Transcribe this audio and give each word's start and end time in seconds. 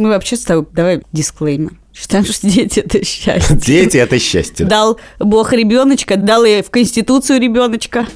Мы 0.00 0.08
вообще 0.08 0.36
с 0.36 0.44
тобой, 0.46 0.66
давай 0.72 1.02
дисклеймер. 1.12 1.72
Считаем, 1.92 2.24
что 2.24 2.48
дети– 2.48 2.80
это 2.86 3.04
счастье. 3.04 3.54
Дети– 3.60 3.96
это 3.98 4.18
счастье. 4.18 4.64
Дал 4.64 4.98
Бог 5.18 5.52
ребеночка, 5.52 6.16
дал 6.16 6.42
и 6.46 6.62
в 6.62 6.70
Конституцию 6.70 7.38
ребеночка. 7.38 8.06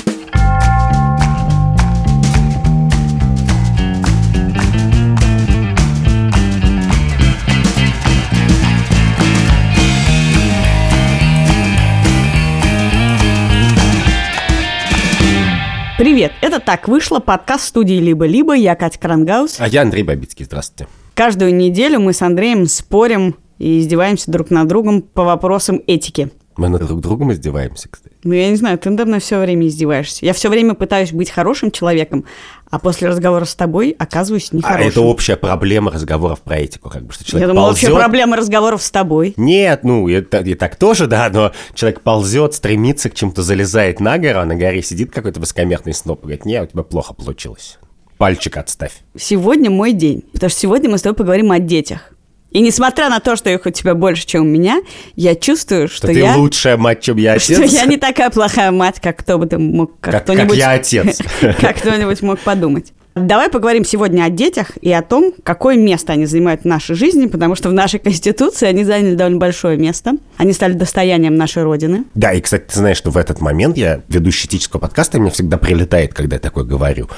Привет, 15.99 16.33
это 16.41 16.61
«Так 16.61 16.89
вышло», 16.89 17.19
подкаст 17.19 17.67
студии 17.67 18.01
«Либо-либо», 18.01 18.55
я 18.55 18.75
Катя 18.75 18.99
Крангаус. 18.99 19.57
А 19.59 19.69
я 19.69 19.83
Андрей 19.83 20.03
Бабицкий, 20.03 20.47
здравствуйте. 20.47 20.89
Каждую 21.15 21.55
неделю 21.55 22.01
мы 22.01 22.13
с 22.13 22.23
Андреем 22.23 22.67
спорим 22.67 23.37
и 23.59 23.79
издеваемся 23.81 24.31
друг 24.31 24.51
над 24.51 24.67
другом 24.69 25.01
по 25.03 25.23
вопросам 25.25 25.81
этики. 25.87 26.31
Мы 26.57 26.69
над 26.69 26.87
друг 26.87 27.01
другом 27.01 27.33
издеваемся, 27.33 27.89
кстати. 27.89 28.15
Ну, 28.23 28.33
я 28.33 28.49
не 28.49 28.57
знаю, 28.57 28.79
ты 28.79 28.89
надо 28.89 29.07
мной 29.07 29.19
все 29.21 29.39
время 29.41 29.67
издеваешься. 29.67 30.25
Я 30.25 30.33
все 30.33 30.49
время 30.49 30.75
пытаюсь 30.75 31.13
быть 31.13 31.29
хорошим 31.31 31.71
человеком, 31.73 32.25
а 32.71 32.79
после 32.79 33.09
разговора 33.09 33.45
с 33.45 33.55
тобой 33.57 33.95
оказываюсь 33.99 34.49
А 34.53 34.57
нехорошим. 34.57 34.89
это 34.89 35.01
общая 35.03 35.37
проблема 35.37 35.91
разговоров 35.91 36.41
про 36.43 36.59
этику, 36.59 36.91
как 36.91 37.05
бы, 37.07 37.13
что 37.13 37.25
человек 37.25 37.49
Я 37.49 37.53
думала, 37.53 37.69
вообще 37.69 37.87
ползет. 37.89 38.01
проблема 38.03 38.37
разговоров 38.37 38.83
с 38.83 38.91
тобой. 38.91 39.35
Нет, 39.37 39.83
ну, 39.83 40.09
это, 40.09 40.39
и 40.39 40.55
так 40.55 40.77
тоже, 40.77 41.07
да, 41.09 41.29
но 41.33 41.53
человек 41.75 42.01
ползет, 42.03 42.55
стремится 42.55 43.11
к 43.11 43.15
чему-то, 43.15 43.43
залезает 43.43 43.99
на 44.01 44.17
гору, 44.19 44.39
а 44.41 44.45
на 44.45 44.55
горе 44.55 44.81
сидит 44.83 45.11
какой-то 45.13 45.41
высокомерный 45.41 45.93
сноп 45.93 46.21
и 46.21 46.23
говорит, 46.23 46.45
не, 46.45 46.63
у 46.63 46.67
тебя 46.67 46.83
плохо 46.85 47.15
получилось. 47.15 47.79
Пальчик 48.25 48.57
отставь. 48.57 48.93
Сегодня 49.19 49.69
мой 49.71 49.93
день, 49.93 50.23
потому 50.33 50.49
что 50.49 50.59
сегодня 50.59 50.89
мы 50.89 50.97
с 50.97 51.03
тобой 51.03 51.15
поговорим 51.15 51.53
о 51.53 51.59
детях. 51.59 52.11
И 52.53 52.63
несмотря 52.63 53.11
на 53.11 53.21
то, 53.21 53.37
что 53.37 53.51
их 53.51 53.67
у 53.67 53.71
тебя 53.71 53.95
больше, 53.95 54.27
чем 54.27 54.45
у 54.45 54.45
меня, 54.47 54.81
я 55.15 55.35
чувствую, 55.35 55.89
что, 55.89 55.97
Что 55.99 56.07
ты 56.07 56.21
я... 56.21 56.35
лучшая 56.35 56.79
мать, 56.79 57.03
чем 57.03 57.19
я 57.19 57.35
отец. 57.35 57.59
Что 57.59 57.65
я 57.67 57.85
не 57.85 57.99
такая 57.99 58.31
плохая 58.31 58.71
мать, 58.71 58.99
как 58.99 59.19
кто 59.19 59.37
бы 59.37 59.45
ты 59.45 59.59
мог, 59.59 60.01
как, 60.01 60.25
Как- 60.25 60.39
как 60.39 60.55
я 60.55 60.71
отец. 60.71 61.19
как 61.61 61.77
кто-нибудь 61.77 62.23
мог 62.23 62.41
подумать. 62.41 62.95
Давай 63.15 63.49
поговорим 63.49 63.85
сегодня 63.85 64.25
о 64.25 64.29
детях 64.29 64.77
и 64.81 64.93
о 64.93 65.01
том, 65.01 65.33
какое 65.45 65.77
место 65.77 66.13
они 66.13 66.27
занимают 66.27 66.63
в 66.63 66.65
нашей 66.65 66.97
жизни, 66.97 67.27
потому 67.27 67.55
что 67.55 67.69
в 67.69 67.73
нашей 67.73 68.01
конституции 68.01 68.67
они 68.67 68.83
заняли 68.83 69.15
довольно 69.15 69.39
большое 69.39 69.79
место. 69.79 70.15
Они 70.37 70.53
стали 70.53 70.73
достоянием 70.73 71.37
нашей 71.37 71.63
родины. 71.63 72.07
Да, 72.15 72.33
и, 72.33 72.41
кстати, 72.41 72.65
ты 72.73 72.77
знаешь, 72.77 72.97
что 72.97 73.13
в 73.13 73.17
этот 73.17 73.41
момент 73.41 73.77
я, 73.77 74.01
ведущий 74.09 74.49
этического 74.49 74.81
подкаста, 74.81 75.21
мне 75.21 75.31
всегда 75.31 75.59
прилетает, 75.59 76.13
когда 76.13 76.37
я 76.37 76.41
такое 76.41 76.65
говорю. 76.65 77.09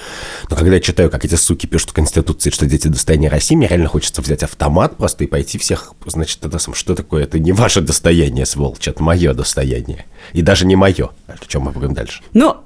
Но 0.50 0.56
когда 0.56 0.75
я 0.75 0.80
читаю, 0.80 1.11
как 1.11 1.25
эти 1.25 1.34
суки 1.34 1.66
пишут 1.66 1.91
в 1.91 1.94
Конституции, 1.94 2.50
что 2.50 2.66
дети 2.66 2.88
достояние 2.88 3.31
России, 3.31 3.56
мне 3.56 3.66
реально 3.66 3.88
хочется 3.88 4.20
взять 4.20 4.42
автомат 4.42 4.98
просто 4.98 5.25
и 5.25 5.27
пойти 5.27 5.56
всех, 5.56 5.94
значит, 6.05 6.44
это 6.44 6.58
сам, 6.58 6.75
что 6.75 6.94
такое? 6.94 7.25
Это 7.25 7.38
не 7.38 7.53
ваше 7.53 7.81
достояние, 7.81 8.44
сволочь, 8.44 8.86
это 8.86 9.03
мое 9.03 9.33
достояние. 9.33 10.05
И 10.34 10.42
даже 10.42 10.66
не 10.66 10.77
мое. 10.77 11.08
О 11.27 11.34
чем 11.48 11.62
мы 11.62 11.70
будем 11.70 11.94
дальше? 11.94 12.22
Ну, 12.34 12.56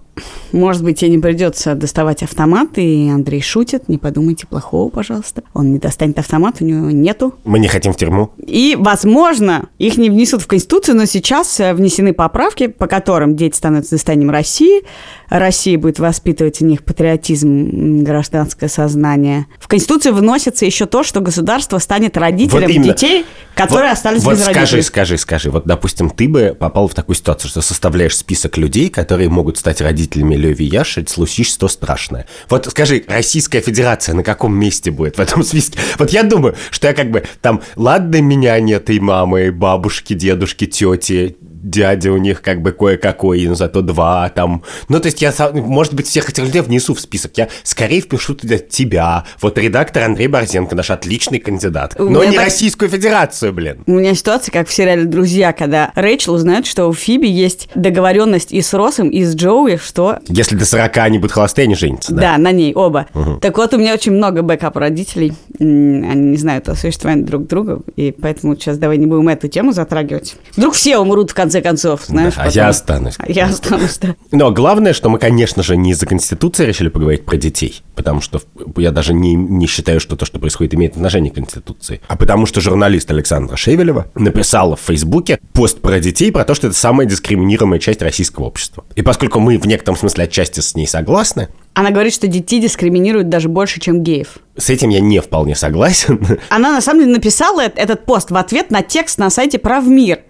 может 0.52 0.82
быть, 0.82 1.00
тебе 1.00 1.10
не 1.10 1.18
придется 1.18 1.74
доставать 1.74 2.22
автомат, 2.22 2.70
и 2.76 3.08
Андрей 3.08 3.40
шутит, 3.40 3.88
не 3.88 3.98
подумайте 3.98 4.46
плохого, 4.46 4.90
пожалуйста. 4.90 5.42
Он 5.54 5.72
не 5.72 5.78
достанет 5.78 6.18
автомат, 6.18 6.56
у 6.60 6.64
него 6.64 6.90
нету. 6.90 7.34
Мы 7.44 7.58
не 7.58 7.68
хотим 7.68 7.92
в 7.92 7.96
тюрьму. 7.96 8.30
И, 8.38 8.76
возможно, 8.78 9.68
их 9.78 9.96
не 9.96 10.10
внесут 10.10 10.42
в 10.42 10.46
Конституцию, 10.46 10.96
но 10.96 11.04
сейчас 11.04 11.60
э, 11.60 11.72
внесены 11.72 12.12
поправки, 12.12 12.66
по 12.66 12.86
которым 12.86 13.36
дети 13.36 13.56
становятся 13.56 13.92
достоянием 13.92 14.30
России, 14.30 14.82
Россия 15.28 15.78
будет 15.78 16.00
воспитывать 16.00 16.58
в 16.58 16.64
них 16.64 16.82
патриотизм, 16.82 18.02
гражданское 18.02 18.68
сознание. 18.68 19.46
В 19.60 19.68
Конституцию 19.68 20.14
вносится 20.14 20.66
еще 20.66 20.86
то, 20.86 21.04
что 21.04 21.20
государство 21.20 21.78
станет 21.78 22.16
родителем 22.16 22.62
Вот 22.62 22.70
именно. 22.70 22.92
детей, 22.92 23.24
которые 23.54 23.90
вот, 23.90 23.98
остались 23.98 24.24
вот 24.24 24.34
без 24.34 24.42
скажи, 24.42 24.58
родителей. 24.58 24.82
скажи, 24.82 25.18
скажи. 25.18 25.50
Вот, 25.50 25.66
допустим, 25.66 26.10
ты 26.10 26.28
бы 26.28 26.56
попал 26.58 26.88
в 26.88 26.94
такую 26.94 27.14
ситуацию, 27.14 27.48
что 27.48 27.60
составляешь 27.60 28.16
список 28.16 28.56
людей, 28.56 28.90
которые 28.90 29.28
могут 29.28 29.56
стать 29.56 29.80
родителями 29.80 29.99
Леви 30.36 30.64
Яши, 30.64 31.04
случись 31.08 31.52
страшное. 31.68 32.26
Вот 32.48 32.66
скажи, 32.66 33.04
Российская 33.06 33.60
Федерация 33.60 34.14
на 34.14 34.22
каком 34.22 34.54
месте 34.54 34.90
будет 34.90 35.18
в 35.18 35.20
этом 35.20 35.42
списке? 35.42 35.78
Вот 35.98 36.10
я 36.10 36.22
думаю, 36.22 36.56
что 36.70 36.88
я 36.88 36.94
как 36.94 37.10
бы 37.10 37.24
там, 37.40 37.62
ладно, 37.76 38.20
меня 38.20 38.58
нет 38.60 38.90
и 38.90 39.00
мамы, 39.00 39.46
и 39.46 39.50
бабушки, 39.50 40.14
дедушки, 40.14 40.66
тети, 40.66 41.36
дядя 41.62 42.12
у 42.12 42.16
них 42.18 42.42
как 42.42 42.62
бы 42.62 42.72
кое-какой, 42.72 43.46
но 43.46 43.54
зато 43.54 43.82
два 43.82 44.28
там. 44.30 44.62
Ну, 44.88 45.00
то 45.00 45.06
есть 45.06 45.20
я, 45.22 45.32
сам- 45.32 45.56
может 45.56 45.94
быть, 45.94 46.06
всех 46.06 46.28
этих 46.30 46.44
людей 46.44 46.62
внесу 46.62 46.94
в 46.94 47.00
список. 47.00 47.32
Я 47.36 47.48
скорее 47.62 48.00
впишу 48.00 48.34
туда 48.34 48.58
тебя. 48.58 49.24
Вот 49.40 49.58
редактор 49.58 50.04
Андрей 50.04 50.26
Борзенко, 50.28 50.74
наш 50.74 50.90
отличный 50.90 51.38
кандидат. 51.38 51.94
У 51.98 52.08
Но 52.08 52.24
не 52.24 52.36
так- 52.36 52.44
Российскую 52.46 52.88
Федерацию, 52.88 53.52
блин. 53.52 53.82
У 53.86 53.92
меня 53.92 54.14
ситуация, 54.14 54.52
как 54.52 54.68
в 54.68 54.72
сериале 54.72 55.04
«Друзья», 55.04 55.52
когда 55.52 55.92
Рэйчел 55.94 56.34
узнает, 56.34 56.66
что 56.66 56.86
у 56.86 56.92
Фиби 56.92 57.26
есть 57.26 57.68
договоренность 57.74 58.52
и 58.52 58.62
с 58.62 58.72
Россом, 58.74 59.08
и 59.10 59.22
с 59.24 59.34
Джоуи, 59.34 59.76
что 59.76 60.18
Если 60.28 60.56
до 60.56 60.64
40 60.64 60.96
они 60.98 61.18
будут 61.18 61.32
холостые, 61.32 61.64
они 61.64 61.74
женятся, 61.74 62.14
да? 62.14 62.20
Да, 62.20 62.38
на 62.38 62.52
ней 62.52 62.72
оба. 62.74 63.06
Так 63.40 63.56
вот, 63.58 63.74
у 63.74 63.78
меня 63.78 63.94
очень 63.94 64.12
много 64.12 64.42
backup 64.42 64.76
родителей. 64.76 65.32
Они 65.58 66.30
не 66.30 66.36
знают 66.36 66.68
о 66.68 66.74
существовании 66.74 67.24
друг 67.24 67.46
друга, 67.46 67.80
и 67.96 68.12
поэтому 68.12 68.54
сейчас 68.56 68.78
давай 68.78 68.96
не 68.98 69.06
будем 69.06 69.28
эту 69.28 69.48
тему 69.48 69.72
затрагивать. 69.72 70.36
Вдруг 70.56 70.74
все 70.74 70.98
умрут 70.98 71.30
в 71.30 71.34
конце 71.34 71.49
концов, 71.60 72.02
знаешь. 72.06 72.34
а 72.36 72.44
потом. 72.44 72.52
я 72.52 72.68
останусь. 72.68 73.14
А 73.18 73.30
я 73.30 73.46
останусь, 73.46 73.98
да. 73.98 74.14
Но 74.30 74.50
главное, 74.52 74.92
что 74.92 75.08
мы, 75.08 75.18
конечно 75.18 75.62
же, 75.62 75.76
не 75.76 75.90
из-за 75.92 76.06
Конституции 76.06 76.66
решили 76.66 76.88
поговорить 76.88 77.24
про 77.24 77.36
детей, 77.36 77.82
потому 77.96 78.20
что 78.20 78.40
я 78.76 78.92
даже 78.92 79.12
не, 79.12 79.34
не 79.34 79.66
считаю, 79.66 80.00
что 80.00 80.16
то, 80.16 80.24
что 80.24 80.38
происходит, 80.38 80.74
имеет 80.74 80.92
отношение 80.92 81.32
к 81.32 81.34
Конституции, 81.34 82.00
а 82.06 82.16
потому 82.16 82.46
что 82.46 82.60
журналист 82.60 83.10
Александра 83.10 83.56
Шевелева 83.56 84.06
написала 84.14 84.76
в 84.76 84.80
Фейсбуке 84.80 85.40
пост 85.52 85.80
про 85.80 85.98
детей, 86.00 86.30
про 86.30 86.44
то, 86.44 86.54
что 86.54 86.68
это 86.68 86.76
самая 86.76 87.06
дискриминируемая 87.06 87.80
часть 87.80 88.02
российского 88.02 88.44
общества. 88.44 88.84
И 88.94 89.02
поскольку 89.02 89.40
мы 89.40 89.58
в 89.58 89.66
некотором 89.66 89.96
смысле 89.98 90.24
отчасти 90.24 90.60
с 90.60 90.74
ней 90.74 90.86
согласны, 90.86 91.48
Она 91.80 91.92
говорит, 91.92 92.12
что 92.12 92.26
детей 92.26 92.60
дискриминируют 92.60 93.30
даже 93.30 93.48
больше, 93.48 93.80
чем 93.80 94.02
геев. 94.02 94.36
с 94.54 94.68
этим 94.68 94.90
я 94.90 95.00
не 95.00 95.18
вполне 95.20 95.54
согласен. 95.54 96.20
Она 96.50 96.72
на 96.72 96.82
самом 96.82 97.00
деле 97.00 97.14
написала 97.14 97.62
этот 97.62 98.04
пост 98.04 98.30
в 98.30 98.36
ответ 98.36 98.70
на 98.70 98.82
текст 98.82 99.16
на 99.16 99.30
сайте 99.30 99.58
Правмир, 99.58 100.20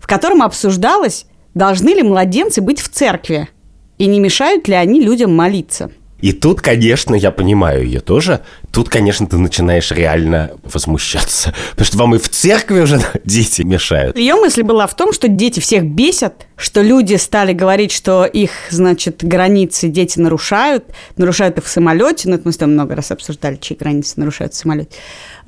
в 0.00 0.06
котором 0.06 0.42
обсуждалось, 0.42 1.24
должны 1.54 1.94
ли 1.94 2.02
младенцы 2.02 2.60
быть 2.60 2.78
в 2.78 2.90
церкви 2.90 3.48
и 3.96 4.04
не 4.04 4.20
мешают 4.20 4.68
ли 4.68 4.74
они 4.74 5.00
людям 5.00 5.34
молиться. 5.34 5.90
И 6.20 6.32
тут, 6.32 6.60
конечно, 6.60 7.14
я 7.14 7.30
понимаю 7.30 7.84
ее 7.84 8.00
тоже. 8.00 8.40
Тут, 8.72 8.88
конечно, 8.88 9.26
ты 9.26 9.38
начинаешь 9.38 9.90
реально 9.92 10.50
возмущаться. 10.64 11.54
Потому 11.70 11.86
что 11.86 11.98
вам 11.98 12.14
и 12.16 12.18
в 12.18 12.28
церкви 12.28 12.80
уже 12.80 13.00
дети 13.24 13.62
мешают. 13.62 14.18
Ее 14.18 14.34
мысль 14.34 14.62
была 14.62 14.86
в 14.86 14.96
том, 14.96 15.12
что 15.12 15.28
дети 15.28 15.60
всех 15.60 15.84
бесят, 15.84 16.46
что 16.56 16.82
люди 16.82 17.14
стали 17.14 17.52
говорить, 17.52 17.92
что 17.92 18.24
их, 18.24 18.50
значит, 18.70 19.22
границы 19.22 19.88
дети 19.88 20.18
нарушают, 20.18 20.84
нарушают 21.16 21.58
их 21.58 21.64
в 21.64 21.68
самолете, 21.68 22.28
ну, 22.28 22.34
это 22.34 22.42
мы 22.44 22.52
с 22.52 22.56
тобой 22.56 22.74
много 22.74 22.96
раз 22.96 23.10
обсуждали, 23.12 23.56
чьи 23.56 23.76
границы 23.76 24.14
нарушают 24.16 24.54
в 24.54 24.56
самолете, 24.56 24.96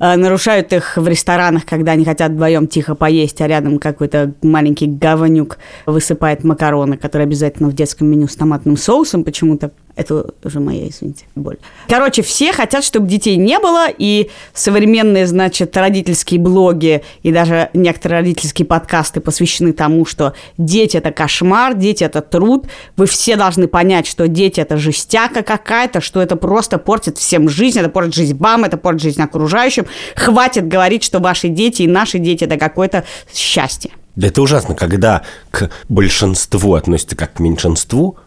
Э, 0.01 0.15
нарушают 0.15 0.73
их 0.73 0.97
в 0.97 1.07
ресторанах, 1.07 1.63
когда 1.63 1.91
они 1.91 2.03
хотят 2.03 2.31
вдвоем 2.31 2.65
тихо 2.65 2.95
поесть, 2.95 3.39
а 3.39 3.47
рядом 3.47 3.77
какой-то 3.77 4.33
маленький 4.41 4.87
говнюк 4.87 5.59
высыпает 5.85 6.43
макароны, 6.43 6.97
которые 6.97 7.27
обязательно 7.27 7.69
в 7.69 7.73
детском 7.73 8.07
меню 8.07 8.27
с 8.27 8.35
томатным 8.35 8.77
соусом 8.77 9.23
почему-то. 9.23 9.69
Это 9.95 10.25
уже 10.43 10.59
моя, 10.59 10.87
извините, 10.87 11.25
боль. 11.35 11.57
Короче, 11.87 12.21
все 12.21 12.53
хотят, 12.53 12.83
чтобы 12.83 13.07
детей 13.07 13.35
не 13.35 13.59
было, 13.59 13.87
и 13.89 14.29
современные, 14.53 15.27
значит, 15.27 15.75
родительские 15.75 16.39
блоги 16.39 17.03
и 17.23 17.31
даже 17.31 17.69
некоторые 17.73 18.19
родительские 18.19 18.65
подкасты 18.65 19.19
посвящены 19.19 19.73
тому, 19.73 20.05
что 20.05 20.33
дети– 20.57 20.97
это 20.97 21.11
кошмар, 21.11 21.75
дети– 21.75 22.03
это 22.05 22.21
труд. 22.21 22.67
Вы 22.95 23.05
все 23.05 23.35
должны 23.35 23.67
понять, 23.67 24.07
что 24.07 24.27
дети– 24.27 24.59
это 24.61 24.77
жестяка 24.77 25.43
какая-то, 25.43 26.01
что 26.01 26.21
это 26.21 26.35
просто 26.35 26.77
портит 26.77 27.17
всем 27.17 27.49
жизнь, 27.49 27.79
это 27.79 27.89
портит 27.89 28.15
жизнь 28.15 28.37
вам, 28.37 28.63
это 28.63 28.77
портит 28.77 29.01
жизнь 29.03 29.21
окружающим. 29.21 29.85
Хватит 30.15 30.67
говорить, 30.67 31.03
что 31.03 31.19
ваши 31.19 31.49
дети 31.49 31.83
и 31.83 31.87
наши 31.87 32.17
дети– 32.19 32.43
это 32.45 32.57
какое-то 32.57 33.03
счастье. 33.33 33.91
Да 34.15 34.27
это 34.27 34.41
ужасно, 34.41 34.75
когда 34.75 35.23
к 35.51 35.69
большинству 35.87 36.73
относятся 36.75 37.15
как 37.15 37.33
к 37.33 37.39
меньшинству, 37.39 38.17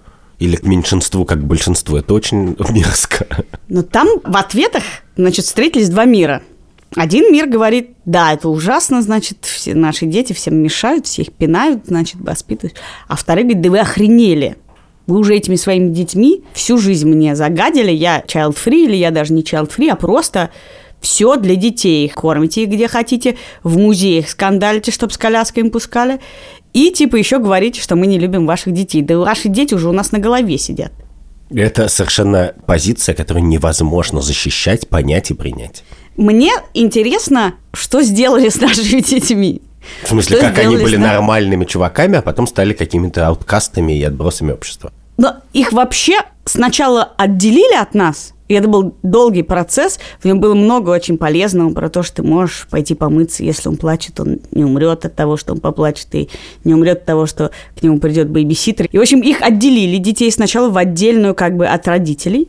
или 0.45 0.57
к 0.57 0.65
меньшинству 0.65 1.25
как 1.25 1.41
к 1.41 1.45
большинству. 1.45 1.97
Это 1.97 2.15
очень 2.15 2.57
мерзко. 2.71 3.27
Но 3.69 3.83
там 3.83 4.09
в 4.23 4.37
ответах, 4.37 4.83
значит, 5.17 5.45
встретились 5.45 5.89
два 5.89 6.05
мира. 6.05 6.43
Один 6.97 7.33
мир 7.33 7.49
говорит, 7.49 7.91
да, 8.05 8.33
это 8.33 8.49
ужасно, 8.49 9.03
значит, 9.03 9.39
все 9.43 9.75
наши 9.75 10.07
дети 10.07 10.33
всем 10.33 10.57
мешают, 10.57 11.07
все 11.07 11.23
их 11.23 11.33
пинают, 11.33 11.87
значит, 11.87 12.21
воспитывают. 12.21 12.79
А 13.09 13.17
второй 13.17 13.43
говорит, 13.43 13.63
да 13.63 13.71
вы 13.71 13.81
охренели. 13.81 14.57
Вы 15.07 15.19
уже 15.19 15.35
этими 15.35 15.57
своими 15.57 15.93
детьми 15.93 16.45
всю 16.55 16.79
жизнь 16.79 17.09
мне 17.09 17.35
загадили. 17.35 17.91
Я 17.91 18.21
child-free 18.21 18.85
или 18.85 18.97
я 18.97 19.11
даже 19.11 19.33
не 19.33 19.43
child-free, 19.43 19.91
а 19.91 19.97
просто 19.97 20.51
все 21.01 21.37
для 21.37 21.57
детей. 21.57 22.09
Кормите 22.09 22.63
их 22.63 22.71
где 22.71 22.89
хотите, 22.89 23.37
в 23.63 23.77
музеях 23.77 24.29
скандалите, 24.29 24.91
чтобы 24.91 25.13
с 25.13 25.19
коляской 25.19 25.65
им 25.65 25.71
пускали. 25.71 26.21
И 26.75 26.91
типа 26.91 27.17
еще 27.17 27.39
говорите, 27.39 27.81
что 27.81 27.97
мы 27.97 28.07
не 28.07 28.19
любим 28.19 28.47
ваших 28.47 28.75
детей. 28.75 29.01
Да 29.01 29.19
ваши 29.19 29.49
дети 29.49 29.73
уже 29.73 29.89
у 29.89 29.93
нас 29.93 30.13
на 30.13 30.19
голове 30.19 30.59
сидят. 30.59 30.93
Это 31.51 31.89
совершенно 31.89 32.53
позиция, 32.67 33.15
которую 33.15 33.45
невозможно 33.47 34.21
защищать, 34.21 34.89
понять 34.89 35.31
и 35.31 35.35
принять. 35.35 35.85
Мне 36.17 36.53
интересно, 36.75 37.55
что 37.73 38.03
сделали 38.03 38.49
с 38.49 38.61
нашими 38.61 39.01
детьми. 39.01 39.63
В 40.05 40.09
смысле, 40.09 40.37
Что 40.39 40.47
как 40.49 40.59
они 40.59 40.77
были 40.77 40.97
нами? 40.97 41.13
нормальными 41.13 41.65
чуваками, 41.65 42.19
а 42.19 42.23
потом 42.23 42.47
стали 42.47 42.73
какими-то 42.73 43.27
ауткастами 43.29 43.97
и 43.97 44.03
отбросами 44.03 44.53
общества. 44.53 44.93
Но 45.17 45.37
их 45.53 45.73
вообще 45.73 46.19
сначала 46.45 47.13
отделили 47.17 47.77
от 47.77 47.95
нас, 47.95 48.34
и 48.47 48.55
это 48.55 48.69
был 48.69 48.95
долгий 49.03 49.43
процесс. 49.43 49.99
В 50.21 50.25
нем 50.27 50.41
было 50.41 50.55
много 50.55 50.91
очень 50.91 51.17
полезного 51.17 51.73
про 51.73 51.89
то, 51.89 52.03
что 52.03 52.17
ты 52.17 52.23
можешь 52.23 52.67
пойти 52.71 52.95
помыться, 52.95 53.43
если 53.43 53.69
он 53.69 53.77
плачет, 53.77 54.21
он 54.21 54.41
не 54.51 54.65
умрет 54.65 55.05
от 55.05 55.15
того, 55.15 55.37
что 55.37 55.53
он 55.53 55.61
поплачет, 55.61 56.09
и 56.15 56.29
не 56.63 56.75
умрет 56.75 56.99
от 56.99 57.05
того, 57.07 57.27
что 57.27 57.51
к 57.79 57.83
нему 57.83 57.99
придет 57.99 58.29
бейбиситер. 58.29 58.87
И, 58.93 58.99
в 58.99 59.01
общем, 59.01 59.21
их 59.21 59.41
отделили, 59.41 59.97
детей, 59.97 60.31
сначала 60.31 60.69
в 60.69 60.77
отдельную 60.77 61.35
как 61.35 61.57
бы 61.57 61.67
от 61.67 61.89
родителей, 61.89 62.49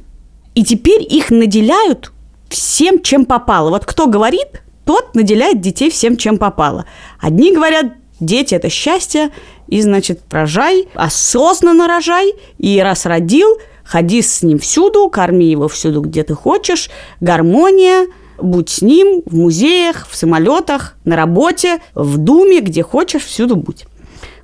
и 0.53 0.63
теперь 0.63 1.01
их 1.01 1.31
наделяют 1.31 2.11
всем, 2.49 3.01
чем 3.01 3.25
попало. 3.25 3.69
Вот 3.69 3.85
кто 3.85 4.07
говорит, 4.07 4.63
тот 4.85 5.15
наделяет 5.15 5.61
детей 5.61 5.89
всем, 5.89 6.17
чем 6.17 6.37
попало. 6.37 6.85
Одни 7.19 7.53
говорят, 7.53 7.93
дети– 8.19 8.53
это 8.55 8.69
счастье, 8.69 9.31
и, 9.67 9.81
значит, 9.81 10.21
рожай, 10.29 10.87
осознанно 10.93 11.87
рожай, 11.87 12.33
и 12.57 12.79
раз 12.79 13.05
родил, 13.05 13.57
ходи 13.85 14.21
с 14.21 14.43
ним 14.43 14.59
всюду, 14.59 15.09
корми 15.09 15.45
его 15.45 15.67
всюду, 15.67 16.01
где 16.01 16.23
ты 16.23 16.33
хочешь, 16.33 16.89
гармония, 17.21 18.07
будь 18.37 18.69
с 18.69 18.81
ним 18.81 19.21
в 19.25 19.35
музеях, 19.35 20.07
в 20.09 20.15
самолетах, 20.15 20.95
на 21.05 21.15
работе, 21.15 21.79
в 21.93 22.17
думе, 22.17 22.59
где 22.59 22.83
хочешь, 22.83 23.23
всюду 23.23 23.55
будь. 23.55 23.85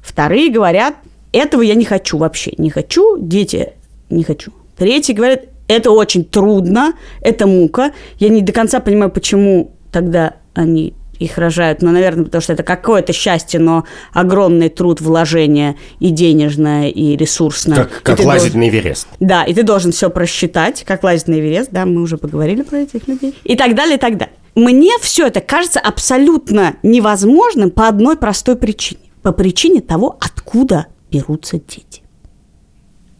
Вторые 0.01 0.49
говорят, 0.49 0.95
этого 1.33 1.61
я 1.61 1.75
не 1.75 1.85
хочу 1.85 2.17
вообще, 2.17 2.53
не 2.57 2.69
хочу, 2.69 3.17
дети 3.17 3.73
не 4.09 4.23
хочу. 4.23 4.51
Третьи 4.77 5.13
говорят, 5.13 5.45
это 5.67 5.91
очень 5.91 6.25
трудно, 6.25 6.93
это 7.21 7.47
мука. 7.47 7.91
Я 8.19 8.29
не 8.29 8.41
до 8.41 8.51
конца 8.51 8.79
понимаю, 8.79 9.11
почему 9.11 9.71
тогда 9.91 10.35
они 10.53 10.93
их 11.23 11.37
рожают, 11.37 11.81
но, 11.81 11.91
наверное, 11.91 12.25
потому 12.25 12.41
что 12.41 12.53
это 12.53 12.63
какое-то 12.63 13.13
счастье, 13.13 13.59
но 13.59 13.85
огромный 14.13 14.69
труд, 14.69 15.01
вложение 15.01 15.75
и 15.99 16.09
денежное, 16.09 16.89
и 16.89 17.15
ресурсное. 17.15 17.75
Как, 17.77 17.91
И 17.91 18.03
как 18.03 18.17
ты 18.17 18.25
лазить 18.25 18.53
должен- 18.53 18.59
на 18.59 18.69
Эверест. 18.69 19.07
Да, 19.19 19.43
и 19.43 19.53
ты 19.53 19.63
должен 19.63 19.91
все 19.91 20.09
просчитать, 20.09 20.83
как 20.85 21.03
лазить 21.03 21.27
на 21.27 21.35
Эверест, 21.39 21.69
да, 21.71 21.85
мы 21.85 22.01
уже 22.01 22.17
поговорили 22.17 22.63
про 22.63 22.79
этих 22.79 23.07
людей. 23.07 23.35
И 23.43 23.55
так 23.55 23.75
далее, 23.75 23.97
и 23.97 23.99
так 23.99 24.17
далее. 24.17 24.33
Мне 24.55 24.91
все 25.01 25.27
это 25.27 25.39
кажется 25.41 25.79
абсолютно 25.79 26.75
невозможным 26.83 27.71
по 27.71 27.87
одной 27.87 28.17
простой 28.17 28.55
причине. 28.57 29.01
По 29.21 29.31
причине 29.31 29.81
того, 29.81 30.17
откуда 30.19 30.87
берутся 31.11 31.57
дети. 31.57 32.00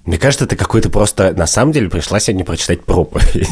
Мне 0.06 0.18
кажется, 0.18 0.48
ты 0.48 0.56
какой-то 0.56 0.90
просто, 0.90 1.32
на 1.34 1.46
самом 1.46 1.74
деле, 1.74 1.88
пришла 1.88 2.20
сегодня 2.20 2.44
прочитать 2.44 2.84
проповедь. 2.84 3.48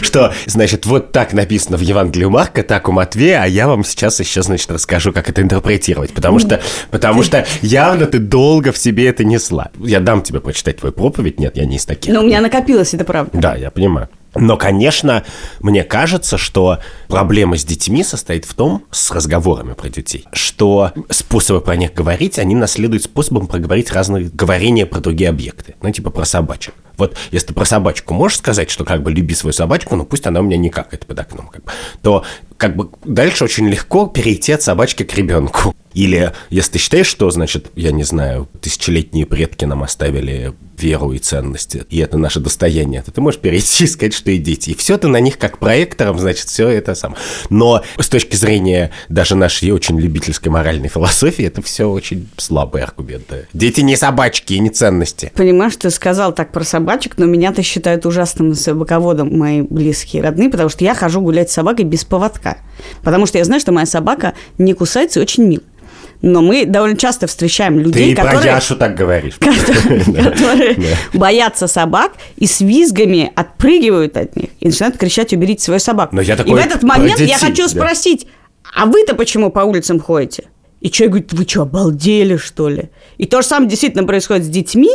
Что, 0.00 0.32
значит, 0.46 0.86
вот 0.86 1.12
так 1.12 1.34
написано 1.34 1.76
в 1.76 1.82
Евангелии 1.82 2.24
у 2.24 2.30
Марка, 2.30 2.62
так 2.62 2.88
у 2.88 2.92
Матвея, 2.92 3.42
а 3.42 3.46
я 3.46 3.68
вам 3.68 3.84
сейчас 3.84 4.18
еще, 4.18 4.42
значит, 4.42 4.70
расскажу, 4.70 5.12
как 5.12 5.28
это 5.28 5.42
интерпретировать. 5.42 6.14
Потому 6.14 6.38
что, 6.38 6.62
потому 6.90 7.22
что 7.22 7.46
явно 7.60 8.06
ты 8.06 8.18
долго 8.18 8.72
в 8.72 8.78
себе 8.78 9.08
это 9.08 9.22
несла. 9.22 9.70
Я 9.78 10.00
дам 10.00 10.22
тебе 10.22 10.40
прочитать 10.40 10.78
твою 10.78 10.94
проповедь. 10.94 11.38
Нет, 11.38 11.56
я 11.56 11.66
не 11.66 11.76
из 11.76 11.84
таких. 11.84 12.14
Но 12.14 12.20
у 12.20 12.26
меня 12.26 12.40
накопилось, 12.40 12.94
это 12.94 13.04
правда. 13.04 13.30
Да, 13.34 13.56
я 13.56 13.70
понимаю. 13.70 14.08
Но, 14.34 14.56
конечно, 14.56 15.24
мне 15.60 15.82
кажется, 15.82 16.38
что 16.38 16.78
проблема 17.08 17.56
с 17.56 17.64
детьми 17.64 18.04
состоит 18.04 18.44
в 18.44 18.54
том, 18.54 18.84
с 18.90 19.10
разговорами 19.10 19.74
про 19.74 19.88
детей, 19.88 20.24
что 20.32 20.92
способы 21.08 21.60
про 21.60 21.76
них 21.76 21.94
говорить, 21.94 22.38
они 22.38 22.54
наследуют 22.54 23.04
способом 23.04 23.46
проговорить 23.46 23.90
разные 23.92 24.30
говорения 24.32 24.86
про 24.86 25.00
другие 25.00 25.30
объекты. 25.30 25.74
Ну, 25.82 25.90
типа 25.90 26.10
про 26.10 26.24
собачек. 26.24 26.74
Вот 27.00 27.16
если 27.32 27.48
ты 27.48 27.54
про 27.54 27.64
собачку 27.64 28.14
можешь 28.14 28.38
сказать, 28.38 28.70
что 28.70 28.84
как 28.84 29.02
бы 29.02 29.10
люби 29.10 29.34
свою 29.34 29.52
собачку, 29.52 29.96
но 29.96 30.04
пусть 30.04 30.26
она 30.26 30.40
у 30.40 30.42
меня 30.42 30.56
не 30.56 30.70
какает 30.70 31.06
под 31.06 31.18
окном, 31.18 31.48
как 31.48 31.64
бы, 31.64 31.72
то 32.02 32.24
как 32.58 32.76
бы 32.76 32.90
дальше 33.04 33.44
очень 33.44 33.68
легко 33.68 34.06
перейти 34.06 34.52
от 34.52 34.62
собачки 34.62 35.02
к 35.02 35.14
ребенку. 35.14 35.74
Или 35.94 36.32
если 36.50 36.72
ты 36.72 36.78
считаешь, 36.78 37.06
что, 37.06 37.30
значит, 37.30 37.70
я 37.74 37.90
не 37.90 38.04
знаю, 38.04 38.48
тысячелетние 38.60 39.26
предки 39.26 39.64
нам 39.64 39.82
оставили 39.82 40.52
веру 40.78 41.12
и 41.12 41.18
ценности, 41.18 41.84
и 41.90 41.98
это 41.98 42.16
наше 42.16 42.40
достояние, 42.40 43.02
то 43.02 43.10
ты 43.10 43.20
можешь 43.20 43.40
перейти 43.40 43.84
и 43.84 43.86
сказать, 43.86 44.14
что 44.14 44.30
и 44.30 44.38
дети. 44.38 44.70
И 44.70 44.74
все 44.74 44.98
ты 44.98 45.08
на 45.08 45.18
них 45.20 45.38
как 45.38 45.58
проектором, 45.58 46.18
значит, 46.18 46.48
все 46.48 46.68
это 46.68 46.94
сам. 46.94 47.16
Но 47.48 47.82
с 47.98 48.08
точки 48.08 48.36
зрения 48.36 48.90
даже 49.08 49.34
нашей 49.34 49.70
очень 49.72 49.98
любительской 49.98 50.50
моральной 50.50 50.88
философии, 50.88 51.44
это 51.44 51.60
все 51.62 51.84
очень 51.84 52.28
слабые 52.36 52.84
аргументы. 52.84 53.48
Дети 53.52 53.80
не 53.80 53.96
собачки 53.96 54.54
и 54.54 54.58
не 54.58 54.70
ценности. 54.70 55.32
Понимаешь, 55.34 55.76
ты 55.76 55.90
сказал 55.90 56.32
так 56.34 56.52
про 56.52 56.64
собачек, 56.90 57.18
но 57.18 57.26
меня-то 57.26 57.62
считают 57.62 58.06
ужасным 58.06 58.54
собаководом 58.54 59.36
мои 59.36 59.62
близкие 59.62 60.22
родные, 60.22 60.48
потому 60.48 60.68
что 60.68 60.84
я 60.84 60.94
хожу 60.94 61.20
гулять 61.20 61.50
с 61.50 61.54
собакой 61.54 61.84
без 61.84 62.04
поводка. 62.04 62.58
Потому 63.02 63.26
что 63.26 63.38
я 63.38 63.44
знаю, 63.44 63.60
что 63.60 63.72
моя 63.72 63.86
собака 63.86 64.34
не 64.58 64.72
кусается 64.74 65.20
и 65.20 65.22
очень 65.22 65.44
мил. 65.44 65.62
Но 66.22 66.42
мы 66.42 66.66
довольно 66.66 66.98
часто 66.98 67.26
встречаем 67.26 67.76
Ты 67.78 67.82
людей, 67.84 68.12
и 68.12 68.14
про 68.14 68.24
которые... 68.24 68.52
Яшу 68.52 68.76
так 68.76 68.94
говоришь. 68.94 69.34
которые 69.38 70.76
боятся 71.14 71.66
собак 71.66 72.12
и 72.36 72.46
с 72.46 72.60
визгами 72.60 73.32
отпрыгивают 73.34 74.16
от 74.16 74.36
них 74.36 74.50
и 74.60 74.66
начинают 74.66 74.98
кричать 74.98 75.32
«уберите 75.32 75.64
свою 75.64 75.80
собаку». 75.80 76.18
И 76.18 76.22
в 76.22 76.56
этот 76.56 76.82
момент 76.82 77.20
я 77.20 77.38
хочу 77.38 77.68
спросить, 77.68 78.26
а 78.74 78.86
вы-то 78.86 79.14
почему 79.14 79.50
по 79.50 79.60
улицам 79.60 79.98
ходите? 79.98 80.44
И 80.80 80.90
человек 80.90 81.10
говорит, 81.12 81.32
вы 81.34 81.46
что, 81.46 81.62
обалдели, 81.62 82.36
что 82.36 82.68
ли? 82.68 82.90
И 83.18 83.26
то 83.26 83.42
же 83.42 83.48
самое 83.48 83.68
действительно 83.68 84.04
происходит 84.04 84.44
с 84.44 84.48
детьми, 84.48 84.90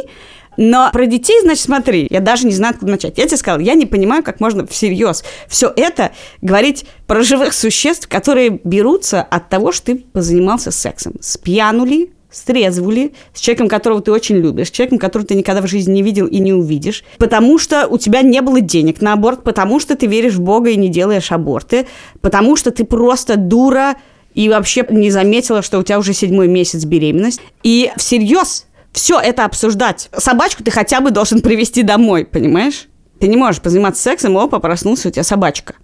но 0.57 0.89
про 0.91 1.05
детей, 1.05 1.39
значит, 1.41 1.63
смотри, 1.63 2.07
я 2.09 2.19
даже 2.19 2.45
не 2.45 2.53
знаю, 2.53 2.73
откуда 2.73 2.93
начать. 2.93 3.17
Я 3.17 3.25
тебе 3.25 3.37
сказала, 3.37 3.61
я 3.61 3.73
не 3.73 3.85
понимаю, 3.85 4.23
как 4.23 4.39
можно 4.39 4.65
всерьез 4.67 5.23
все 5.47 5.71
это 5.75 6.11
говорить 6.41 6.85
про 7.07 7.23
живых 7.23 7.53
существ, 7.53 8.07
которые 8.07 8.59
берутся 8.63 9.21
от 9.21 9.49
того, 9.49 9.71
что 9.71 9.87
ты 9.87 9.95
позанимался 9.95 10.71
сексом. 10.71 11.13
Спьянули, 11.21 12.11
стрезвули 12.35 13.13
с 13.33 13.39
человеком, 13.39 13.69
которого 13.69 14.01
ты 14.01 14.11
очень 14.11 14.35
любишь, 14.37 14.67
с 14.67 14.71
человеком, 14.71 14.99
которого 14.99 15.27
ты 15.27 15.35
никогда 15.35 15.61
в 15.61 15.67
жизни 15.67 15.93
не 15.93 16.03
видел 16.03 16.27
и 16.27 16.39
не 16.39 16.53
увидишь, 16.53 17.03
потому 17.17 17.57
что 17.57 17.87
у 17.87 17.97
тебя 17.97 18.21
не 18.21 18.41
было 18.41 18.59
денег 18.59 19.01
на 19.01 19.13
аборт, 19.13 19.43
потому 19.43 19.79
что 19.79 19.95
ты 19.95 20.07
веришь 20.07 20.33
в 20.33 20.41
Бога 20.41 20.69
и 20.69 20.75
не 20.75 20.89
делаешь 20.89 21.31
аборты, 21.31 21.87
потому 22.21 22.55
что 22.55 22.71
ты 22.71 22.83
просто 22.83 23.37
дура 23.37 23.95
и 24.33 24.49
вообще 24.49 24.85
не 24.89 25.11
заметила, 25.11 25.61
что 25.61 25.79
у 25.79 25.83
тебя 25.83 25.97
уже 25.97 26.13
седьмой 26.13 26.49
месяц 26.49 26.83
беременность. 26.83 27.39
И 27.63 27.91
всерьез 27.95 28.67
все 28.95 29.19
это 29.19 29.44
обсуждать. 29.44 30.09
Собачку 30.18 30.63
ты 30.63 30.71
хотя 30.71 31.01
бы 31.01 31.12
должен 31.12 31.42
привести 31.42 31.83
домой, 31.83 32.25
понимаешь? 32.25 32.88
Ты 33.19 33.27
не 33.27 33.36
можешь 33.36 33.62
позаниматься 33.62 34.01
сексом, 34.01 34.38
и 34.38 34.42
опа, 34.42 34.59
проснулся 34.59 35.09
у 35.09 35.12
тебя 35.12 35.24
собачка. 35.24 35.75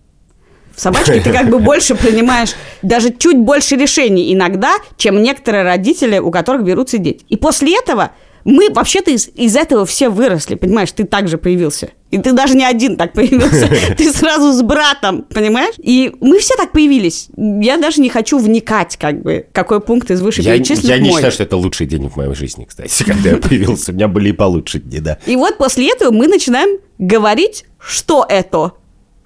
В 0.73 0.79
собачке 0.79 1.19
ты 1.19 1.33
как 1.33 1.49
бы 1.49 1.59
больше 1.59 1.95
принимаешь 1.95 2.53
даже 2.81 3.13
чуть 3.13 3.37
больше 3.37 3.75
решений 3.75 4.33
иногда, 4.33 4.73
чем 4.95 5.21
некоторые 5.21 5.63
родители, 5.63 6.17
у 6.19 6.31
которых 6.31 6.63
берутся 6.63 6.97
дети. 6.97 7.25
И 7.27 7.35
после 7.35 7.77
этого 7.77 8.11
мы 8.43 8.69
вообще-то 8.71 9.11
из, 9.11 9.29
из 9.35 9.55
этого 9.55 9.85
все 9.85 10.09
выросли, 10.09 10.55
понимаешь? 10.55 10.91
Ты 10.91 11.03
также 11.03 11.37
появился. 11.37 11.91
И 12.11 12.17
ты 12.17 12.33
даже 12.33 12.55
не 12.55 12.65
один 12.65 12.97
так 12.97 13.13
появился. 13.13 13.69
Ты 13.97 14.11
сразу 14.11 14.51
с 14.51 14.61
братом, 14.61 15.21
понимаешь? 15.21 15.75
И 15.77 16.13
мы 16.19 16.39
все 16.39 16.55
так 16.55 16.73
появились. 16.73 17.29
Я 17.37 17.77
даже 17.77 18.01
не 18.01 18.09
хочу 18.09 18.37
вникать, 18.37 18.97
как 18.97 19.21
бы, 19.21 19.47
какой 19.53 19.79
пункт 19.79 20.11
из 20.11 20.19
Я, 20.19 20.25
вышеперечисленных 20.25 20.89
я 20.89 20.97
не 20.97 21.09
мой. 21.09 21.13
считаю, 21.13 21.31
что 21.31 21.43
это 21.43 21.55
лучший 21.55 21.87
день 21.87 22.09
в 22.09 22.17
моей 22.17 22.35
жизни, 22.35 22.65
кстати, 22.65 23.03
когда 23.07 23.29
я 23.29 23.37
появился. 23.37 23.91
У 23.91 23.95
меня 23.95 24.09
были 24.09 24.29
и 24.29 24.33
получше 24.33 24.79
дни, 24.79 24.99
да. 24.99 25.19
И 25.25 25.37
вот 25.37 25.57
после 25.57 25.89
этого 25.89 26.11
мы 26.11 26.27
начинаем 26.27 26.79
говорить, 26.99 27.63
что 27.79 28.25
это. 28.27 28.73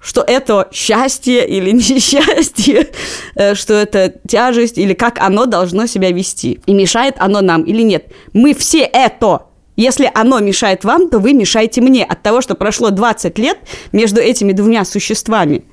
Что 0.06 0.22
это 0.22 0.68
счастье 0.70 1.44
или 1.48 1.70
несчастье, 1.72 2.90
э, 3.34 3.56
что 3.56 3.74
это 3.74 4.14
тяжесть 4.28 4.78
или 4.78 4.94
как 4.94 5.18
оно 5.18 5.46
должно 5.46 5.86
себя 5.86 6.12
вести. 6.12 6.60
И 6.66 6.74
мешает 6.74 7.16
оно 7.18 7.40
нам 7.40 7.62
или 7.62 7.82
нет. 7.82 8.06
Мы 8.32 8.54
все 8.54 8.82
это. 8.82 9.46
Если 9.74 10.08
оно 10.14 10.38
мешает 10.38 10.84
вам, 10.84 11.10
то 11.10 11.18
вы 11.18 11.32
мешаете 11.32 11.80
мне 11.80 12.04
от 12.04 12.22
того, 12.22 12.40
что 12.40 12.54
прошло 12.54 12.90
20 12.90 13.36
лет 13.38 13.58
между 13.90 14.20
этими 14.20 14.52
двумя 14.52 14.84
существами. 14.84 15.64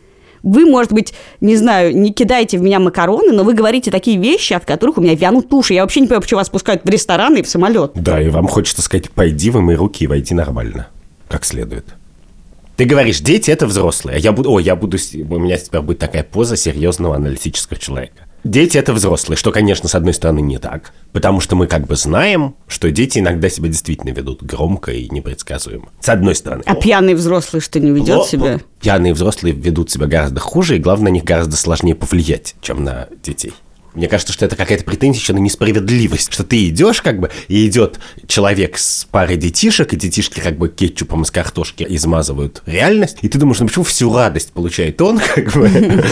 Вы, 0.42 0.66
может 0.66 0.92
быть, 0.92 1.14
не 1.40 1.56
знаю, 1.56 1.96
не 1.96 2.12
кидаете 2.12 2.58
в 2.58 2.64
меня 2.64 2.80
макароны, 2.80 3.34
но 3.34 3.44
вы 3.44 3.54
говорите 3.54 3.92
такие 3.92 4.18
вещи, 4.18 4.54
от 4.54 4.66
которых 4.66 4.98
у 4.98 5.02
меня 5.02 5.14
вянут 5.14 5.54
уши. 5.54 5.76
Я 5.76 5.84
вообще 5.84 6.00
не 6.00 6.08
понимаю, 6.08 6.24
почему 6.24 6.40
вас 6.40 6.50
пускают 6.50 6.84
в 6.84 6.90
рестораны 6.90 7.38
и 7.38 7.44
в 7.44 7.48
самолет. 7.48 7.92
Да, 7.94 8.20
и 8.20 8.30
вам 8.30 8.48
хочется 8.48 8.82
сказать, 8.82 9.12
пойди 9.12 9.52
вымой 9.52 9.76
руки 9.76 10.06
и 10.06 10.08
войди 10.08 10.34
нормально, 10.34 10.88
как 11.30 11.46
следует. 11.46 11.86
Ты 12.84 12.90
говоришь, 12.90 13.22
дети 13.22 13.50
это 13.50 13.66
взрослые. 13.66 14.18
а 14.18 14.20
Я 14.20 14.34
буду, 14.34 14.52
о, 14.52 14.60
я 14.60 14.76
буду, 14.76 14.98
у 14.98 15.40
меня 15.40 15.56
теперь 15.56 15.80
будет 15.80 16.00
такая 16.00 16.22
поза 16.22 16.58
серьезного 16.58 17.16
аналитического 17.16 17.80
человека. 17.80 18.26
Дети 18.44 18.78
это 18.78 18.92
взрослые, 18.92 19.38
что, 19.38 19.54
конечно, 19.54 19.88
с 19.88 19.96
одной 19.96 20.14
стороны 20.14 20.42
не 20.42 20.58
так, 20.58 20.92
потому 21.14 21.40
что 21.40 21.56
мы 21.56 21.68
как 21.68 21.88
бы 21.88 21.96
знаем, 21.96 22.56
что 22.68 22.92
дети 22.92 23.20
иногда 23.20 23.48
себя 23.48 23.70
действительно 23.70 24.10
ведут 24.10 24.44
громко 24.44 24.92
и 24.92 25.08
непредсказуемо. 25.08 25.94
С 26.02 26.10
одной 26.10 26.36
стороны. 26.36 26.64
А 26.66 26.76
пьяный 26.76 27.14
взрослый 27.14 27.62
что 27.62 27.80
не 27.80 27.92
ведет 27.92 28.18
Пло- 28.18 28.28
себя? 28.28 28.60
Пьяные 28.82 29.14
взрослые 29.14 29.56
ведут 29.56 29.90
себя 29.90 30.08
гораздо 30.08 30.42
хуже, 30.42 30.76
и 30.76 30.80
главное, 30.80 31.06
на 31.06 31.14
них 31.14 31.24
гораздо 31.24 31.56
сложнее 31.56 31.96
повлиять, 31.96 32.56
чем 32.60 32.84
на 32.84 33.08
детей. 33.24 33.54
Мне 33.94 34.08
кажется, 34.08 34.34
что 34.34 34.46
это 34.46 34.56
какая-то 34.56 34.84
претензия 34.84 35.22
еще 35.22 35.34
на 35.34 35.40
несправедливость, 35.40 36.34
что 36.34 36.44
ты 36.44 36.68
идешь 36.68 37.02
как 37.02 37.20
бы, 37.20 37.30
и 37.48 37.68
идет 37.68 38.00
человек 38.28 38.78
с 38.78 39.06
парой 39.06 39.38
детишек, 39.38 39.94
и 39.94 39.96
детишки 39.96 40.40
как 40.40 40.58
бы 40.58 40.70
кетчупом 40.70 41.22
из 41.24 41.32
картошки 41.32 41.86
измазывают 41.88 42.64
реальность, 42.66 43.18
и 43.22 43.30
ты 43.30 43.38
думаешь, 43.38 43.60
ну 43.60 43.68
почему 43.68 43.84
всю 43.84 44.14
радость 44.14 44.52
получает 44.52 45.00
он, 45.02 45.20
как 45.36 45.54
бы, 45.54 46.04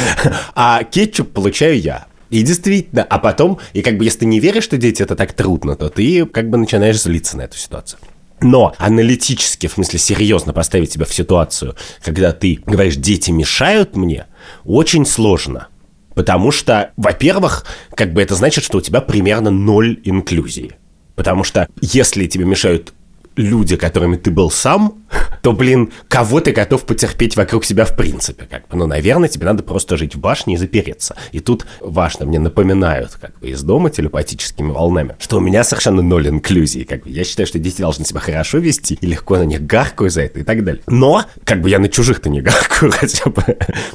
а 0.56 0.84
кетчуп 0.84 1.32
получаю 1.32 1.80
я. 1.80 2.06
И 2.30 2.44
действительно, 2.44 3.04
а 3.04 3.20
потом, 3.20 3.60
и 3.74 3.82
как 3.82 3.98
бы 3.98 4.06
если 4.06 4.20
ты 4.20 4.26
не 4.26 4.40
веришь, 4.40 4.64
что 4.64 4.78
дети 4.78 5.04
это 5.04 5.16
так 5.16 5.34
трудно, 5.34 5.76
то 5.76 5.90
ты 5.90 6.26
как 6.26 6.50
бы 6.50 6.58
начинаешь 6.58 7.02
злиться 7.02 7.36
на 7.36 7.42
эту 7.42 7.58
ситуацию. 7.58 8.00
Но 8.42 8.74
аналитически, 8.78 9.68
в 9.68 9.74
смысле 9.74 10.00
серьезно 10.00 10.54
поставить 10.54 10.94
себя 10.94 11.06
в 11.06 11.14
ситуацию, 11.14 11.76
когда 12.04 12.32
ты 12.32 12.60
говоришь, 12.66 12.96
дети 12.96 13.32
мешают 13.32 13.96
мне, 13.96 14.26
очень 14.64 15.06
сложно. 15.06 15.68
Потому 16.14 16.52
что, 16.52 16.92
во-первых, 16.98 17.66
как 17.96 18.14
бы 18.14 18.22
это 18.22 18.36
значит, 18.36 18.64
что 18.64 18.80
у 18.80 18.82
тебя 18.82 19.02
примерно 19.02 19.50
ноль 19.50 20.00
инклюзии. 20.04 20.74
Потому 21.16 21.44
что 21.44 21.68
если 21.82 22.28
тебе 22.28 22.46
мешают 22.46 22.94
люди, 23.36 23.76
которыми 23.76 24.18
ты 24.18 24.32
был 24.32 24.50
сам, 24.52 25.01
то, 25.42 25.54
блин, 25.54 25.92
кого 26.08 26.40
ты 26.42 26.52
готов 26.52 26.86
потерпеть 26.86 27.36
вокруг 27.36 27.66
себя 27.66 27.86
в 27.86 27.96
принципе? 27.96 28.46
Как 28.50 28.68
бы, 28.68 28.78
ну, 28.78 28.88
наверное, 28.88 29.30
тебе 29.30 29.46
надо 29.46 29.64
просто 29.64 29.98
жить 29.98 30.16
в 30.16 30.20
башне 30.20 30.56
и 30.56 30.58
запереться. 30.58 31.16
И 31.32 31.40
тут 31.40 31.66
важно, 31.80 32.26
мне 32.26 32.40
напоминают, 32.40 33.18
как 33.20 33.40
бы, 33.40 33.50
из 33.50 33.62
дома 33.64 33.90
телепатическими 33.90 34.72
волнами, 34.72 35.16
что 35.20 35.38
у 35.38 35.40
меня 35.40 35.64
совершенно 35.64 36.02
ноль 36.02 36.30
инклюзии. 36.30 36.84
Как 36.84 37.04
бы, 37.04 37.10
я 37.10 37.24
считаю, 37.24 37.48
что 37.48 37.60
дети 37.60 37.82
должны 37.82 38.06
себя 38.06 38.20
хорошо 38.20 38.60
вести, 38.60 38.98
и 39.00 39.06
легко 39.06 39.38
на 39.38 39.44
них 39.44 39.66
гаркаю 39.66 40.10
за 40.10 40.22
это 40.22 40.40
и 40.40 40.44
так 40.44 40.64
далее. 40.64 40.82
Но, 40.88 41.24
как 41.44 41.62
бы, 41.62 41.70
я 41.70 41.80
на 41.80 41.90
чужих-то 41.90 42.30
не 42.30 42.42
гаркаю 42.42 42.92
хотя 42.92 43.30
бы. 43.30 43.44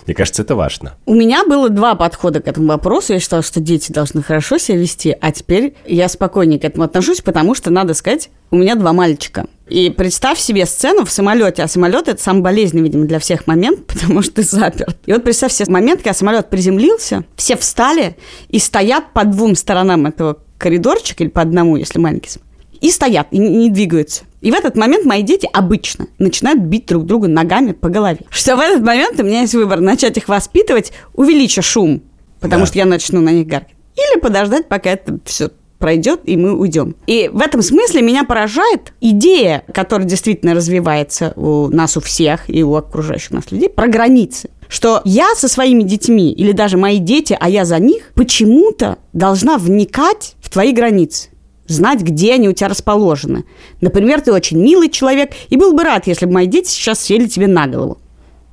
Мне 0.07 0.15
кажется, 0.15 0.43
это 0.43 0.55
важно. 0.55 0.95
У 1.07 1.15
меня 1.15 1.45
было 1.45 1.71
два 1.71 1.95
подхода 1.95 2.41
к 2.41 2.49
этому 2.49 2.69
вопросу. 2.69 3.13
Я 3.13 3.21
считала, 3.21 3.43
что 3.43 3.61
дети 3.61 3.93
должны 3.93 4.23
хорошо 4.23 4.59
себя 4.59 4.79
вести, 4.79 5.17
а 5.21 5.33
теперь 5.33 5.75
я 5.87 6.09
спокойнее 6.09 6.59
к 6.59 6.65
этому 6.65 6.85
отношусь, 6.85 7.21
потому 7.21 7.55
что, 7.55 7.71
надо 7.71 7.95
сказать, 7.95 8.31
у 8.51 8.57
меня 8.57 8.75
два 8.75 8.93
мальчика. 8.93 9.47
И 9.69 9.91
представь 9.91 10.39
себе 10.39 10.65
сцену 10.65 11.05
в 11.05 11.11
самолете, 11.11 11.63
а 11.63 11.69
самолет 11.69 12.09
это 12.09 12.23
самый 12.23 12.43
болезненный, 12.43 12.85
видимо, 12.85 13.05
для 13.07 13.19
всех 13.19 13.47
момент, 13.47 13.87
потому 13.87 14.23
что 14.23 14.35
ты 14.35 14.43
заперт. 14.43 14.97
И 15.07 15.13
вот 15.13 15.25
представь 15.25 15.53
себе 15.53 15.73
момент, 15.73 16.03
когда 16.03 16.15
самолет 16.15 16.51
приземлился, 16.51 17.25
все 17.37 17.57
встали 17.57 18.17
и 18.49 18.59
стоят 18.59 19.13
по 19.13 19.25
двум 19.25 19.57
сторонам 19.57 20.07
этого 20.07 20.39
коридорчика, 20.59 21.25
или 21.25 21.31
по 21.31 21.43
одному, 21.43 21.77
если 21.77 21.99
маленький 21.99 22.39
и 22.81 22.91
стоят, 22.91 23.29
и 23.31 23.39
не 23.39 23.71
двигаются. 23.71 24.25
И 24.41 24.51
в 24.51 24.55
этот 24.55 24.77
момент 24.77 25.05
мои 25.05 25.23
дети 25.23 25.49
обычно 25.53 26.07
начинают 26.19 26.61
бить 26.61 26.87
друг 26.87 27.05
друга 27.05 27.29
ногами 27.29 27.73
по 27.73 27.89
голове. 27.89 28.21
Что 28.31 28.57
в 28.57 28.61
этот 28.61 28.83
момент 28.85 29.19
у 29.19 29.25
меня 29.25 29.41
есть 29.41 29.55
выбор 29.55 29.81
начать 29.81 30.17
их 30.17 30.29
воспитывать, 30.29 30.93
увеличив 31.15 31.65
шум, 31.65 32.03
потому 32.41 32.63
да. 32.63 32.67
что 32.67 32.79
я 32.79 32.85
начну 32.85 33.21
на 33.21 33.31
них 33.31 33.47
гаркать. 33.47 33.75
Или 33.97 34.21
подождать, 34.21 34.69
пока 34.69 34.91
это 34.91 35.19
все 35.25 35.51
пройдет, 35.79 36.21
и 36.25 36.37
мы 36.37 36.55
уйдем. 36.55 36.97
И 37.07 37.31
в 37.33 37.41
этом 37.41 37.63
смысле 37.63 38.03
меня 38.03 38.25
поражает 38.25 38.93
идея, 39.01 39.65
которая 39.73 40.07
действительно 40.07 40.55
развивается 40.55 41.33
у 41.37 41.69
нас 41.69 41.97
у 41.97 42.01
всех 42.01 42.49
и 42.49 42.63
у 42.63 42.75
окружающих 42.75 43.33
нас 43.33 43.51
людей, 43.51 43.69
про 43.69 43.89
границы 43.89 44.51
что 44.69 45.01
я 45.05 45.35
со 45.37 45.47
своими 45.47 45.85
детьми 45.85 46.33
или 46.33 46.51
даже 46.51 46.77
мои 46.77 46.99
дети, 46.99 47.37
а 47.39 47.49
я 47.49 47.65
за 47.65 47.79
них, 47.79 48.11
почему-то 48.15 48.99
должна 49.13 49.59
вникать 49.59 50.35
в 50.41 50.51
твои 50.51 50.73
границы 50.73 51.29
знать, 51.69 52.01
где 52.01 52.35
они 52.35 52.49
у 52.49 52.53
тебя 52.53 52.69
расположены. 52.69 53.45
Например, 53.81 54.21
ты 54.21 54.33
очень 54.33 54.59
милый 54.59 54.89
человек, 54.89 55.33
и 55.49 55.57
был 55.57 55.73
бы 55.73 55.83
рад, 55.85 56.07
если 56.07 56.27
бы 56.27 56.33
мои 56.33 56.47
дети 56.47 56.69
сейчас 56.69 57.01
сели 57.01 57.27
тебе 57.27 57.47
на 57.47 57.67
голову. 57.67 57.99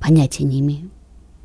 Понятия 0.00 0.44
не 0.44 0.60
имею 0.60 0.90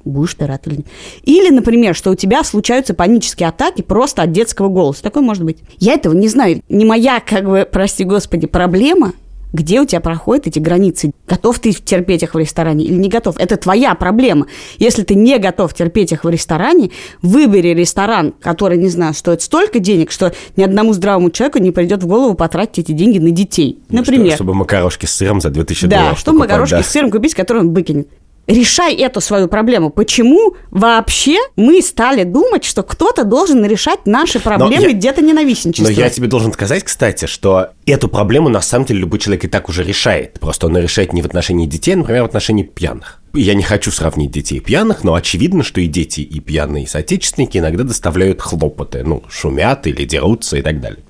будешь 0.06 0.34
ты 0.34 0.48
рад 0.48 0.66
или 0.68 0.78
нет. 0.78 0.88
Или, 1.24 1.50
например, 1.50 1.96
что 1.96 2.12
у 2.12 2.16
тебя 2.16 2.44
случаются 2.44 2.94
панические 2.94 3.50
атаки 3.50 3.82
просто 3.82 4.24
от 4.24 4.32
детского 4.32 4.70
голоса. 4.70 5.04
Такое 5.04 5.24
может 5.24 5.44
быть. 5.44 5.58
Я 5.78 5.94
этого 5.94 6.14
не 6.14 6.28
знаю. 6.28 6.62
Не 6.70 6.86
моя, 6.86 7.20
как 7.20 7.46
бы, 7.46 7.68
прости 7.70 8.04
господи, 8.04 8.48
проблема, 8.48 9.14
где 9.52 9.82
у 9.82 9.86
тебя 9.86 10.00
проходят 10.00 10.48
эти 10.48 10.60
границы? 10.60 11.12
Готов 11.28 11.60
ты 11.60 11.72
терпеть 11.72 12.24
их 12.24 12.34
в 12.34 12.38
ресторане 12.38 12.86
или 12.86 12.94
не 12.94 13.10
готов? 13.10 13.36
Это 13.40 13.58
твоя 13.58 13.96
проблема. 13.96 14.46
Если 14.78 15.04
ты 15.04 15.16
не 15.16 15.38
готов 15.40 15.74
терпеть 15.74 16.12
их 16.12 16.24
в 16.24 16.30
ресторане, 16.30 16.92
выбери 17.22 17.70
ресторан, 17.70 18.34
который, 18.40 18.78
не 18.78 18.90
знаю, 18.90 19.14
стоит 19.14 19.42
столько 19.42 19.80
денег, 19.80 20.12
что 20.12 20.34
ни 20.56 20.64
одному 20.64 20.94
здравому 20.94 21.32
человеку 21.32 21.60
не 21.60 21.72
придет 21.72 22.04
в 22.04 22.08
голову 22.08 22.36
потратить 22.36 22.80
эти 22.80 22.92
деньги 22.92 23.18
на 23.18 23.32
детей. 23.32 23.80
Ну, 23.90 24.00
Например. 24.00 24.28
Что, 24.28 24.36
чтобы 24.36 24.54
макарошки 24.54 25.06
с 25.06 25.14
сыром 25.14 25.42
за 25.42 25.50
2000 25.50 25.88
да, 25.88 25.98
долларов 25.98 26.20
чтобы 26.20 26.40
макарошки 26.40 26.76
да. 26.76 26.84
с 26.84 26.88
сыром 26.92 27.10
купить, 27.12 27.34
которые 27.34 27.64
он 27.64 27.74
выкинет 27.74 28.08
решай 28.50 28.96
эту 28.96 29.22
свою 29.22 29.48
проблему. 29.48 29.90
Почему 29.92 30.56
вообще 30.72 31.38
мы 31.56 31.82
стали 31.82 32.24
думать, 32.24 32.66
что 32.66 32.84
кто-то 32.84 33.24
должен 33.24 33.64
решать 33.66 34.06
наши 34.06 34.40
проблемы 34.40 34.94
где-то 34.94 35.22
ненавистничества? 35.22 35.84
Но 35.84 35.90
я 35.90 36.10
тебе 36.10 36.28
должен 36.28 36.52
сказать, 36.52 36.84
кстати, 36.84 37.26
что 37.26 37.70
эту 37.86 38.10
проблему 38.10 38.50
на 38.50 38.62
самом 38.62 38.86
деле 38.86 39.02
любой 39.02 39.20
человек 39.20 39.46
и 39.46 39.48
так 39.48 39.70
уже 39.70 39.84
решает. 39.84 40.40
Просто 40.40 40.68
он 40.68 40.78
решает 40.78 41.14
не 41.14 41.22
в 41.22 41.26
отношении 41.26 41.68
детей, 41.68 41.94
а, 41.94 41.98
например, 41.98 42.24
в 42.24 42.26
отношении 42.26 42.64
пьяных. 42.64 43.22
Я 43.34 43.54
не 43.54 43.64
хочу 43.64 43.92
сравнить 43.92 44.32
детей 44.32 44.58
и 44.58 44.60
пьяных, 44.60 45.04
но 45.04 45.14
очевидно, 45.14 45.64
что 45.64 45.80
и 45.80 45.88
дети, 45.88 46.22
и 46.22 46.40
пьяные 46.40 46.88
соотечественники 46.88 47.60
иногда 47.60 47.84
доставляют 47.84 48.42
хлопоты. 48.42 49.04
Ну, 49.04 49.24
шумят 49.30 49.86
или 49.86 50.04
дерутся 50.06 50.58
и 50.58 50.64
так 50.64 50.82
далее. 50.82 51.04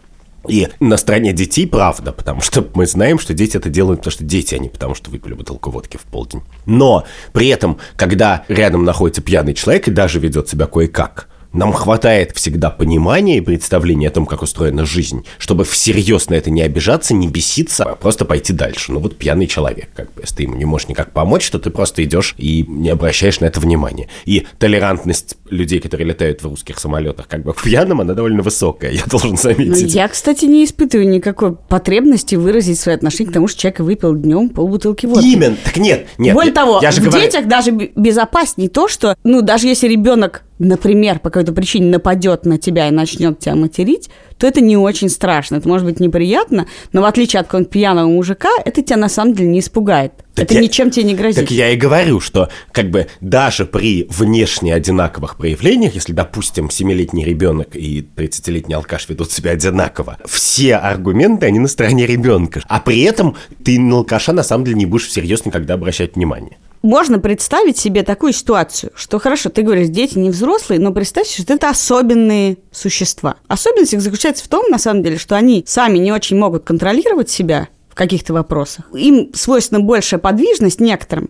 И 0.50 0.68
на 0.80 0.98
стороне 0.98 1.32
детей 1.32 1.68
правда, 1.68 2.12
потому 2.12 2.42
что 2.42 2.68
мы 2.74 2.88
знаем, 2.88 3.20
что 3.20 3.34
дети 3.34 3.56
это 3.56 3.70
делают, 3.70 4.00
потому 4.00 4.12
что 4.12 4.24
дети, 4.24 4.56
они, 4.56 4.70
потому 4.70 4.96
что 4.96 5.12
выпили 5.12 5.34
бутылку 5.34 5.70
водки 5.70 5.98
в 5.98 6.02
полдень. 6.02 6.42
Но 6.66 7.06
при 7.34 7.48
этом, 7.48 7.78
когда 7.96 8.44
рядом 8.48 8.84
находится 8.84 9.22
пьяный 9.22 9.54
человек 9.54 9.88
и 9.88 9.92
даже 9.92 10.20
ведет 10.20 10.50
себя 10.50 10.66
кое-как, 10.66 11.28
нам 11.54 11.74
хватает 11.74 12.36
всегда 12.36 12.70
понимания 12.70 13.38
и 13.38 13.42
представления 13.42 14.08
о 14.08 14.12
том, 14.12 14.26
как 14.26 14.42
устроена 14.42 14.86
жизнь, 14.86 15.26
чтобы 15.38 15.64
всерьез 15.64 16.30
на 16.30 16.36
это 16.36 16.50
не 16.50 16.62
обижаться, 16.62 17.14
не 17.14 17.28
беситься, 17.28 17.84
а 17.84 17.96
просто 17.96 18.26
пойти 18.26 18.54
дальше. 18.54 18.92
Ну 18.92 19.00
вот 19.00 19.18
пьяный 19.18 19.48
человек, 19.48 19.90
как 19.96 20.14
бы, 20.14 20.22
если 20.22 20.36
ты 20.36 20.44
ему 20.44 20.56
не 20.56 20.66
можешь 20.66 20.88
никак 20.88 21.12
помочь, 21.12 21.50
то 21.50 21.60
ты 21.60 21.70
просто 21.70 22.04
идешь 22.04 22.36
и 22.38 22.66
не 22.68 22.90
обращаешь 22.90 23.40
на 23.40 23.46
это 23.46 23.60
внимания. 23.60 24.08
И 24.26 24.46
толерантность 24.60 25.38
людей, 25.50 25.80
которые 25.80 26.08
летают 26.08 26.44
в 26.44 26.48
русских 26.48 26.80
самолетах, 26.80 27.28
как 27.28 27.44
бы 27.44 27.54
пьяным, 27.54 28.02
она 28.02 28.14
довольно 28.14 28.44
высокая, 28.44 28.92
я 28.92 29.04
должен 29.06 29.38
заметить. 29.38 29.82
Ну, 29.82 29.88
я, 29.88 30.08
кстати, 30.08 30.46
не 30.46 30.66
испытываю 30.66 31.10
никакой 31.10 31.56
потребности 31.56 32.36
выразить 32.36 32.80
свои 32.80 32.96
отношения 32.96 33.32
к 33.32 33.34
тому, 33.34 33.48
что 33.48 33.60
человек 33.60 33.80
выпил 33.80 34.16
днем 34.16 34.50
полбутылки 34.50 35.06
водки. 35.06 35.26
Именно, 35.26 35.58
так 35.64 35.78
нет, 35.78 36.08
нет. 36.18 36.36
Более 36.36 36.50
я, 36.50 36.56
того, 36.56 36.80
я 36.82 36.92
же 36.92 37.02
в 37.02 37.06
говорю... 37.06 37.22
детях 37.22 37.48
даже 37.48 37.72
безопаснее 37.72 38.70
то, 38.70 38.88
что, 38.88 39.16
ну, 39.24 39.42
даже 39.42 39.68
если 39.68 39.88
ребенок 39.88 40.44
например, 40.60 41.20
по 41.20 41.30
какой-то 41.30 41.54
причине 41.54 41.90
нападет 41.90 42.46
на 42.46 42.58
тебя 42.58 42.90
и 42.90 42.92
начнет 42.92 43.40
тебя 43.40 43.56
материть, 43.56 44.10
то 44.38 44.48
это 44.48 44.62
не 44.62 44.78
очень 44.78 45.10
страшно. 45.10 45.56
Это 45.56 45.68
может 45.68 45.86
быть 45.86 46.00
неприятно, 46.00 46.68
но 46.94 47.02
в 47.02 47.06
отличие 47.06 47.40
от 47.40 47.48
какого-нибудь 47.48 47.72
пьяного 47.72 48.08
мужика, 48.08 48.50
это 48.64 48.82
тебя 48.82 48.98
на 48.98 49.10
самом 49.10 49.34
деле 49.34 49.50
не 49.50 49.60
испугает. 49.60 50.14
Так 50.36 50.46
это 50.46 50.54
я, 50.56 50.62
ничем 50.62 50.92
тебе 50.92 51.06
не 51.06 51.16
грозит. 51.16 51.42
Так 51.42 51.52
я 51.52 51.72
и 51.72 51.76
говорю, 51.76 52.20
что 52.20 52.50
как 52.72 52.90
бы 52.90 53.08
даже 53.20 53.66
при 53.66 54.06
внешне 54.10 54.74
одинаковых 54.74 55.38
проявлениях, 55.38 55.96
если, 55.96 56.14
допустим, 56.14 56.68
7-летний 56.68 57.26
ребенок 57.26 57.76
и 57.76 58.08
30-летний 58.16 58.76
алкаш 58.76 59.10
ведут 59.10 59.32
себя 59.32 59.52
одинаково, 59.52 60.18
все 60.26 60.76
аргументы, 60.76 61.46
они 61.48 61.60
на 61.60 61.68
стороне 61.68 62.06
ребенка. 62.06 62.62
А 62.68 62.80
при 62.80 63.02
этом 63.02 63.36
ты 63.64 63.80
на 63.80 63.98
алкаша 63.98 64.32
на 64.32 64.44
самом 64.44 64.66
деле 64.66 64.78
не 64.78 64.86
будешь 64.86 65.08
всерьез 65.08 65.46
никогда 65.46 65.74
обращать 65.74 66.16
внимание 66.16 66.58
можно 66.82 67.20
представить 67.20 67.78
себе 67.78 68.04
такую 68.04 68.34
ситуацию, 68.34 68.92
что 68.96 69.20
хорошо, 69.20 69.50
ты 69.50 69.62
говоришь, 69.62 69.90
дети 69.90 70.18
не 70.18 70.30
взрослые, 70.30 70.80
но 70.80 70.92
представь, 70.92 71.28
что 71.28 71.54
это 71.54 71.70
особенные 71.70 72.58
существа. 72.72 73.36
Особенность 73.48 73.94
их 73.94 74.02
заключается 74.02 74.46
в 74.46 74.48
том, 74.48 74.66
на 74.70 74.78
самом 74.78 75.04
деле, 75.04 75.18
что 75.18 75.36
они 75.36 75.64
сами 75.68 75.98
не 75.98 76.12
очень 76.12 76.38
могут 76.38 76.64
контролировать 76.64 77.30
себя 77.30 77.70
в 77.90 77.96
каких-то 77.96 78.34
вопросах. 78.34 78.86
Им 78.94 79.32
свойственна 79.34 79.82
большая 79.82 80.20
подвижность 80.20 80.80
некоторым. 80.80 81.30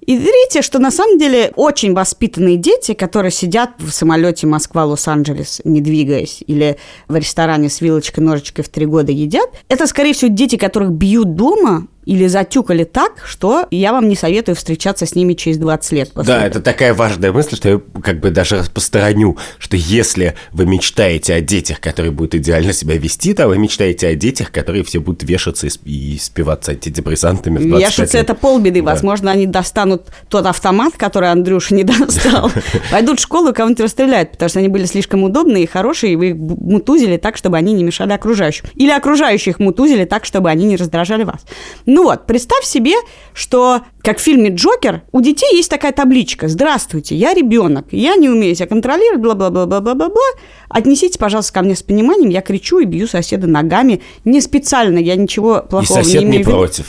И 0.00 0.18
третье, 0.18 0.62
что 0.62 0.78
на 0.78 0.90
самом 0.90 1.18
деле 1.18 1.52
очень 1.56 1.92
воспитанные 1.92 2.56
дети, 2.56 2.94
которые 2.94 3.30
сидят 3.30 3.70
в 3.78 3.90
самолете 3.90 4.46
Москва-Лос-Анджелес, 4.46 5.60
не 5.64 5.80
двигаясь, 5.80 6.42
или 6.46 6.78
в 7.06 7.16
ресторане 7.16 7.68
с 7.68 7.80
вилочкой, 7.80 8.24
ножичкой 8.24 8.64
в 8.64 8.70
три 8.70 8.86
года 8.86 9.12
едят, 9.12 9.50
это, 9.68 9.86
скорее 9.86 10.14
всего, 10.14 10.30
дети, 10.30 10.56
которых 10.56 10.90
бьют 10.90 11.34
дома 11.36 11.86
или 12.10 12.26
затюкали 12.26 12.82
так, 12.82 13.22
что 13.24 13.68
я 13.70 13.92
вам 13.92 14.08
не 14.08 14.16
советую 14.16 14.56
встречаться 14.56 15.06
с 15.06 15.14
ними 15.14 15.34
через 15.34 15.58
20 15.58 15.92
лет. 15.92 16.10
Да, 16.16 16.22
этого. 16.22 16.38
это 16.38 16.60
такая 16.60 16.92
важная 16.92 17.30
мысль, 17.30 17.54
что 17.54 17.68
я 17.68 17.80
как 18.02 18.18
бы 18.18 18.30
даже 18.30 18.64
постороню, 18.74 19.38
что 19.60 19.76
если 19.76 20.34
вы 20.50 20.66
мечтаете 20.66 21.34
о 21.34 21.40
детях, 21.40 21.78
которые 21.78 22.10
будут 22.10 22.34
идеально 22.34 22.72
себя 22.72 22.96
вести, 22.96 23.32
то 23.32 23.46
вы 23.46 23.58
мечтаете 23.58 24.08
о 24.08 24.16
детях, 24.16 24.50
которые 24.50 24.82
все 24.82 24.98
будут 24.98 25.22
вешаться 25.22 25.68
и, 25.84 26.18
спиваться 26.18 26.72
антидепрессантами 26.72 27.58
в 27.58 27.68
25 27.68 27.80
Вешаться– 27.80 28.18
это 28.18 28.34
полбеды. 28.34 28.82
Да. 28.82 28.90
Возможно, 28.90 29.30
они 29.30 29.46
достанут 29.46 30.08
тот 30.28 30.46
автомат, 30.46 30.94
который 30.96 31.30
Андрюша 31.30 31.76
не 31.76 31.84
достал, 31.84 32.50
пойдут 32.90 33.20
в 33.20 33.22
школу 33.22 33.50
и 33.50 33.52
кого-нибудь 33.52 33.84
расстреляют, 33.84 34.32
потому 34.32 34.48
что 34.48 34.58
они 34.58 34.66
были 34.66 34.86
слишком 34.86 35.22
удобные 35.22 35.62
и 35.62 35.66
хорошие, 35.68 36.14
и 36.14 36.16
вы 36.16 36.30
их 36.30 36.34
мутузили 36.34 37.18
так, 37.18 37.36
чтобы 37.36 37.56
они 37.56 37.72
не 37.72 37.84
мешали 37.84 38.12
окружающим. 38.12 38.64
Или 38.74 38.90
окружающих 38.90 39.60
мутузили 39.60 40.06
так, 40.06 40.24
чтобы 40.24 40.50
они 40.50 40.66
не 40.66 40.74
раздражали 40.74 41.22
вас. 41.22 41.46
Но 41.86 41.99
Ну 42.00 42.04
вот, 42.04 42.24
представь 42.24 42.64
себе, 42.64 42.94
что, 43.34 43.82
как 44.00 44.16
в 44.16 44.22
фильме 44.22 44.48
«Джокер», 44.48 45.02
у 45.12 45.20
детей 45.20 45.54
есть 45.54 45.68
такая 45.68 45.92
табличка 45.92 46.48
«Здравствуйте, 46.48 47.14
я 47.14 47.34
ребенок, 47.34 47.88
я 47.90 48.16
не 48.16 48.30
умею 48.30 48.54
себя 48.54 48.68
контролировать, 48.68 49.20
бла-бла-бла-бла-бла-бла, 49.20 50.40
отнеситесь, 50.70 51.18
пожалуйста, 51.18 51.52
ко 51.52 51.60
мне 51.60 51.76
с 51.76 51.82
пониманием, 51.82 52.30
я 52.30 52.40
кричу 52.40 52.78
и 52.78 52.86
бью 52.86 53.06
соседа 53.06 53.46
ногами, 53.46 54.00
не 54.24 54.40
специально, 54.40 54.96
я 54.96 55.14
ничего 55.14 55.60
плохого 55.60 56.00
И 56.00 56.04
сосед 56.04 56.22
не 56.22 56.28
не 56.28 56.36
имею 56.36 56.44
в 56.44 56.48
виду». 56.48 56.56
против. 56.56 56.86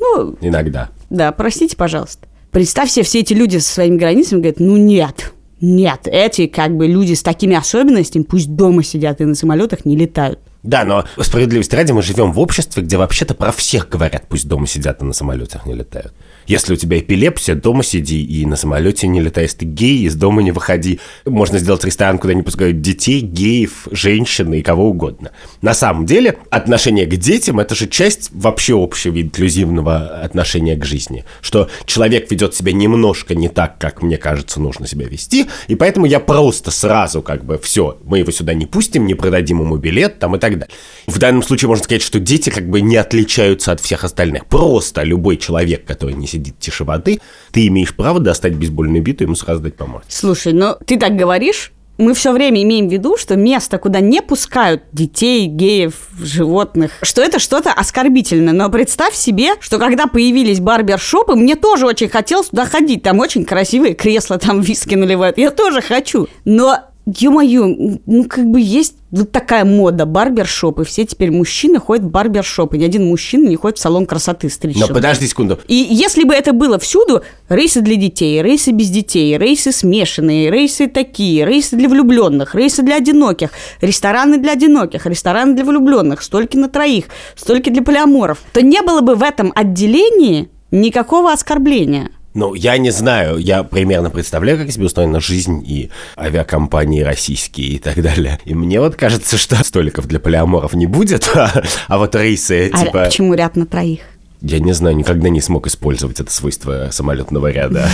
Ну, 0.00 0.34
Иногда. 0.40 0.90
да, 1.08 1.30
простите, 1.30 1.76
пожалуйста. 1.76 2.26
Представь 2.50 2.90
себе, 2.90 3.04
все 3.04 3.20
эти 3.20 3.34
люди 3.34 3.58
со 3.58 3.74
своими 3.74 3.96
границами 3.96 4.40
говорят, 4.40 4.58
ну 4.58 4.76
нет, 4.76 5.34
нет, 5.60 6.02
эти 6.04 6.46
как 6.46 6.76
бы 6.76 6.86
люди 6.86 7.14
с 7.14 7.22
такими 7.22 7.56
особенностями 7.56 8.22
пусть 8.22 8.54
дома 8.54 8.82
сидят 8.82 9.20
и 9.20 9.24
на 9.24 9.34
самолетах 9.34 9.84
не 9.84 9.96
летают. 9.96 10.38
Да, 10.62 10.84
но 10.84 11.04
справедливости 11.20 11.74
ради 11.74 11.92
мы 11.92 12.02
живем 12.02 12.32
в 12.32 12.40
обществе, 12.40 12.82
где 12.82 12.96
вообще-то 12.96 13.34
про 13.34 13.52
всех 13.52 13.88
говорят, 13.88 14.24
пусть 14.28 14.48
дома 14.48 14.66
сидят, 14.66 15.02
а 15.02 15.04
на 15.04 15.12
самолетах 15.12 15.66
не 15.66 15.74
летают. 15.74 16.12
Если 16.48 16.72
у 16.72 16.76
тебя 16.76 16.98
эпилепсия, 16.98 17.54
дома 17.54 17.82
сиди 17.82 18.24
и 18.24 18.46
на 18.46 18.56
самолете 18.56 19.06
не 19.06 19.20
летай. 19.20 19.44
Если 19.44 19.58
ты 19.58 19.64
гей, 19.66 20.04
из 20.04 20.14
дома 20.14 20.42
не 20.42 20.50
выходи. 20.50 20.98
Можно 21.26 21.58
сделать 21.58 21.84
ресторан, 21.84 22.18
куда 22.18 22.32
не 22.32 22.42
пускают 22.42 22.80
детей, 22.80 23.20
геев, 23.20 23.86
женщин 23.90 24.54
и 24.54 24.62
кого 24.62 24.88
угодно. 24.88 25.32
На 25.60 25.74
самом 25.74 26.06
деле, 26.06 26.38
отношение 26.48 27.04
к 27.04 27.14
детям– 27.16 27.60
это 27.60 27.74
же 27.74 27.86
часть 27.86 28.30
вообще 28.32 28.82
общего 28.82 29.20
инклюзивного 29.20 30.22
отношения 30.22 30.74
к 30.74 30.86
жизни. 30.86 31.26
Что 31.42 31.68
человек 31.84 32.30
ведет 32.30 32.54
себя 32.54 32.72
немножко 32.72 33.34
не 33.34 33.50
так, 33.50 33.78
как 33.78 34.02
мне 34.02 34.16
кажется, 34.16 34.58
нужно 34.58 34.86
себя 34.86 35.06
вести, 35.06 35.48
и 35.66 35.74
поэтому 35.74 36.06
я 36.06 36.18
просто 36.18 36.70
сразу 36.70 37.20
как 37.20 37.44
бы 37.44 37.58
все, 37.58 37.98
мы 38.04 38.20
его 38.20 38.32
сюда 38.32 38.54
не 38.54 38.64
пустим, 38.64 39.06
не 39.06 39.14
продадим 39.14 39.60
ему 39.60 39.76
билет 39.76 40.18
там 40.18 40.34
и 40.36 40.38
так 40.38 40.58
далее. 40.58 40.74
В 41.06 41.18
данном 41.18 41.42
случае 41.42 41.68
можно 41.68 41.84
сказать, 41.84 42.02
что 42.02 42.18
дети 42.18 42.48
как 42.48 42.66
бы 42.70 42.80
не 42.80 42.96
отличаются 42.96 43.72
от 43.72 43.80
всех 43.80 44.04
остальных. 44.04 44.46
Просто 44.46 45.02
любой 45.02 45.36
человек, 45.36 45.84
который 45.84 46.14
не 46.14 46.26
сидит 46.26 46.37
тише 46.38 46.84
воды, 46.84 47.20
ты 47.52 47.66
имеешь 47.68 47.94
право 47.94 48.20
достать 48.20 48.54
бейсбольную 48.54 49.02
биту 49.02 49.24
и 49.24 49.26
ему 49.26 49.34
сразу 49.34 49.62
дать 49.62 49.76
по 49.76 49.86
морде. 49.86 50.06
Слушай, 50.08 50.52
ну 50.52 50.76
ты 50.86 50.98
так 50.98 51.16
говоришь, 51.16 51.72
мы 51.98 52.14
все 52.14 52.32
время 52.32 52.62
имеем 52.62 52.88
в 52.88 52.92
виду, 52.92 53.16
что 53.16 53.34
место, 53.34 53.76
куда 53.78 53.98
не 53.98 54.22
пускают 54.22 54.82
детей, 54.92 55.46
геев, 55.46 55.94
животных, 56.22 56.92
что 57.02 57.20
это 57.20 57.40
что-то 57.40 57.72
оскорбительное. 57.72 58.52
Но 58.52 58.70
представь 58.70 59.14
себе, 59.14 59.54
что 59.58 59.78
когда 59.78 60.06
появились 60.06 60.60
барбершопы, 60.60 61.34
мне 61.34 61.56
тоже 61.56 61.86
очень 61.86 62.08
хотелось 62.08 62.48
туда 62.48 62.66
ходить. 62.66 63.02
Там 63.02 63.18
очень 63.18 63.44
красивые 63.44 63.94
кресла, 63.94 64.38
там 64.38 64.60
виски 64.60 64.94
наливают. 64.94 65.38
Я 65.38 65.50
тоже 65.50 65.82
хочу. 65.82 66.28
Но 66.44 66.78
Ё-моё, 67.16 67.98
ну 68.04 68.24
как 68.24 68.44
бы 68.50 68.60
есть 68.60 68.96
вот 69.10 69.32
такая 69.32 69.64
мода, 69.64 70.04
барбершопы. 70.04 70.84
Все 70.84 71.06
теперь 71.06 71.30
мужчины 71.30 71.78
ходят 71.78 72.04
в 72.04 72.10
барбершопы. 72.10 72.76
Ни 72.76 72.84
один 72.84 73.06
мужчина 73.06 73.48
не 73.48 73.56
ходит 73.56 73.78
в 73.78 73.80
салон 73.80 74.04
красоты 74.04 74.50
стричься. 74.50 74.88
Но 74.88 74.94
подожди 74.94 75.26
секунду. 75.26 75.58
И 75.68 75.74
если 75.74 76.24
бы 76.24 76.34
это 76.34 76.52
было 76.52 76.78
всюду, 76.78 77.22
рейсы 77.48 77.80
для 77.80 77.96
детей, 77.96 78.42
рейсы 78.42 78.72
без 78.72 78.90
детей, 78.90 79.38
рейсы 79.38 79.72
смешанные, 79.72 80.50
рейсы 80.50 80.86
такие, 80.86 81.46
рейсы 81.46 81.76
для 81.76 81.88
влюбленных, 81.88 82.54
рейсы 82.54 82.82
для 82.82 82.96
одиноких, 82.96 83.52
рестораны 83.80 84.36
для 84.36 84.52
одиноких, 84.52 85.06
рестораны 85.06 85.54
для 85.54 85.64
влюбленных, 85.64 86.20
столько 86.20 86.58
на 86.58 86.68
троих, 86.68 87.06
столько 87.36 87.70
для 87.70 87.80
полиаморов, 87.80 88.42
то 88.52 88.60
не 88.60 88.82
было 88.82 89.00
бы 89.00 89.14
в 89.14 89.22
этом 89.22 89.50
отделении 89.56 90.50
никакого 90.70 91.32
оскорбления. 91.32 92.10
Ну, 92.38 92.54
я 92.54 92.78
не 92.78 92.90
знаю, 92.90 93.38
я 93.38 93.64
примерно 93.64 94.10
представляю, 94.10 94.58
как 94.58 94.70
себе 94.70 94.86
устроена 94.86 95.18
жизнь 95.18 95.60
и 95.66 95.90
авиакомпании 96.16 97.02
российские 97.02 97.66
и 97.66 97.78
так 97.78 98.00
далее. 98.00 98.38
И 98.44 98.54
мне 98.54 98.78
вот 98.78 98.94
кажется, 98.94 99.36
что 99.36 99.56
столиков 99.64 100.06
для 100.06 100.20
полиаморов 100.20 100.72
не 100.74 100.86
будет, 100.86 101.28
а, 101.34 101.64
а 101.88 101.98
вот 101.98 102.14
рейсы, 102.14 102.70
А 102.72 102.84
типа... 102.84 103.04
почему 103.06 103.34
ряд 103.34 103.56
на 103.56 103.66
троих? 103.66 104.02
Я 104.40 104.60
не 104.60 104.72
знаю, 104.72 104.94
никогда 104.94 105.30
не 105.30 105.40
смог 105.40 105.66
использовать 105.66 106.20
это 106.20 106.30
свойство 106.30 106.90
самолетного 106.92 107.50
ряда. 107.50 107.88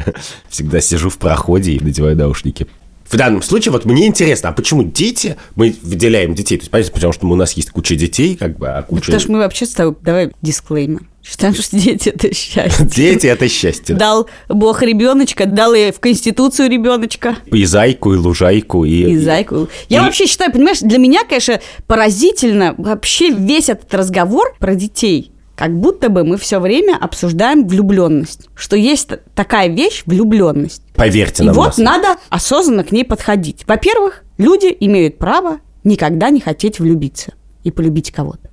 Всегда 0.48 0.80
сижу 0.80 1.10
в 1.10 1.18
проходе 1.18 1.72
и 1.72 1.84
надеваю 1.84 2.16
наушники. 2.16 2.68
В 3.10 3.16
данном 3.16 3.42
случае 3.42 3.72
вот 3.72 3.84
мне 3.86 4.06
интересно, 4.06 4.50
а 4.50 4.52
почему 4.52 4.84
дети, 4.84 5.36
мы 5.56 5.74
выделяем 5.82 6.32
детей, 6.34 6.56
то 6.56 6.62
есть 6.62 6.70
понятно, 6.70 6.92
потому 6.92 7.12
что 7.12 7.26
у 7.26 7.34
нас 7.34 7.54
есть 7.54 7.70
куча 7.70 7.96
детей, 7.96 8.36
как 8.36 8.56
бы, 8.56 8.68
а 8.68 8.82
куча... 8.82 9.06
Потому 9.06 9.20
что 9.20 9.32
мы 9.32 9.38
вообще 9.38 9.66
с 9.66 9.70
тобой, 9.70 9.96
давай 10.00 10.30
дисклеймер. 10.42 11.00
Считаем, 11.20 11.52
что 11.54 11.76
дети– 11.76 12.08
это 12.14 12.32
счастье. 12.32 12.86
Дети– 12.86 13.26
это 13.28 13.48
счастье. 13.48 13.96
Дал 13.96 14.28
Бог 14.48 14.82
ребеночка, 14.82 15.46
дал 15.46 15.74
и 15.74 15.90
в 15.90 15.98
Конституцию 15.98 16.70
ребеночка. 16.70 17.36
И 17.46 17.64
зайку, 17.64 18.14
и 18.14 18.16
лужайку, 18.16 18.84
и... 18.84 19.10
И 19.10 19.18
зайку. 19.18 19.68
Я 19.88 19.98
И- 19.98 20.00
вообще 20.02 20.26
считаю, 20.26 20.52
понимаешь, 20.52 20.78
для 20.78 20.98
меня, 20.98 21.24
конечно, 21.24 21.60
поразительно 21.88 22.76
вообще 22.78 23.30
весь 23.30 23.68
этот 23.68 23.92
разговор 23.92 24.54
про 24.60 24.76
детей. 24.76 25.32
Как 25.60 25.78
будто 25.78 26.08
бы 26.08 26.24
мы 26.24 26.38
все 26.38 26.58
время 26.58 26.96
обсуждаем 26.98 27.68
влюбленность. 27.68 28.48
Что 28.54 28.76
есть 28.76 29.10
такая 29.34 29.68
вещь 29.68 30.04
влюбленность. 30.06 30.80
Поверьте 30.94 31.42
И 31.42 31.46
нам. 31.46 31.54
вот 31.54 31.76
на 31.76 31.84
надо 31.98 32.16
осознанно 32.30 32.82
к 32.82 32.92
ней 32.92 33.04
подходить. 33.04 33.64
Во-первых, 33.66 34.22
люди 34.38 34.74
имеют 34.80 35.18
право 35.18 35.58
никогда 35.84 36.30
не 36.30 36.40
хотеть 36.40 36.80
влюбиться 36.80 37.34
и 37.62 37.70
полюбить 37.70 38.10
кого-то. 38.10 38.48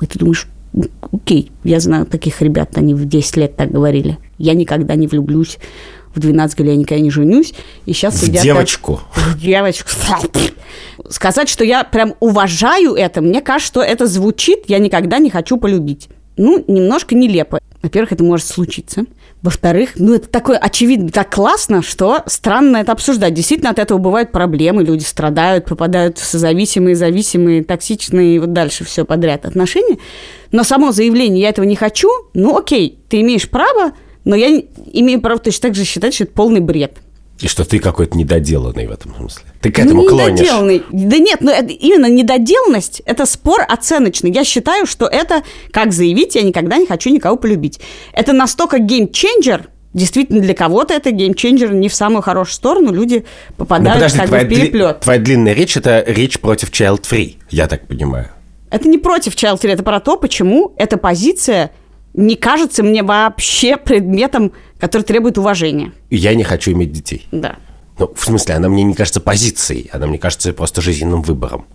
И 0.00 0.06
ты 0.06 0.20
думаешь, 0.20 0.46
«Ну, 0.72 0.84
окей, 1.12 1.50
я 1.64 1.80
знаю 1.80 2.06
таких 2.06 2.40
ребят, 2.42 2.78
они 2.78 2.94
в 2.94 3.06
10 3.06 3.36
лет 3.36 3.56
так 3.56 3.72
говорили. 3.72 4.18
Я 4.38 4.54
никогда 4.54 4.94
не 4.94 5.08
влюблюсь. 5.08 5.58
В 6.14 6.20
12 6.20 6.56
говорили, 6.56 6.74
я 6.74 6.80
никогда 6.80 7.02
не 7.02 7.10
женюсь. 7.10 7.54
И 7.86 7.92
сейчас 7.92 8.14
В 8.14 8.24
сидят 8.24 8.44
девочку. 8.44 9.00
в 9.16 9.36
девочку. 9.36 9.90
Сказать, 11.08 11.48
что 11.48 11.64
я 11.64 11.82
прям 11.82 12.14
уважаю 12.20 12.94
это, 12.94 13.20
мне 13.20 13.40
кажется, 13.40 13.66
что 13.66 13.82
это 13.82 14.06
звучит, 14.06 14.66
я 14.68 14.78
никогда 14.78 15.18
не 15.18 15.28
хочу 15.28 15.56
полюбить. 15.56 16.08
Ну, 16.40 16.64
немножко 16.68 17.14
нелепо. 17.14 17.60
Во-первых, 17.82 18.12
это 18.12 18.24
может 18.24 18.46
случиться. 18.46 19.04
Во-вторых, 19.42 19.90
ну, 19.96 20.14
это 20.14 20.26
такое 20.26 20.56
очевидно, 20.56 21.10
так 21.10 21.30
классно, 21.30 21.82
что 21.82 22.22
странно 22.24 22.78
это 22.78 22.92
обсуждать. 22.92 23.34
Действительно, 23.34 23.68
от 23.68 23.78
этого 23.78 23.98
бывают 23.98 24.32
проблемы, 24.32 24.82
люди 24.82 25.02
страдают, 25.02 25.66
попадают 25.66 26.16
в 26.16 26.24
созависимые, 26.24 26.96
зависимые, 26.96 27.62
токсичные 27.62 28.36
и 28.36 28.38
вот 28.38 28.54
дальше 28.54 28.84
все 28.84 29.04
подряд 29.04 29.44
отношения. 29.44 29.98
Но 30.50 30.64
само 30.64 30.92
заявление 30.92 31.42
«я 31.42 31.50
этого 31.50 31.66
не 31.66 31.76
хочу», 31.76 32.08
ну, 32.32 32.56
окей, 32.56 32.98
ты 33.10 33.20
имеешь 33.20 33.48
право, 33.48 33.92
но 34.24 34.34
я 34.34 34.62
имею 34.94 35.20
право 35.20 35.40
точно 35.40 35.68
так 35.68 35.74
же 35.74 35.84
считать, 35.84 36.14
что 36.14 36.24
это 36.24 36.32
полный 36.32 36.60
бред. 36.60 36.96
И 37.40 37.48
что 37.48 37.64
ты 37.64 37.78
какой-то 37.78 38.18
недоделанный 38.18 38.86
в 38.86 38.90
этом 38.90 39.14
смысле. 39.16 39.44
Ты 39.62 39.70
к 39.72 39.78
Ну, 39.78 39.84
этому 39.84 40.04
клонишь. 40.04 40.40
недоделанный. 40.40 40.82
Да 40.90 41.16
нет, 41.18 41.40
ну 41.40 41.50
это 41.50 41.68
именно 41.72 42.06
недоделанность– 42.06 43.00
это 43.06 43.24
спор 43.26 43.62
оценочный. 43.66 44.30
Я 44.30 44.44
считаю, 44.44 44.84
что 44.86 45.06
это, 45.06 45.42
как 45.72 45.92
заявить, 45.92 46.34
я 46.34 46.42
никогда 46.42 46.76
не 46.76 46.86
хочу 46.86 47.10
никого 47.10 47.36
полюбить. 47.36 47.80
Это 48.12 48.32
настолько 48.34 48.78
геймченджер, 48.78 49.70
действительно 49.94 50.40
для 50.40 50.54
кого-то 50.54 50.92
это 50.94 51.10
геймченджер 51.12 51.72
не 51.72 51.88
в 51.88 51.94
самую 51.94 52.22
хорошую 52.22 52.54
сторону, 52.54 52.92
люди 52.92 53.24
Ну, 53.50 53.54
попадают 53.56 53.94
подожди, 53.94 54.18
как 54.18 54.28
бы 54.30 54.38
в 54.38 54.42
дли- 54.42 54.48
переплет. 54.60 55.00
твоя 55.00 55.18
длинная 55.18 55.54
речь– 55.54 55.76
это 55.78 56.04
речь 56.06 56.38
против 56.40 56.70
child-free, 56.70 57.36
я 57.50 57.66
так 57.68 57.86
понимаю. 57.86 58.28
Это 58.70 58.86
не 58.86 58.98
против 58.98 59.34
child 59.34 59.60
free, 59.62 59.70
это 59.72 59.82
про 59.82 59.98
то, 60.00 60.16
почему 60.16 60.74
эта 60.76 60.96
позиция 60.96 61.70
не 62.14 62.36
кажется 62.36 62.82
мне 62.82 63.02
вообще 63.02 63.76
предметом, 63.76 64.52
который 64.78 65.02
требует 65.02 65.38
уважения. 65.38 65.92
Я 66.10 66.34
не 66.34 66.44
хочу 66.44 66.72
иметь 66.72 66.92
детей. 66.92 67.26
Да. 67.30 67.56
Ну, 67.98 68.12
в 68.14 68.24
смысле, 68.24 68.54
она 68.54 68.68
мне 68.68 68.82
не 68.82 68.94
кажется 68.94 69.20
позицией, 69.20 69.90
она 69.92 70.06
мне 70.06 70.18
кажется 70.18 70.52
просто 70.52 70.80
жизненным 70.80 71.22
выбором. 71.22 71.66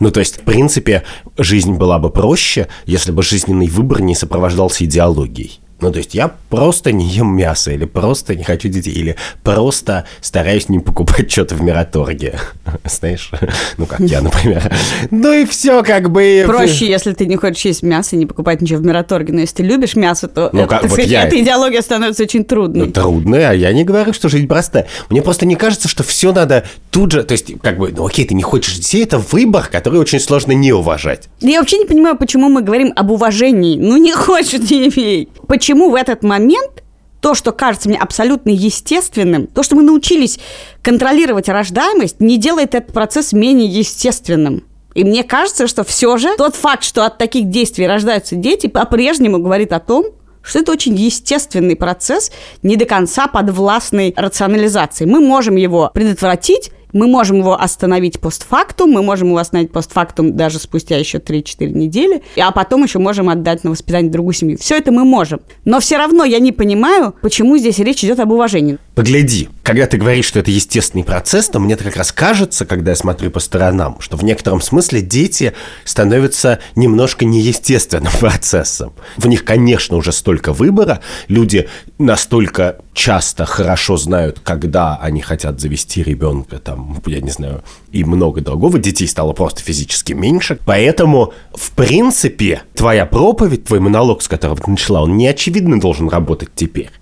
Ну, 0.00 0.10
то 0.10 0.20
есть, 0.20 0.38
в 0.38 0.40
принципе, 0.40 1.04
жизнь 1.38 1.74
была 1.74 1.98
бы 1.98 2.10
проще, 2.10 2.68
если 2.86 3.12
бы 3.12 3.22
жизненный 3.22 3.68
выбор 3.68 4.00
не 4.00 4.14
сопровождался 4.14 4.84
идеологией. 4.84 5.60
Ну, 5.80 5.90
то 5.90 5.98
есть, 5.98 6.14
я 6.14 6.32
просто 6.48 6.92
не 6.92 7.06
ем 7.06 7.36
мясо, 7.36 7.70
или 7.72 7.84
просто 7.84 8.34
не 8.34 8.44
хочу 8.44 8.68
детей, 8.68 8.92
или 8.92 9.16
просто 9.42 10.06
стараюсь 10.20 10.68
не 10.68 10.78
покупать 10.78 11.30
что-то 11.30 11.54
в 11.56 11.62
Мираторге. 11.62 12.38
Знаешь? 12.84 13.30
Ну, 13.76 13.86
как 13.86 14.00
я, 14.00 14.20
например. 14.22 14.72
Ну, 15.10 15.32
и 15.32 15.44
все 15.44 15.82
как 15.82 16.10
бы... 16.10 16.44
Проще, 16.46 16.86
если 16.88 17.12
ты 17.12 17.26
не 17.26 17.36
хочешь 17.36 17.64
есть 17.64 17.82
мясо 17.82 18.16
и 18.16 18.18
не 18.18 18.26
покупать 18.26 18.62
ничего 18.62 18.78
в 18.78 18.84
Мираторге. 18.86 19.32
Но 19.34 19.40
если 19.40 19.56
ты 19.56 19.62
любишь 19.64 19.94
мясо, 19.96 20.28
то 20.28 20.48
Ну, 20.52 20.60
это, 20.60 20.68
как- 20.68 20.82
вот 20.84 20.92
сказать, 20.92 21.10
я- 21.10 21.24
эта 21.26 21.40
идеология 21.40 21.82
становится 21.82 22.22
очень 22.22 22.44
трудной. 22.44 22.86
Ну, 22.86 22.92
трудно, 22.92 23.36
а 23.50 23.52
я 23.52 23.72
не 23.72 23.84
говорю, 23.84 24.12
что 24.12 24.28
жизнь 24.28 24.46
простая. 24.46 24.86
Мне 25.10 25.20
просто 25.22 25.44
не 25.44 25.56
кажется, 25.56 25.88
что 25.88 26.02
все 26.02 26.32
надо 26.32 26.64
тут 26.90 27.12
же... 27.12 27.24
То 27.24 27.32
есть, 27.32 27.60
как 27.60 27.78
бы, 27.78 27.92
ну 27.94 28.06
окей, 28.06 28.24
ты 28.24 28.34
не 28.34 28.42
хочешь 28.42 28.76
детей, 28.76 29.02
это 29.02 29.18
выбор, 29.18 29.68
который 29.70 29.98
очень 30.00 30.20
сложно 30.20 30.52
не 30.52 30.72
уважать. 30.72 31.28
Я 31.40 31.58
вообще 31.60 31.78
не 31.78 31.84
понимаю, 31.84 32.16
почему 32.16 32.48
мы 32.48 32.62
говорим 32.62 32.92
об 32.96 33.10
уважении. 33.10 33.76
Ну, 33.76 33.96
не 33.96 34.12
хочешь, 34.12 34.60
не 34.70 34.88
имей. 34.88 35.28
Почему 35.46 35.63
в 35.72 35.94
этот 35.94 36.22
момент 36.22 36.82
то, 37.20 37.34
что 37.34 37.52
кажется 37.52 37.88
мне 37.88 37.96
абсолютно 37.96 38.50
естественным, 38.50 39.46
то, 39.46 39.62
что 39.62 39.76
мы 39.76 39.82
научились 39.82 40.38
контролировать 40.82 41.48
рождаемость, 41.48 42.20
не 42.20 42.36
делает 42.36 42.74
этот 42.74 42.92
процесс 42.92 43.32
менее 43.32 43.66
естественным. 43.66 44.64
И 44.94 45.04
мне 45.04 45.24
кажется, 45.24 45.66
что 45.66 45.84
все 45.84 46.18
же 46.18 46.36
тот 46.36 46.54
факт, 46.54 46.84
что 46.84 47.06
от 47.06 47.16
таких 47.16 47.48
действий 47.48 47.86
рождаются 47.86 48.36
дети, 48.36 48.66
по-прежнему 48.66 49.38
говорит 49.38 49.72
о 49.72 49.80
том, 49.80 50.04
что 50.42 50.58
это 50.58 50.72
очень 50.72 50.94
естественный 50.94 51.76
процесс, 51.76 52.30
не 52.62 52.76
до 52.76 52.84
конца 52.84 53.26
подвластный 53.26 54.12
рационализации. 54.14 55.06
Мы 55.06 55.20
можем 55.20 55.56
его 55.56 55.90
предотвратить, 55.94 56.70
Мы 56.94 57.08
можем 57.08 57.40
его 57.40 57.60
остановить 57.60 58.20
постфактум, 58.20 58.92
мы 58.92 59.02
можем 59.02 59.28
его 59.28 59.38
остановить 59.38 59.72
постфактум 59.72 60.36
даже 60.36 60.58
спустя 60.58 60.96
еще 60.96 61.18
3-4 61.18 61.66
недели, 61.70 62.22
а 62.40 62.52
потом 62.52 62.84
еще 62.84 63.00
можем 63.00 63.28
отдать 63.28 63.64
на 63.64 63.70
воспитание 63.70 64.10
другую 64.10 64.32
семью. 64.32 64.56
Все 64.58 64.76
это 64.76 64.92
мы 64.92 65.04
можем. 65.04 65.40
Но 65.64 65.80
все 65.80 65.96
равно 65.98 66.24
я 66.24 66.38
не 66.38 66.52
понимаю, 66.52 67.14
почему 67.20 67.58
здесь 67.58 67.80
речь 67.80 68.04
идет 68.04 68.20
об 68.20 68.30
уважении. 68.30 68.78
Погляди, 68.94 69.48
когда 69.64 69.86
ты 69.86 69.96
говоришь, 69.96 70.26
что 70.26 70.38
это 70.38 70.52
естественный 70.52 71.02
процесс, 71.02 71.48
то 71.48 71.58
мне 71.58 71.74
это 71.74 71.82
как 71.82 71.96
раз 71.96 72.12
кажется, 72.12 72.64
когда 72.64 72.92
я 72.92 72.96
смотрю 72.96 73.32
по 73.32 73.40
сторонам, 73.40 73.96
что 73.98 74.16
в 74.16 74.22
некотором 74.22 74.60
смысле 74.60 75.00
дети 75.00 75.52
становятся 75.84 76.60
немножко 76.76 77.24
неестественным 77.24 78.12
процессом. 78.20 78.92
В 79.16 79.26
них, 79.26 79.44
конечно, 79.44 79.96
уже 79.96 80.12
столько 80.12 80.52
выбора, 80.52 81.00
люди 81.26 81.68
настолько 81.98 82.76
часто 82.92 83.46
хорошо 83.46 83.96
знают, 83.96 84.38
когда 84.38 84.96
они 84.96 85.22
хотят 85.22 85.60
завести 85.60 86.04
ребенка, 86.04 86.60
там, 86.60 87.02
я 87.06 87.20
не 87.20 87.30
знаю, 87.30 87.64
и 87.90 88.04
много 88.04 88.42
другого. 88.42 88.78
Детей 88.78 89.08
стало 89.08 89.32
просто 89.32 89.60
физически 89.60 90.12
меньше. 90.12 90.56
Поэтому, 90.64 91.32
в 91.52 91.72
принципе, 91.72 92.62
твоя 92.74 93.06
проповедь, 93.06 93.64
твой 93.64 93.80
монолог, 93.80 94.22
с 94.22 94.28
которого 94.28 94.56
ты 94.56 94.70
начала, 94.70 95.02
он 95.02 95.16
не 95.16 95.26
очевидно 95.26 95.80
должен 95.80 96.08
работать 96.08 96.50
теперь. 96.54 96.92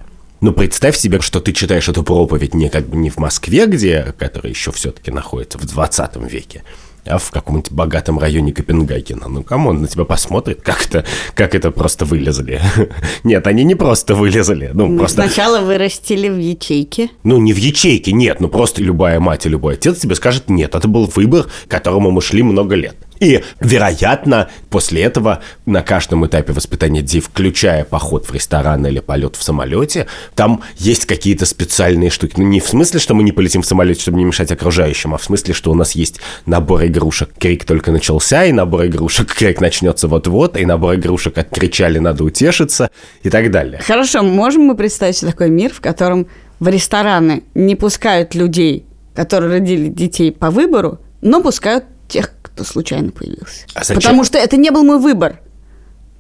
Ну, 0.43 0.53
представь 0.53 0.97
себе, 0.97 1.21
что 1.21 1.41
ты 1.41 1.53
читаешь 1.53 1.89
эту 1.89 2.03
проповедь 2.03 2.53
не 2.53 2.69
как 2.69 2.89
бы 2.89 2.97
не 2.97 3.11
в 3.11 3.19
Москве, 3.19 3.65
где, 3.67 4.13
которая 4.19 4.53
еще 4.53 4.73
все-таки 4.73 5.13
находится 5.13 5.57
в 5.57 5.65
20 5.65 6.17
веке, 6.29 6.65
а 7.07 7.19
в 7.19 7.31
каком-нибудь 7.31 7.71
богатом 7.71 8.19
районе 8.19 8.53
Копенгагена. 8.53 9.29
Ну, 9.29 9.45
кому 9.45 9.71
он 9.71 9.83
на 9.83 9.87
тебя 9.87 10.05
посмотрит, 10.05 10.61
как 10.61 10.85
это, 10.85 11.05
как 11.37 11.55
это 11.55 11.71
просто 11.71 12.05
вылезли. 12.05 12.61
Нет, 13.23 13.47
они 13.47 13.63
не 13.63 13.77
просто 13.77 14.17
вылезли. 14.17 14.73
Ну, 14.75 14.89
Мы 14.89 14.99
просто... 14.99 15.23
Сначала 15.23 15.61
вырастили 15.61 16.29
в 16.29 16.37
ячейке. 16.37 17.11
Ну, 17.23 17.39
не 17.39 17.53
в 17.53 17.59
ячейке, 17.59 18.13
нет. 18.13 18.41
Ну, 18.41 18.49
просто 18.49 18.83
любая 18.83 19.21
мать 19.21 19.47
и 19.47 19.49
любой 19.49 19.75
отец 19.75 20.01
тебе 20.01 20.17
скажет, 20.17 20.51
нет, 20.51 20.75
это 20.75 20.89
был 20.89 21.07
выбор, 21.15 21.45
к 21.45 21.71
которому 21.71 22.11
мы 22.11 22.21
шли 22.21 22.43
много 22.43 22.75
лет. 22.75 22.97
И, 23.23 23.41
вероятно, 23.61 24.51
после 24.69 25.03
этого 25.03 25.43
на 25.65 25.83
каждом 25.83 26.27
этапе 26.27 26.53
воспитания 26.53 27.03
детей, 27.03 27.21
включая 27.21 27.85
поход 27.85 28.27
в 28.27 28.35
ресторан 28.35 28.85
или 28.85 28.99
полет 28.99 29.37
в 29.37 29.45
самолете, 29.45 30.09
там 30.35 30.63
есть 30.77 31.07
какие-то 31.07 31.47
специальные 31.47 32.11
штуки. 32.11 32.35
Ну, 32.39 32.43
не 32.43 32.59
в 32.59 32.67
смысле, 32.67 32.99
что 32.99 33.15
мы 33.15 33.23
не 33.23 33.31
полетим 33.31 33.63
в 33.63 33.67
самолете, 33.67 34.01
чтобы 34.01 34.19
не 34.19 34.25
мешать 34.25 34.51
окружающим, 34.51 35.15
а 35.15 35.19
в 35.19 35.23
смысле, 35.23 35.55
что 35.55 35.71
у 35.71 35.77
нас 35.77 35.93
есть 35.93 36.19
набор 36.47 36.85
игрушек 36.87 37.31
«Крик 37.39 37.65
только 37.65 37.93
начался», 37.93 38.45
и 38.45 38.51
набор 38.51 38.87
игрушек 38.87 39.33
«Крик 39.39 39.61
начнется 39.61 40.09
вот-вот», 40.09 40.57
и 40.57 40.67
набор 40.67 40.97
игрушек 40.97 41.39
«Откричали, 41.39 42.01
надо 42.01 42.25
утешиться» 42.25 42.91
и 43.23 43.31
так 43.31 43.53
далее. 43.53 43.81
Хорошо, 43.87 44.25
можем 44.25 44.63
мы 44.63 44.77
представить 44.77 45.21
такой 45.21 45.49
мир, 45.49 45.73
в 45.73 45.81
котором 45.81 46.27
в 46.59 46.67
рестораны 46.67 47.45
не 47.55 47.77
пускают 47.77 48.35
людей, 48.35 48.85
которые 49.15 49.53
родили 49.53 49.87
детей 49.87 50.33
по 50.33 50.51
выбору, 50.51 50.99
но 51.21 51.41
пускают 51.41 51.85
тех, 52.09 52.35
кто 52.55 52.65
случайно 52.65 53.11
появился. 53.11 53.67
А 53.75 53.85
зачем? 53.85 53.97
Потому 53.97 54.25
что 54.25 54.39
это 54.39 54.57
не 54.57 54.71
был 54.71 54.85
мой 54.85 54.99
выбор. 54.99 55.41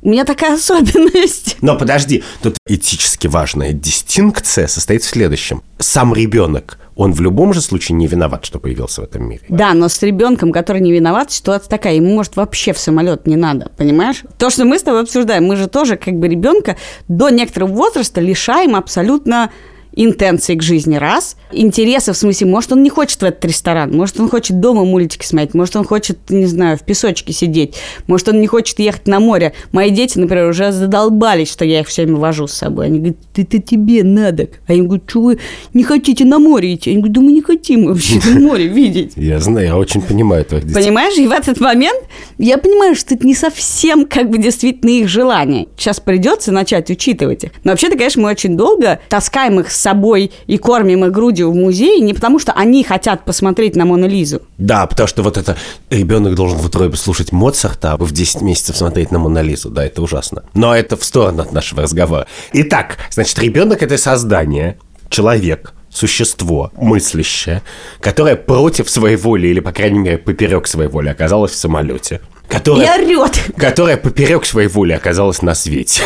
У 0.02 0.08
меня 0.08 0.24
такая 0.24 0.54
особенность. 0.56 1.56
Но 1.60 1.76
подожди, 1.76 2.24
тут 2.42 2.56
этически 2.66 3.28
важная 3.28 3.72
дистинкция 3.72 4.66
состоит 4.66 5.02
в 5.02 5.06
следующем. 5.06 5.62
Сам 5.78 6.14
ребенок, 6.14 6.78
он 6.96 7.12
в 7.12 7.20
любом 7.20 7.54
же 7.54 7.60
случае 7.60 7.96
не 7.96 8.06
виноват, 8.06 8.44
что 8.44 8.58
появился 8.58 9.00
в 9.02 9.04
этом 9.04 9.28
мире. 9.28 9.42
Да, 9.48 9.74
но 9.74 9.88
с 9.88 10.02
ребенком, 10.02 10.52
который 10.52 10.82
не 10.82 10.92
виноват, 10.92 11.30
ситуация 11.30 11.68
такая. 11.68 11.94
Ему, 11.94 12.14
может, 12.14 12.36
вообще 12.36 12.72
в 12.72 12.78
самолет 12.78 13.26
не 13.26 13.36
надо, 13.36 13.70
понимаешь? 13.76 14.24
То, 14.38 14.50
что 14.50 14.64
мы 14.64 14.78
с 14.78 14.82
тобой 14.82 15.02
обсуждаем, 15.02 15.44
мы 15.44 15.56
же 15.56 15.68
тоже 15.68 15.96
как 15.96 16.14
бы 16.14 16.28
ребенка 16.28 16.76
до 17.08 17.30
некоторого 17.30 17.70
возраста 17.70 18.20
лишаем 18.20 18.74
абсолютно 18.74 19.50
интенции 19.94 20.54
к 20.54 20.62
жизни, 20.62 20.96
раз. 20.96 21.36
Интереса, 21.52 22.12
в 22.12 22.16
смысле, 22.16 22.46
может, 22.46 22.72
он 22.72 22.82
не 22.82 22.90
хочет 22.90 23.20
в 23.20 23.24
этот 23.24 23.44
ресторан, 23.44 23.92
может, 23.92 24.18
он 24.20 24.28
хочет 24.28 24.60
дома 24.60 24.84
мультики 24.84 25.26
смотреть, 25.26 25.54
может, 25.54 25.76
он 25.76 25.84
хочет, 25.84 26.18
не 26.30 26.46
знаю, 26.46 26.78
в 26.78 26.82
песочке 26.82 27.32
сидеть, 27.32 27.76
может, 28.06 28.28
он 28.28 28.40
не 28.40 28.46
хочет 28.46 28.78
ехать 28.78 29.06
на 29.06 29.20
море. 29.20 29.52
Мои 29.72 29.90
дети, 29.90 30.18
например, 30.18 30.48
уже 30.48 30.72
задолбались, 30.72 31.50
что 31.50 31.64
я 31.64 31.80
их 31.80 31.88
все 31.88 32.02
время 32.02 32.18
вожу 32.18 32.46
с 32.46 32.52
собой. 32.52 32.86
Они 32.86 32.98
говорят, 32.98 33.18
это 33.36 33.58
тебе 33.58 34.02
надо. 34.02 34.48
А 34.66 34.72
я 34.72 34.82
говорю, 34.82 35.02
что 35.06 35.20
вы 35.20 35.38
не 35.74 35.84
хотите 35.84 36.24
на 36.24 36.38
море 36.38 36.74
идти? 36.74 36.90
Они 36.90 37.00
говорят, 37.00 37.14
да 37.14 37.20
мы 37.20 37.32
не 37.32 37.42
хотим 37.42 37.86
вообще 37.86 38.20
на 38.26 38.40
море 38.40 38.66
видеть. 38.66 39.12
Я 39.16 39.38
знаю, 39.40 39.66
я 39.66 39.76
очень 39.76 40.00
понимаю 40.00 40.44
твоих 40.44 40.64
детей. 40.64 40.82
Понимаешь? 40.82 41.18
И 41.18 41.26
в 41.26 41.32
этот 41.32 41.60
момент 41.60 42.02
я 42.38 42.58
понимаю, 42.58 42.94
что 42.94 43.14
это 43.14 43.26
не 43.26 43.34
совсем 43.34 44.06
как 44.06 44.30
бы 44.30 44.38
действительно 44.38 44.90
их 44.90 45.08
желание. 45.08 45.68
Сейчас 45.76 46.00
придется 46.00 46.52
начать 46.52 46.90
учитывать 46.90 47.44
их. 47.44 47.50
Но 47.64 47.72
вообще-то, 47.72 47.96
конечно, 47.96 48.22
мы 48.22 48.30
очень 48.30 48.56
долго 48.56 49.00
таскаем 49.08 49.60
их 49.60 49.70
с 49.70 49.81
собой 49.82 50.30
и 50.46 50.56
кормим 50.58 51.04
их 51.04 51.12
грудью 51.12 51.50
в 51.50 51.54
музей 51.54 52.00
не 52.00 52.14
потому, 52.14 52.38
что 52.38 52.52
они 52.52 52.84
хотят 52.84 53.24
посмотреть 53.24 53.76
на 53.76 53.84
Мону 53.84 54.08
Лизу. 54.08 54.42
Да, 54.58 54.86
потому 54.86 55.06
что 55.06 55.22
вот 55.22 55.36
это 55.36 55.56
ребенок 55.90 56.34
должен 56.34 56.58
в 56.58 56.66
утробе 56.66 56.96
слушать 56.96 57.32
Моцарта, 57.32 57.92
а 57.92 57.96
в 57.96 58.12
10 58.12 58.40
месяцев 58.42 58.76
смотреть 58.76 59.10
на 59.10 59.18
Монолизу. 59.18 59.68
Да, 59.70 59.84
это 59.84 60.00
ужасно. 60.02 60.44
Но 60.54 60.74
это 60.74 60.96
в 60.96 61.04
сторону 61.04 61.42
от 61.42 61.52
нашего 61.52 61.82
разговора. 61.82 62.26
Итак, 62.52 62.96
значит, 63.10 63.38
ребенок 63.38 63.82
это 63.82 63.98
создание, 63.98 64.78
человек, 65.08 65.74
существо 65.90 66.72
мыслящее, 66.76 67.62
которое 68.00 68.36
против 68.36 68.88
своей 68.88 69.16
воли, 69.16 69.48
или, 69.48 69.60
по 69.60 69.72
крайней 69.72 69.98
мере, 69.98 70.18
поперек 70.18 70.66
своей 70.66 70.88
воли 70.88 71.08
оказалось 71.08 71.52
в 71.52 71.56
самолете. 71.56 72.20
Которое, 72.48 72.84
И 72.84 73.04
орет. 73.04 73.40
которая 73.56 73.96
поперек 73.96 74.44
своей 74.44 74.68
воли 74.68 74.92
оказалась 74.92 75.42
на 75.42 75.54
свете. 75.54 76.02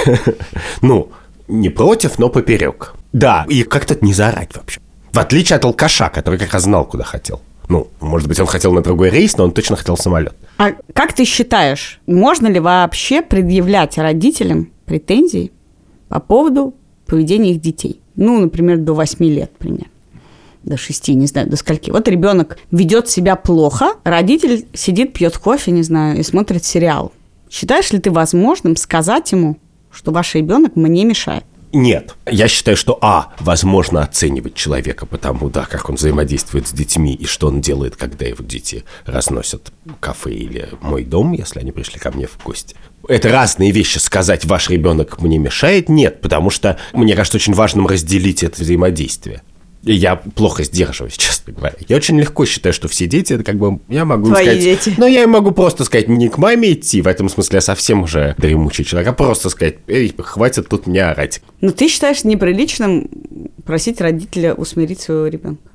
Ну, 0.83 1.11
не 1.49 1.71
против, 1.71 2.19
но 2.19 2.29
поперек. 2.29 2.95
Да, 3.16 3.46
и 3.48 3.62
как-то 3.62 3.96
не 4.02 4.12
заорать 4.12 4.55
вообще. 4.55 4.79
В 5.11 5.18
отличие 5.18 5.57
от 5.57 5.64
алкаша, 5.64 6.11
который 6.11 6.38
как 6.38 6.52
раз 6.52 6.64
знал, 6.64 6.85
куда 6.85 7.02
хотел. 7.02 7.40
Ну, 7.70 7.88
может 7.98 8.29
быть, 8.29 8.38
он 8.38 8.46
хотел 8.46 8.74
на 8.74 8.83
другой 8.83 9.09
рейс, 9.09 9.38
но 9.38 9.44
он 9.44 9.52
точно 9.52 9.76
хотел 9.76 9.96
самолет. 9.96 10.35
А 10.59 10.72
как 10.92 11.14
ты 11.14 11.24
считаешь, 11.24 11.98
можно 12.07 12.46
ли 12.46 12.61
вообще 12.61 13.22
предъявлять 13.22 13.96
родителям 13.96 14.70
претензии 14.85 15.50
по 16.11 16.20
поводу 16.20 16.74
поведения 17.07 17.52
их 17.52 17.62
детей? 17.62 18.02
Ну, 18.16 18.38
например, 18.38 18.76
до 18.76 18.92
8 18.92 19.24
лет, 19.24 19.50
примерно. 19.57 19.87
До 20.64 20.76
6, 20.76 21.09
не 21.09 21.26
знаю, 21.26 21.48
до 21.48 21.57
скольки. 21.57 21.90
Вот 21.90 22.07
ребенок 22.09 22.59
ведет 22.70 23.09
себя 23.09 23.35
плохо, 23.37 23.94
родитель 24.05 24.66
сидит, 24.74 25.14
пьет 25.14 25.38
кофе, 25.38 25.70
не 25.70 25.83
знаю, 25.83 26.18
и 26.18 26.22
смотрит 26.22 26.66
сериал. 26.66 27.12
Считаешь 27.48 27.92
ли 27.92 27.98
ты 27.98 28.11
возможным 28.11 28.76
сказать 28.76 29.33
ему, 29.33 29.57
что 29.90 30.12
ваш 30.12 30.35
ребенок 30.35 30.76
мне 30.76 31.07
мешает? 31.07 31.44
Нет. 31.72 32.14
Я 32.26 32.48
считаю, 32.48 32.76
что 32.76 32.98
А. 33.00 33.35
Возможно 33.40 34.02
оценивать 34.02 34.55
человека 34.55 35.07
потому, 35.07 35.50
да, 35.50 35.66
как 35.66 35.88
он 35.90 35.96
взаимодействует 35.96 36.68
с 36.68 36.72
детьми 36.72 37.14
и 37.14 37.26
что 37.26 37.48
он 37.48 37.61
делает, 37.61 37.96
когда 37.96 38.26
его 38.26 38.42
дети 38.42 38.85
разносят 39.05 39.72
кафе 40.00 40.33
или 40.33 40.68
мой 40.81 41.05
дом, 41.05 41.33
если 41.33 41.61
они 41.61 41.72
пришли 41.72 41.98
ко 41.98 42.11
мне 42.11 42.26
в 42.26 42.42
гости. 42.42 42.76
Это 43.09 43.31
разные 43.31 43.70
вещи. 43.70 43.98
Сказать, 43.98 44.44
ваш 44.44 44.70
ребенок 44.70 45.20
мне 45.20 45.38
мешает, 45.38 45.88
нет, 45.88 46.20
потому 46.20 46.50
что 46.50 46.79
мне 46.92 47.14
кажется 47.14 47.37
очень 47.37 47.55
важным 47.55 47.87
разделить 47.87 48.42
это 48.42 48.61
взаимодействие. 48.62 49.42
Я 49.92 50.16
плохо 50.16 50.64
сдерживаюсь, 50.64 51.14
честно 51.16 51.53
говоря. 51.53 51.77
Я 51.88 51.96
очень 51.96 52.18
легко 52.18 52.44
считаю, 52.44 52.72
что 52.72 52.88
все 52.88 53.07
дети, 53.07 53.33
это 53.33 53.44
как 53.44 53.57
бы, 53.57 53.79
я 53.88 54.05
могу 54.05 54.29
Твои 54.29 54.44
сказать... 54.44 54.62
дети. 54.62 54.94
Но 54.99 55.07
я 55.07 55.27
могу 55.27 55.53
просто 55.53 55.85
сказать, 55.85 56.09
не 56.09 56.29
к 56.29 56.38
маме 56.38 56.72
идти, 56.72 57.01
в 57.03 57.07
этом 57.07 57.29
смысле 57.29 57.59
я 57.59 57.61
совсем 57.61 58.03
уже 58.03 58.35
дремучий 58.38 58.85
человек, 58.85 59.11
а 59.11 59.12
просто 59.12 59.49
сказать, 59.49 59.77
эй, 59.87 60.14
хватит 60.18 60.68
тут 60.68 60.87
меня 60.87 61.11
орать. 61.11 61.40
Но 61.61 61.70
ты 61.70 61.88
считаешь 61.88 62.25
неприличным 62.25 63.09
просить 63.64 64.01
родителя 64.01 64.55
усмирить 64.55 65.01
своего 65.01 65.27
ребенка? 65.27 65.70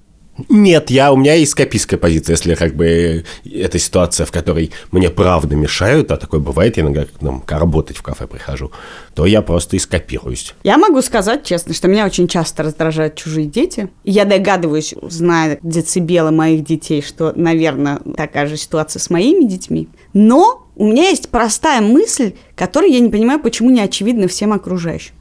Нет, 0.47 0.89
я, 0.89 1.11
у 1.11 1.17
меня 1.17 1.41
эскапистская 1.43 1.99
позиция, 1.99 2.35
если 2.35 2.55
как 2.55 2.75
бы 2.75 3.25
эта 3.43 3.79
ситуация, 3.79 4.25
в 4.25 4.31
которой 4.31 4.71
мне 4.91 5.09
правда 5.09 5.55
мешают, 5.55 6.11
а 6.11 6.17
такое 6.17 6.39
бывает, 6.39 6.77
я 6.77 6.83
иногда 6.83 7.05
ну, 7.19 7.43
работать 7.47 7.97
в 7.97 8.01
кафе 8.01 8.27
прихожу, 8.27 8.71
то 9.13 9.25
я 9.25 9.41
просто 9.41 9.75
эскапируюсь. 9.75 10.53
Я 10.63 10.77
могу 10.77 11.01
сказать 11.01 11.43
честно, 11.43 11.73
что 11.73 11.87
меня 11.87 12.05
очень 12.05 12.27
часто 12.27 12.63
раздражают 12.63 13.15
чужие 13.15 13.45
дети. 13.45 13.89
И 14.03 14.11
Я 14.11 14.25
догадываюсь, 14.25 14.95
зная 15.01 15.59
децибелы 15.61 16.31
моих 16.31 16.63
детей, 16.63 17.01
что, 17.01 17.33
наверное, 17.35 17.99
такая 18.15 18.47
же 18.47 18.57
ситуация 18.57 18.99
с 18.99 19.09
моими 19.09 19.43
детьми. 19.45 19.89
Но 20.13 20.67
у 20.75 20.87
меня 20.87 21.09
есть 21.09 21.29
простая 21.29 21.81
мысль, 21.81 22.33
которую 22.55 22.91
я 22.91 22.99
не 22.99 23.09
понимаю, 23.09 23.41
почему 23.41 23.69
не 23.69 23.81
очевидна 23.81 24.27
всем 24.27 24.53
окружающим. 24.53 25.13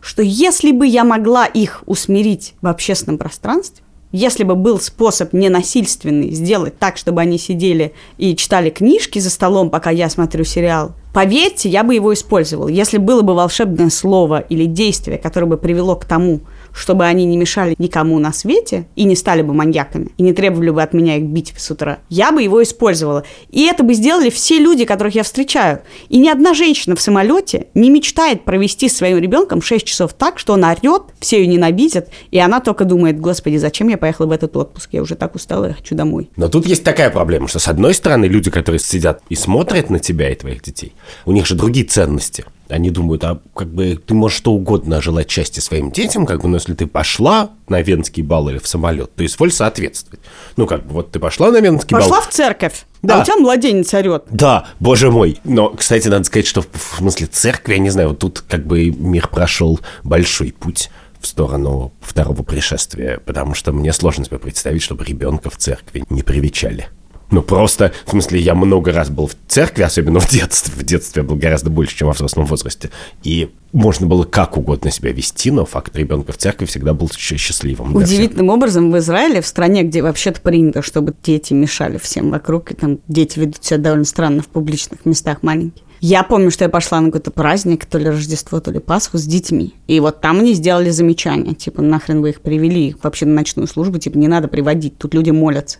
Что 0.00 0.22
если 0.22 0.72
бы 0.72 0.86
я 0.86 1.04
могла 1.04 1.46
их 1.46 1.82
усмирить 1.86 2.54
в 2.62 2.66
общественном 2.66 3.18
пространстве, 3.18 3.84
если 4.12 4.44
бы 4.44 4.54
был 4.56 4.80
способ 4.80 5.32
ненасильственный 5.32 6.30
сделать 6.30 6.78
так, 6.78 6.96
чтобы 6.96 7.20
они 7.20 7.38
сидели 7.38 7.92
и 8.18 8.34
читали 8.34 8.70
книжки 8.70 9.18
за 9.18 9.30
столом, 9.30 9.70
пока 9.70 9.90
я 9.90 10.08
смотрю 10.10 10.44
сериал, 10.44 10.92
поверьте, 11.12 11.68
я 11.68 11.84
бы 11.84 11.94
его 11.94 12.12
использовал. 12.12 12.68
Если 12.68 12.98
было 12.98 13.22
бы 13.22 13.34
волшебное 13.34 13.90
слово 13.90 14.40
или 14.40 14.64
действие, 14.64 15.18
которое 15.18 15.46
бы 15.46 15.56
привело 15.56 15.96
к 15.96 16.04
тому, 16.04 16.40
чтобы 16.72 17.04
они 17.04 17.24
не 17.24 17.36
мешали 17.36 17.74
никому 17.78 18.18
на 18.18 18.32
свете 18.32 18.86
и 18.96 19.04
не 19.04 19.16
стали 19.16 19.42
бы 19.42 19.54
маньяками, 19.54 20.10
и 20.16 20.22
не 20.22 20.32
требовали 20.32 20.70
бы 20.70 20.82
от 20.82 20.92
меня 20.92 21.16
их 21.16 21.24
бить 21.24 21.52
с 21.56 21.70
утра, 21.70 21.98
я 22.08 22.32
бы 22.32 22.42
его 22.42 22.62
использовала. 22.62 23.24
И 23.50 23.64
это 23.66 23.82
бы 23.82 23.94
сделали 23.94 24.30
все 24.30 24.58
люди, 24.58 24.84
которых 24.84 25.14
я 25.14 25.22
встречаю. 25.22 25.80
И 26.08 26.18
ни 26.18 26.28
одна 26.28 26.54
женщина 26.54 26.96
в 26.96 27.00
самолете 27.00 27.66
не 27.74 27.90
мечтает 27.90 28.44
провести 28.44 28.88
с 28.88 28.96
своим 28.96 29.18
ребенком 29.18 29.62
6 29.62 29.84
часов 29.86 30.12
так, 30.12 30.38
что 30.38 30.54
он 30.54 30.64
орет, 30.64 31.02
все 31.20 31.40
ее 31.40 31.46
ненавидят, 31.46 32.08
и 32.30 32.38
она 32.38 32.60
только 32.60 32.84
думает, 32.84 33.20
господи, 33.20 33.56
зачем 33.56 33.88
я 33.88 33.98
поехала 33.98 34.26
в 34.26 34.32
этот 34.32 34.56
отпуск? 34.56 34.90
Я 34.92 35.02
уже 35.02 35.14
так 35.14 35.34
устала, 35.34 35.66
я 35.66 35.74
хочу 35.74 35.94
домой. 35.94 36.30
Но 36.36 36.48
тут 36.48 36.66
есть 36.66 36.84
такая 36.84 37.10
проблема, 37.10 37.48
что 37.48 37.58
с 37.58 37.68
одной 37.68 37.94
стороны 37.94 38.26
люди, 38.26 38.50
которые 38.50 38.80
сидят 38.80 39.22
и 39.28 39.34
смотрят 39.34 39.90
на 39.90 39.98
тебя 39.98 40.30
и 40.30 40.34
твоих 40.34 40.62
детей, 40.62 40.94
у 41.24 41.32
них 41.32 41.46
же 41.46 41.54
другие 41.54 41.86
ценности. 41.86 42.44
Они 42.70 42.90
думают, 42.90 43.24
а 43.24 43.40
как 43.54 43.68
бы 43.68 43.96
ты 44.04 44.14
можешь 44.14 44.38
что 44.38 44.52
угодно 44.52 45.00
желать 45.02 45.30
счастья 45.30 45.60
своим 45.60 45.90
детям, 45.90 46.26
как 46.26 46.40
бы, 46.42 46.48
но 46.48 46.56
если 46.56 46.74
ты 46.74 46.86
пошла 46.86 47.50
на 47.68 47.80
венский 47.82 48.22
бал 48.22 48.48
или 48.48 48.58
в 48.58 48.66
самолет, 48.66 49.14
то 49.14 49.24
изволь 49.26 49.52
соответствовать. 49.52 50.20
Ну, 50.56 50.66
как 50.66 50.86
бы, 50.86 50.94
вот 50.94 51.10
ты 51.10 51.18
пошла 51.18 51.50
на 51.50 51.58
венский 51.60 51.96
Пошла 51.96 52.18
бал. 52.18 52.22
в 52.22 52.28
церковь, 52.28 52.84
Да. 53.02 53.18
а 53.18 53.20
у 53.22 53.24
тебя 53.24 53.36
младенец 53.36 53.92
орет. 53.94 54.24
Да, 54.30 54.66
боже 54.78 55.10
мой. 55.10 55.38
Но, 55.44 55.70
кстати, 55.70 56.08
надо 56.08 56.24
сказать, 56.24 56.46
что 56.46 56.62
в 56.62 56.68
в 56.72 56.96
смысле 56.98 57.26
церкви, 57.26 57.74
я 57.74 57.78
не 57.78 57.90
знаю, 57.90 58.10
вот 58.10 58.18
тут 58.18 58.40
как 58.48 58.66
бы 58.66 58.90
мир 58.90 59.28
прошел 59.28 59.80
большой 60.04 60.52
путь 60.52 60.90
в 61.20 61.26
сторону 61.26 61.92
второго 62.00 62.42
пришествия, 62.42 63.18
потому 63.26 63.54
что 63.54 63.72
мне 63.72 63.92
сложно 63.92 64.24
себе 64.24 64.38
представить, 64.38 64.82
чтобы 64.82 65.04
ребенка 65.04 65.50
в 65.50 65.56
церкви 65.56 66.04
не 66.08 66.22
привечали. 66.22 66.88
Ну, 67.30 67.42
просто, 67.42 67.92
в 68.06 68.10
смысле, 68.10 68.40
я 68.40 68.54
много 68.54 68.92
раз 68.92 69.08
был 69.08 69.26
в 69.26 69.36
церкви, 69.46 69.82
особенно 69.82 70.20
в 70.20 70.28
детстве. 70.28 70.74
В 70.76 70.84
детстве 70.84 71.22
я 71.22 71.28
был 71.28 71.36
гораздо 71.36 71.70
больше, 71.70 71.96
чем 71.96 72.08
во 72.08 72.14
взрослом 72.14 72.46
возрасте. 72.46 72.90
И 73.22 73.50
можно 73.72 74.06
было 74.06 74.24
как 74.24 74.56
угодно 74.56 74.90
себя 74.90 75.12
вести, 75.12 75.50
но 75.50 75.64
факт 75.64 75.94
ребенка 75.96 76.32
в 76.32 76.36
церкви 76.38 76.64
всегда 76.64 76.92
был 76.92 77.08
счастливым. 77.10 77.94
Удивительным 77.94 78.48
образом 78.48 78.90
в 78.90 78.98
Израиле, 78.98 79.40
в 79.40 79.46
стране, 79.46 79.84
где 79.84 80.02
вообще-то 80.02 80.40
принято, 80.40 80.82
чтобы 80.82 81.14
дети 81.22 81.52
мешали 81.52 81.98
всем 81.98 82.30
вокруг, 82.30 82.72
и 82.72 82.74
там 82.74 82.98
дети 83.06 83.38
ведут 83.38 83.64
себя 83.64 83.78
довольно 83.78 84.04
странно 84.04 84.42
в 84.42 84.48
публичных 84.48 85.04
местах 85.04 85.42
маленькие. 85.42 85.84
Я 86.00 86.22
помню, 86.22 86.50
что 86.50 86.64
я 86.64 86.70
пошла 86.70 86.98
на 87.00 87.08
какой-то 87.08 87.30
праздник, 87.30 87.84
то 87.84 87.98
ли 87.98 88.06
Рождество, 88.06 88.58
то 88.60 88.70
ли 88.70 88.78
Пасху 88.78 89.18
с 89.18 89.24
детьми. 89.24 89.74
И 89.86 90.00
вот 90.00 90.22
там 90.22 90.38
мне 90.38 90.54
сделали 90.54 90.88
замечание, 90.88 91.54
типа, 91.54 91.82
нахрен 91.82 92.22
вы 92.22 92.30
их 92.30 92.40
привели, 92.40 92.96
вообще 93.02 93.26
на 93.26 93.34
ночную 93.34 93.68
службу, 93.68 93.98
типа, 93.98 94.16
не 94.16 94.26
надо 94.26 94.48
приводить, 94.48 94.96
тут 94.96 95.12
люди 95.12 95.30
молятся. 95.30 95.78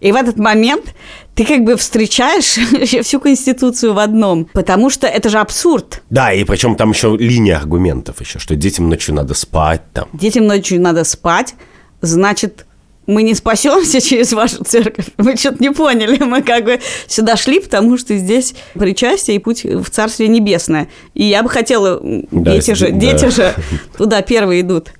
И 0.00 0.12
в 0.12 0.16
этот 0.16 0.38
момент 0.38 0.94
ты 1.34 1.44
как 1.44 1.64
бы 1.64 1.76
встречаешь 1.76 2.58
всю 3.04 3.20
Конституцию 3.20 3.94
в 3.94 3.98
одном, 3.98 4.46
потому 4.46 4.90
что 4.90 5.06
это 5.06 5.28
же 5.28 5.38
абсурд. 5.38 6.02
Да, 6.10 6.32
и 6.32 6.44
причем 6.44 6.76
там 6.76 6.90
еще 6.90 7.16
линия 7.16 7.56
аргументов 7.56 8.20
еще, 8.20 8.38
что 8.38 8.56
детям 8.56 8.88
ночью 8.88 9.14
надо 9.14 9.34
спать 9.34 9.82
там. 9.92 10.08
Детям 10.12 10.46
ночью 10.46 10.80
надо 10.80 11.04
спать, 11.04 11.54
значит, 12.00 12.66
мы 13.08 13.22
не 13.22 13.34
спасемся 13.34 14.00
через 14.06 14.32
вашу 14.32 14.62
церковь. 14.62 15.06
Мы 15.16 15.36
что-то 15.36 15.60
не 15.60 15.70
поняли. 15.70 16.22
Мы 16.28 16.42
как 16.42 16.64
бы 16.64 16.78
сюда 17.08 17.36
шли, 17.36 17.58
потому 17.58 17.96
что 17.96 18.16
здесь 18.16 18.54
причастие 18.74 19.36
и 19.36 19.40
путь 19.40 19.64
в 19.64 19.88
Царствие 19.90 20.28
Небесное. 20.28 20.88
И 21.14 21.24
я 21.24 21.42
бы 21.42 21.48
хотела... 21.48 22.00
Да, 22.02 22.52
дети, 22.52 22.74
же, 22.74 22.92
да. 22.92 22.98
дети 22.98 23.30
же 23.30 23.54
туда 23.96 24.20
первые 24.20 24.60
идут. 24.60 24.92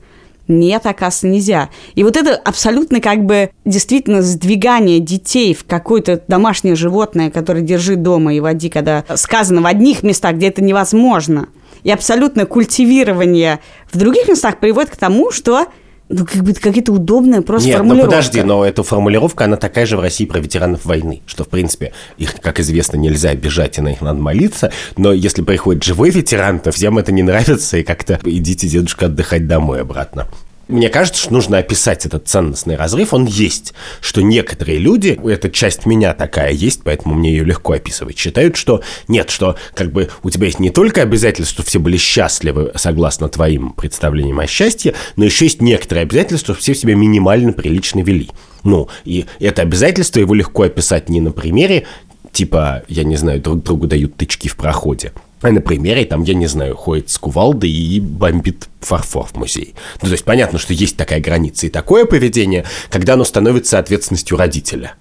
Нет, 0.48 0.87
оказывается, 0.87 1.28
нельзя. 1.28 1.68
И 1.94 2.02
вот 2.02 2.16
это 2.16 2.34
абсолютно 2.34 3.00
как 3.00 3.24
бы 3.24 3.50
действительно 3.66 4.22
сдвигание 4.22 4.98
детей 4.98 5.54
в 5.54 5.64
какое-то 5.64 6.22
домашнее 6.26 6.74
животное, 6.74 7.30
которое 7.30 7.61
держи 7.61 7.96
дома 7.96 8.34
и 8.34 8.40
води, 8.40 8.70
когда 8.70 9.04
сказано 9.14 9.61
в 9.61 9.66
одних 9.66 10.02
местах, 10.02 10.37
где 10.37 10.48
это 10.48 10.64
невозможно, 10.64 11.48
и 11.82 11.90
абсолютное 11.90 12.46
культивирование 12.46 13.61
в 13.92 13.98
других 13.98 14.26
местах 14.26 14.58
приводит 14.58 14.90
к 14.90 14.96
тому, 14.96 15.30
что 15.30 15.66
ну, 16.09 16.25
как 16.25 16.42
бы 16.42 16.53
какая-то 16.55 16.92
удобная 16.92 17.42
просто 17.42 17.68
Нет, 17.68 17.79
ну 17.79 17.85
формулировка. 17.85 18.11
подожди, 18.11 18.42
но 18.42 18.64
эта 18.64 18.83
формулировка, 18.83 19.44
она 19.44 19.57
такая 19.57 19.87
же 19.87 19.97
в 19.97 20.01
России 20.01 20.25
про 20.25 20.40
ветеранов 20.40 20.85
войны, 20.85 21.23
что, 21.27 21.44
в 21.44 21.49
принципе, 21.49 21.92
их, 22.16 22.35
как 22.40 22.61
известно, 22.61 22.97
нельзя 22.97 23.31
обижать, 23.31 23.79
и 23.79 23.81
на 23.81 23.88
них 23.88 24.01
надо 24.01 24.21
молиться, 24.21 24.73
но 24.97 25.12
если 25.12 25.42
приходит 25.42 25.85
живой 25.85 26.11
ветеран, 26.11 26.61
то 26.61 26.73
всем 26.73 26.99
это 26.99 27.12
не 27.12 27.23
нравится, 27.23 27.77
и 27.79 27.83
как-то 27.83 28.18
идите, 28.25 28.68
дедушка, 28.68 29.07
отдыхать 29.07 29.47
домой 29.47 29.83
обратно. 29.83 30.27
Мне 30.68 30.90
кажется, 30.90 31.22
что 31.22 31.33
нужно 31.33 31.59
описать 31.59 32.04
этот 32.04 32.28
ценностный 32.28 32.76
разрыв. 32.76 33.14
Он 33.14 33.24
есть, 33.24 33.72
что 34.02 34.20
некоторые 34.20 34.78
люди, 34.78 35.18
эта 35.24 35.50
часть 35.50 35.87
меня 35.87 36.12
такая 36.12 36.52
есть, 36.52 36.83
поэтому 36.85 37.14
мне 37.14 37.31
ее 37.31 37.44
легко 37.44 37.72
описывать, 37.72 38.18
считают, 38.18 38.57
что 38.57 38.83
нет, 39.09 39.31
что 39.31 39.57
как 39.74 39.92
бы 39.92 40.11
у 40.22 40.28
тебя 40.28 40.46
есть 40.46 40.61
не 40.61 40.68
только 40.68 41.00
обязательство, 41.00 41.54
что 41.54 41.62
все 41.62 41.78
были 41.78 41.96
счастливы 41.96 42.72
согласно 42.74 43.31
твоим 43.31 43.72
представлениям 43.72 44.40
о 44.40 44.46
счастье, 44.46 44.94
но 45.16 45.24
еще 45.24 45.46
есть 45.46 45.62
некоторые 45.62 46.02
обязательства, 46.02 46.54
что 46.54 46.62
все 46.62 46.74
себя 46.74 46.94
минимально 46.94 47.54
прилично 47.54 48.00
вели. 48.00 48.28
Ну, 48.62 48.88
и 49.04 49.24
это 49.40 49.62
обязательство 49.62 50.20
его 50.20 50.35
легко 50.35 50.64
описать 50.64 51.09
не 51.09 51.22
на 51.22 51.33
примере, 51.33 51.87
типа, 52.31 52.83
я 52.88 53.04
не 53.04 53.16
знаю, 53.16 53.40
друг 53.40 53.62
другу 53.62 53.87
дают 53.87 54.16
тычки 54.16 54.48
в 54.48 54.57
проходе, 54.57 55.12
а 55.40 55.51
на 55.51 55.61
примере, 55.61 56.05
там, 56.05 56.22
я 56.22 56.35
не 56.35 56.46
знаю, 56.46 56.77
ходит 56.77 57.11
с 57.11 57.18
кувалдой 57.18 57.70
и 57.70 58.01
бомбит 58.01 58.68
фарфор 58.81 59.27
в 59.27 59.37
музей. 59.37 59.74
Ну, 60.03 60.09
то 60.09 60.12
есть 60.12 60.24
понятно, 60.24 60.59
что 60.59 60.72
есть 60.72 60.96
такая 60.96 61.20
граница 61.20 61.66
и 61.66 61.70
такое 61.70 62.05
поведение, 62.05 62.64
когда 62.90 63.14
оно 63.14 63.24
становится 63.24 63.79
ответственностью 63.79 64.37
родителя. 64.37 64.94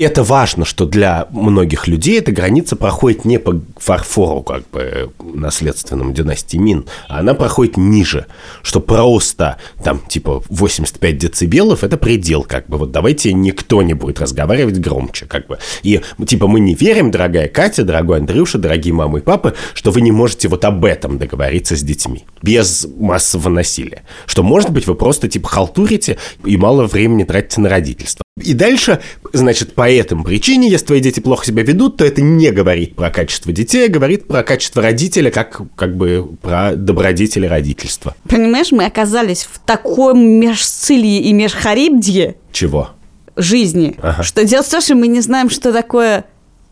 Это 0.00 0.24
важно, 0.24 0.64
что 0.64 0.86
для 0.86 1.28
многих 1.30 1.86
людей 1.86 2.18
эта 2.18 2.32
граница 2.32 2.74
проходит 2.74 3.26
не 3.26 3.38
по 3.38 3.60
фарфору, 3.76 4.40
как 4.40 4.62
бы 4.70 5.10
наследственному 5.18 6.14
династии 6.14 6.56
Мин, 6.56 6.86
а 7.06 7.18
она 7.18 7.34
проходит 7.34 7.76
ниже, 7.76 8.24
что 8.62 8.80
просто 8.80 9.58
там 9.84 10.00
типа 10.00 10.42
85 10.48 11.18
децибелов 11.18 11.84
это 11.84 11.98
предел, 11.98 12.44
как 12.44 12.66
бы 12.66 12.78
вот 12.78 12.92
давайте 12.92 13.34
никто 13.34 13.82
не 13.82 13.92
будет 13.92 14.22
разговаривать 14.22 14.78
громче, 14.78 15.26
как 15.26 15.46
бы. 15.48 15.58
И 15.82 16.00
типа 16.26 16.46
мы 16.46 16.60
не 16.60 16.74
верим, 16.74 17.10
дорогая 17.10 17.48
Катя, 17.48 17.84
дорогой 17.84 18.20
Андрюша, 18.20 18.56
дорогие 18.56 18.94
мамы 18.94 19.18
и 19.18 19.22
папы, 19.22 19.54
что 19.74 19.90
вы 19.90 20.00
не 20.00 20.12
можете 20.12 20.48
вот 20.48 20.64
об 20.64 20.82
этом 20.86 21.18
договориться 21.18 21.76
с 21.76 21.82
детьми, 21.82 22.24
без 22.40 22.88
массового 22.96 23.50
насилия. 23.50 24.04
Что, 24.24 24.42
может 24.42 24.70
быть, 24.70 24.86
вы 24.86 24.94
просто 24.94 25.28
типа 25.28 25.50
халтурите 25.50 26.16
и 26.42 26.56
мало 26.56 26.86
времени 26.86 27.24
тратите 27.24 27.60
на 27.60 27.68
родительство. 27.68 28.24
И 28.42 28.54
дальше, 28.54 29.00
значит, 29.32 29.74
по 29.74 29.90
этому 29.90 30.24
причине, 30.24 30.70
если 30.70 30.86
твои 30.86 31.00
дети 31.00 31.20
плохо 31.20 31.44
себя 31.44 31.62
ведут, 31.62 31.98
то 31.98 32.04
это 32.04 32.22
не 32.22 32.50
говорит 32.50 32.96
про 32.96 33.10
качество 33.10 33.52
детей, 33.52 33.86
а 33.86 33.90
говорит 33.90 34.26
про 34.26 34.42
качество 34.42 34.80
родителя, 34.80 35.30
как, 35.30 35.60
как 35.76 35.96
бы 35.96 36.26
про 36.40 36.74
добродетели 36.74 37.46
родительства. 37.46 38.14
Понимаешь, 38.28 38.70
мы 38.72 38.86
оказались 38.86 39.44
в 39.50 39.58
таком 39.58 40.20
межсцилье 40.40 41.20
и 41.20 41.32
межхарибдье 41.32 42.36
Чего? 42.52 42.90
жизни, 43.36 43.96
Ага. 44.00 44.22
что 44.22 44.44
дело 44.44 44.62
в 44.62 44.68
том, 44.68 44.80
что 44.80 44.94
мы 44.94 45.06
не 45.08 45.20
знаем, 45.20 45.50
что 45.50 45.72
такое 45.72 46.24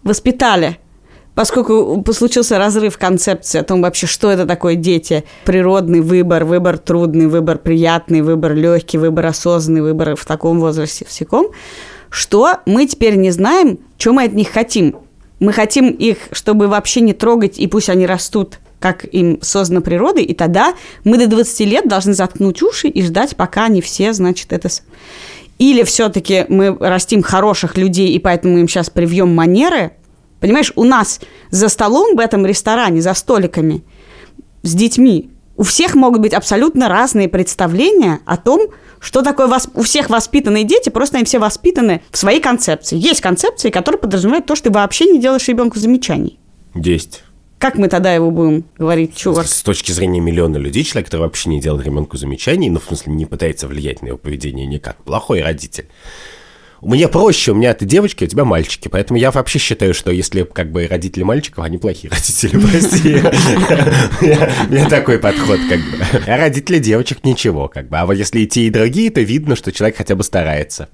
воспитали. 0.04 0.78
Поскольку 1.38 2.04
случился 2.12 2.58
разрыв 2.58 2.98
концепции 2.98 3.60
о 3.60 3.62
том 3.62 3.80
вообще, 3.80 4.08
что 4.08 4.28
это 4.28 4.44
такое 4.44 4.74
дети, 4.74 5.22
природный 5.44 6.00
выбор, 6.00 6.44
выбор 6.44 6.78
трудный, 6.78 7.28
выбор 7.28 7.58
приятный, 7.58 8.22
выбор 8.22 8.54
легкий, 8.54 8.98
выбор 8.98 9.26
осознанный, 9.26 9.82
выбор 9.82 10.16
в 10.16 10.26
таком 10.26 10.58
возрасте 10.58 11.04
всяком, 11.04 11.46
что 12.10 12.54
мы 12.66 12.86
теперь 12.86 13.14
не 13.14 13.30
знаем, 13.30 13.78
что 13.98 14.14
мы 14.14 14.24
от 14.24 14.32
них 14.32 14.48
хотим. 14.48 14.96
Мы 15.38 15.52
хотим 15.52 15.90
их, 15.90 16.18
чтобы 16.32 16.66
вообще 16.66 17.02
не 17.02 17.12
трогать, 17.12 17.56
и 17.56 17.68
пусть 17.68 17.88
они 17.88 18.04
растут, 18.04 18.58
как 18.80 19.04
им 19.04 19.38
создано 19.40 19.80
природой, 19.80 20.24
и 20.24 20.34
тогда 20.34 20.74
мы 21.04 21.18
до 21.18 21.28
20 21.28 21.60
лет 21.60 21.88
должны 21.88 22.14
заткнуть 22.14 22.62
уши 22.62 22.88
и 22.88 23.00
ждать, 23.00 23.36
пока 23.36 23.66
они 23.66 23.80
все, 23.80 24.12
значит, 24.12 24.52
это... 24.52 24.68
Или 25.60 25.84
все-таки 25.84 26.46
мы 26.48 26.76
растим 26.80 27.22
хороших 27.22 27.76
людей, 27.76 28.08
и 28.08 28.18
поэтому 28.18 28.58
им 28.58 28.66
сейчас 28.66 28.90
привьем 28.90 29.32
манеры. 29.32 29.92
Понимаешь, 30.40 30.72
у 30.76 30.84
нас 30.84 31.20
за 31.50 31.68
столом 31.68 32.16
в 32.16 32.20
этом 32.20 32.46
ресторане, 32.46 33.00
за 33.02 33.14
столиками, 33.14 33.82
с 34.62 34.74
детьми, 34.74 35.30
у 35.56 35.64
всех 35.64 35.94
могут 35.96 36.20
быть 36.20 36.34
абсолютно 36.34 36.88
разные 36.88 37.28
представления 37.28 38.20
о 38.24 38.36
том, 38.36 38.68
что 39.00 39.22
такое 39.22 39.48
вос- 39.48 39.70
у 39.74 39.82
всех 39.82 40.08
воспитанные 40.10 40.64
дети, 40.64 40.88
просто 40.88 41.16
они 41.16 41.24
все 41.24 41.38
воспитаны 41.40 42.02
в 42.10 42.18
своей 42.18 42.40
концепции. 42.40 42.96
Есть 42.96 43.20
концепции, 43.20 43.70
которые 43.70 44.00
подразумевают 44.00 44.46
то, 44.46 44.54
что 44.54 44.70
ты 44.70 44.74
вообще 44.74 45.06
не 45.06 45.20
делаешь 45.20 45.48
ребенку 45.48 45.78
замечаний. 45.78 46.38
Есть. 46.74 47.24
Как 47.58 47.76
мы 47.76 47.88
тогда 47.88 48.12
его 48.14 48.30
будем 48.30 48.64
говорить, 48.78 49.16
чувак? 49.16 49.46
С 49.48 49.62
точки 49.62 49.90
зрения 49.90 50.20
миллиона 50.20 50.58
людей, 50.58 50.84
человек, 50.84 51.06
который 51.06 51.22
вообще 51.22 51.50
не 51.50 51.60
делает 51.60 51.84
ребенку 51.84 52.16
замечаний, 52.16 52.70
ну, 52.70 52.78
в 52.78 52.84
смысле, 52.84 53.12
не 53.14 53.26
пытается 53.26 53.66
влиять 53.66 54.00
на 54.00 54.08
его 54.08 54.16
поведение 54.18 54.64
никак. 54.64 54.96
Плохой 55.02 55.42
родитель. 55.42 55.88
Мне 56.80 57.08
проще, 57.08 57.52
у 57.52 57.54
меня 57.54 57.74
ты 57.74 57.84
девочки, 57.86 58.24
у 58.24 58.26
тебя 58.26 58.44
мальчики, 58.44 58.88
поэтому 58.88 59.18
я 59.18 59.30
вообще 59.32 59.58
считаю, 59.58 59.94
что 59.94 60.10
если 60.12 60.44
как 60.44 60.70
бы 60.70 60.86
родители 60.86 61.24
мальчиков, 61.24 61.64
они 61.64 61.76
плохие 61.78 62.10
родители, 62.12 62.58
прости. 62.58 63.16
У 64.68 64.72
меня- 64.72 64.88
такой 64.88 65.18
подход, 65.18 65.58
как 65.68 65.80
бы. 65.80 66.22
А 66.26 66.36
родители 66.36 66.78
девочек 66.78 67.24
ничего, 67.24 67.68
как 67.68 67.88
бы. 67.88 67.96
А 67.98 68.06
вот 68.06 68.12
если 68.14 68.40
и 68.40 68.46
те, 68.46 68.62
и 68.62 68.70
другие, 68.70 69.10
то 69.10 69.20
видно, 69.20 69.56
что 69.56 69.72
человек 69.72 69.96
хотя 69.96 70.14
бы 70.14 70.22
старается. 70.22 70.88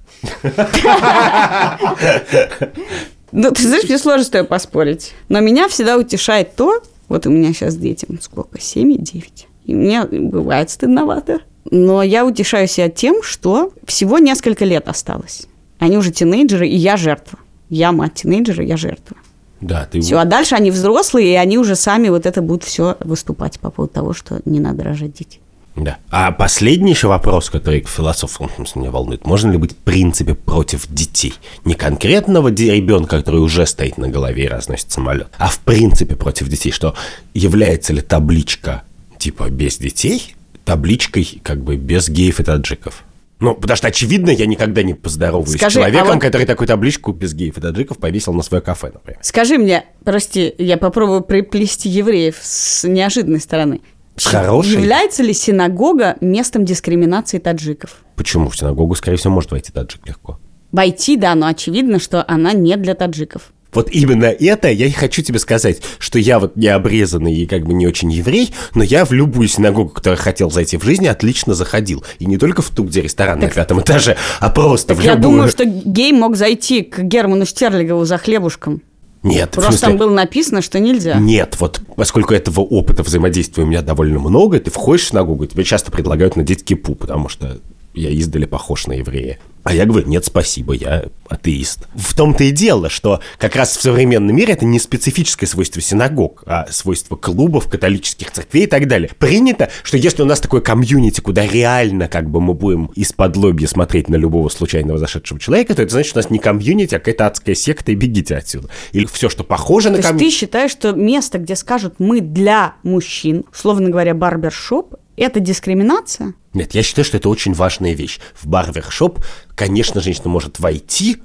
Ну, 3.31 3.51
ты 3.51 3.63
знаешь, 3.63 3.83
мне 3.83 3.97
сложно 3.97 4.23
с 4.23 4.29
тобой 4.29 4.47
поспорить. 4.47 5.13
Но 5.29 5.39
меня 5.39 5.67
всегда 5.67 5.97
утешает 5.97 6.55
то, 6.55 6.81
вот 7.09 7.27
у 7.27 7.29
меня 7.29 7.53
сейчас 7.53 7.75
детям 7.75 8.19
сколько, 8.21 8.59
7 8.59 8.91
и 8.93 8.97
9. 8.97 9.47
И 9.65 9.73
мне 9.75 10.03
бывает 10.03 10.69
стыдновато. 10.69 11.39
Но 11.69 12.01
я 12.03 12.25
утешаю 12.25 12.67
себя 12.67 12.89
тем, 12.89 13.21
что 13.23 13.71
всего 13.85 14.19
несколько 14.19 14.63
лет 14.65 14.87
осталось. 14.87 15.47
Они 15.79 15.97
уже 15.97 16.11
тинейджеры, 16.11 16.67
и 16.67 16.75
я 16.75 16.97
жертва. 16.97 17.39
Я 17.69 17.91
мать 17.91 18.15
тинейджера, 18.15 18.63
я 18.63 18.77
жертва. 18.77 19.17
Да, 19.61 19.87
ты... 19.89 20.01
Все, 20.01 20.17
а 20.17 20.25
дальше 20.25 20.55
они 20.55 20.71
взрослые, 20.71 21.33
и 21.33 21.35
они 21.35 21.57
уже 21.57 21.75
сами 21.75 22.09
вот 22.09 22.25
это 22.25 22.41
будут 22.41 22.63
все 22.63 22.97
выступать 22.99 23.59
по 23.59 23.69
поводу 23.69 23.93
того, 23.93 24.13
что 24.13 24.41
не 24.45 24.59
надо 24.59 24.83
рожать 24.83 25.13
детей. 25.13 25.41
Да. 25.75 25.97
А 26.09 26.31
последний 26.31 26.91
еще 26.91 27.07
вопрос, 27.07 27.49
который 27.49 27.81
к 27.81 27.89
философу 27.89 28.49
меня 28.75 28.91
волнует. 28.91 29.25
Можно 29.25 29.51
ли 29.51 29.57
быть 29.57 29.73
в 29.73 29.75
принципе 29.75 30.33
против 30.33 30.87
детей? 30.87 31.33
Не 31.65 31.73
конкретного 31.73 32.47
ребенка, 32.47 33.17
который 33.17 33.41
уже 33.41 33.65
стоит 33.65 33.97
на 33.97 34.07
голове 34.07 34.45
и 34.45 34.47
разносит 34.47 34.91
самолет, 34.91 35.27
а 35.37 35.47
в 35.47 35.59
принципе 35.59 36.15
против 36.15 36.47
детей, 36.47 36.71
что 36.71 36.95
является 37.33 37.91
ли 37.91 38.01
табличка 38.01 38.83
типа 39.17 39.49
без 39.49 39.77
детей 39.77 40.35
табличкой 40.63 41.41
как 41.43 41.61
бы 41.63 41.75
без 41.75 42.09
геев 42.09 42.39
и 42.39 42.43
таджиков? 42.43 43.03
Ну, 43.39 43.53
потому 43.53 43.75
что, 43.75 43.87
очевидно, 43.87 44.29
я 44.29 44.45
никогда 44.45 44.81
не 44.81 44.93
поздороваюсь 44.93 45.57
Скажи, 45.57 45.71
с 45.71 45.73
человеком, 45.73 46.09
а 46.09 46.13
вот- 46.13 46.21
который 46.21 46.47
такую 46.47 46.67
табличку 46.67 47.11
без 47.11 47.33
геев 47.33 47.57
и 47.57 47.61
таджиков 47.61 47.97
повесил 47.97 48.33
на 48.33 48.43
свое 48.43 48.61
кафе, 48.61 48.91
например. 48.93 49.19
Скажи 49.21 49.57
мне, 49.57 49.85
прости, 50.03 50.53
я 50.57 50.77
попробую 50.77 51.21
приплести 51.21 51.89
евреев 51.89 52.37
с 52.41 52.87
неожиданной 52.87 53.41
стороны. 53.41 53.81
С 54.15 54.27
хорошей? 54.27 54.73
Является 54.73 55.21
ли 55.23 55.33
синагога 55.33 56.15
местом 56.21 56.63
дискриминации 56.63 57.37
таджиков? 57.39 57.97
Почему 58.15 58.49
в 58.49 58.57
синагогу, 58.57 58.95
скорее 58.95 59.17
всего, 59.17 59.33
может 59.33 59.51
войти 59.51 59.73
таджик 59.73 60.07
легко? 60.07 60.39
Войти, 60.71 61.17
да, 61.17 61.35
но 61.35 61.47
очевидно, 61.47 61.99
что 61.99 62.23
она 62.27 62.53
не 62.53 62.77
для 62.77 62.95
таджиков. 62.95 63.51
Вот 63.75 63.89
именно 63.91 64.25
это 64.25 64.69
я 64.71 64.87
и 64.87 64.91
хочу 64.91 65.21
тебе 65.21 65.37
сказать, 65.39 65.81
что 65.99 66.17
я 66.17 66.39
вот 66.39 66.55
не 66.55 66.67
обрезанный 66.67 67.33
и 67.35 67.45
как 67.45 67.65
бы 67.65 67.73
не 67.73 67.85
очень 67.87 68.11
еврей, 68.11 68.53
но 68.73 68.83
я 68.83 69.05
в 69.05 69.11
любую 69.11 69.47
синагогу, 69.47 69.89
которую 69.89 70.17
хотел 70.19 70.49
зайти 70.49 70.77
в 70.77 70.83
жизни, 70.83 71.07
отлично 71.07 71.53
заходил. 71.53 72.03
И 72.19 72.25
не 72.25 72.37
только 72.37 72.61
в 72.61 72.69
ту, 72.69 72.83
где 72.85 73.01
ресторан 73.01 73.39
на 73.39 73.49
пятом 73.49 73.81
этаже, 73.81 74.17
а 74.39 74.49
просто 74.49 74.95
в 74.95 75.01
Я 75.03 75.15
любую. 75.15 75.31
думаю, 75.31 75.49
что 75.49 75.65
гей 75.65 76.11
мог 76.13 76.35
зайти 76.35 76.81
к 76.81 76.99
Герману 76.99 77.45
Штерлигову 77.45 78.05
за 78.05 78.17
хлебушком. 78.17 78.81
Нет, 79.23 79.51
Просто 79.51 79.71
смысле- 79.71 79.87
там 79.87 79.97
было 79.97 80.11
написано, 80.11 80.61
что 80.61 80.79
нельзя. 80.79 81.15
Нет, 81.15 81.55
вот 81.59 81.81
поскольку 81.95 82.33
этого 82.35 82.61
опыта 82.61 83.01
взаимодействия 83.01 83.63
у 83.63 83.65
меня 83.65 83.81
довольно 83.81 84.19
много, 84.19 84.59
ты 84.59 84.69
входишь 84.69 85.05
в 85.05 85.07
синагогу, 85.09 85.47
тебе 85.47 85.63
часто 85.63 85.91
предлагают 85.91 86.35
надеть 86.35 86.63
кипу, 86.63 86.93
потому 86.93 87.27
что 87.27 87.57
я 87.95 88.09
издали 88.09 88.45
похож 88.45 88.87
на 88.87 88.93
еврея. 88.93 89.39
А 89.65 89.73
я 89.73 89.85
говорю, 89.85 90.07
нет, 90.07 90.23
спасибо, 90.23 90.73
я 90.73 91.05
атеист. 91.27 91.87
В 91.95 92.15
том-то 92.15 92.43
и 92.43 92.51
дело, 92.51 92.87
что 92.87 93.19
как 93.39 93.55
раз 93.55 93.75
в 93.75 93.81
современном 93.81 94.35
мире 94.35 94.53
это 94.53 94.63
не 94.63 94.79
специфическое 94.79 95.49
свойство 95.49 95.81
синагог, 95.81 96.43
а 96.45 96.67
свойство 96.69 97.15
клубов, 97.15 97.67
католических 97.67 98.29
церквей 98.29 98.65
и 98.65 98.67
так 98.67 98.87
далее. 98.87 99.09
Принято, 99.17 99.71
что 99.81 99.97
если 99.97 100.21
у 100.21 100.25
нас 100.25 100.39
такое 100.39 100.61
комьюнити, 100.61 101.19
куда 101.19 101.47
реально 101.47 102.07
как 102.07 102.29
бы 102.29 102.41
мы 102.41 102.53
будем 102.53 102.91
из-под 102.93 103.35
лобья 103.37 103.65
смотреть 103.65 104.07
на 104.07 104.17
любого 104.17 104.49
случайного 104.49 104.99
зашедшего 104.99 105.39
человека, 105.39 105.73
то 105.73 105.81
это 105.81 105.93
значит, 105.93 106.09
что 106.09 106.19
у 106.19 106.21
нас 106.21 106.29
не 106.29 106.37
комьюнити, 106.37 106.93
а 106.93 106.99
какая-то 106.99 107.25
адская 107.25 107.55
секта, 107.55 107.91
и 107.91 107.95
бегите 107.95 108.35
отсюда. 108.35 108.69
Или 108.91 109.05
все, 109.05 109.29
что 109.29 109.43
похоже 109.43 109.89
на 109.89 109.95
То 109.95 110.01
есть 110.01 110.09
комьюнити. 110.09 110.31
ты 110.31 110.39
считаешь, 110.39 110.71
что 110.71 110.91
место, 110.91 111.39
где 111.39 111.55
скажут 111.55 111.95
«мы 111.97 112.21
для 112.21 112.75
мужчин», 112.83 113.45
условно 113.51 113.89
говоря, 113.89 114.13
барбершоп, 114.13 114.93
это 115.17 115.39
дискриминация? 115.39 116.33
Нет, 116.53 116.73
я 116.75 116.83
считаю, 116.83 117.05
что 117.05 117.17
это 117.17 117.29
очень 117.29 117.53
важная 117.53 117.93
вещь. 117.93 118.19
В 118.33 118.47
барвершоп, 118.47 119.19
конечно, 119.55 120.01
женщина 120.01 120.29
может 120.29 120.59
войти, 120.59 121.17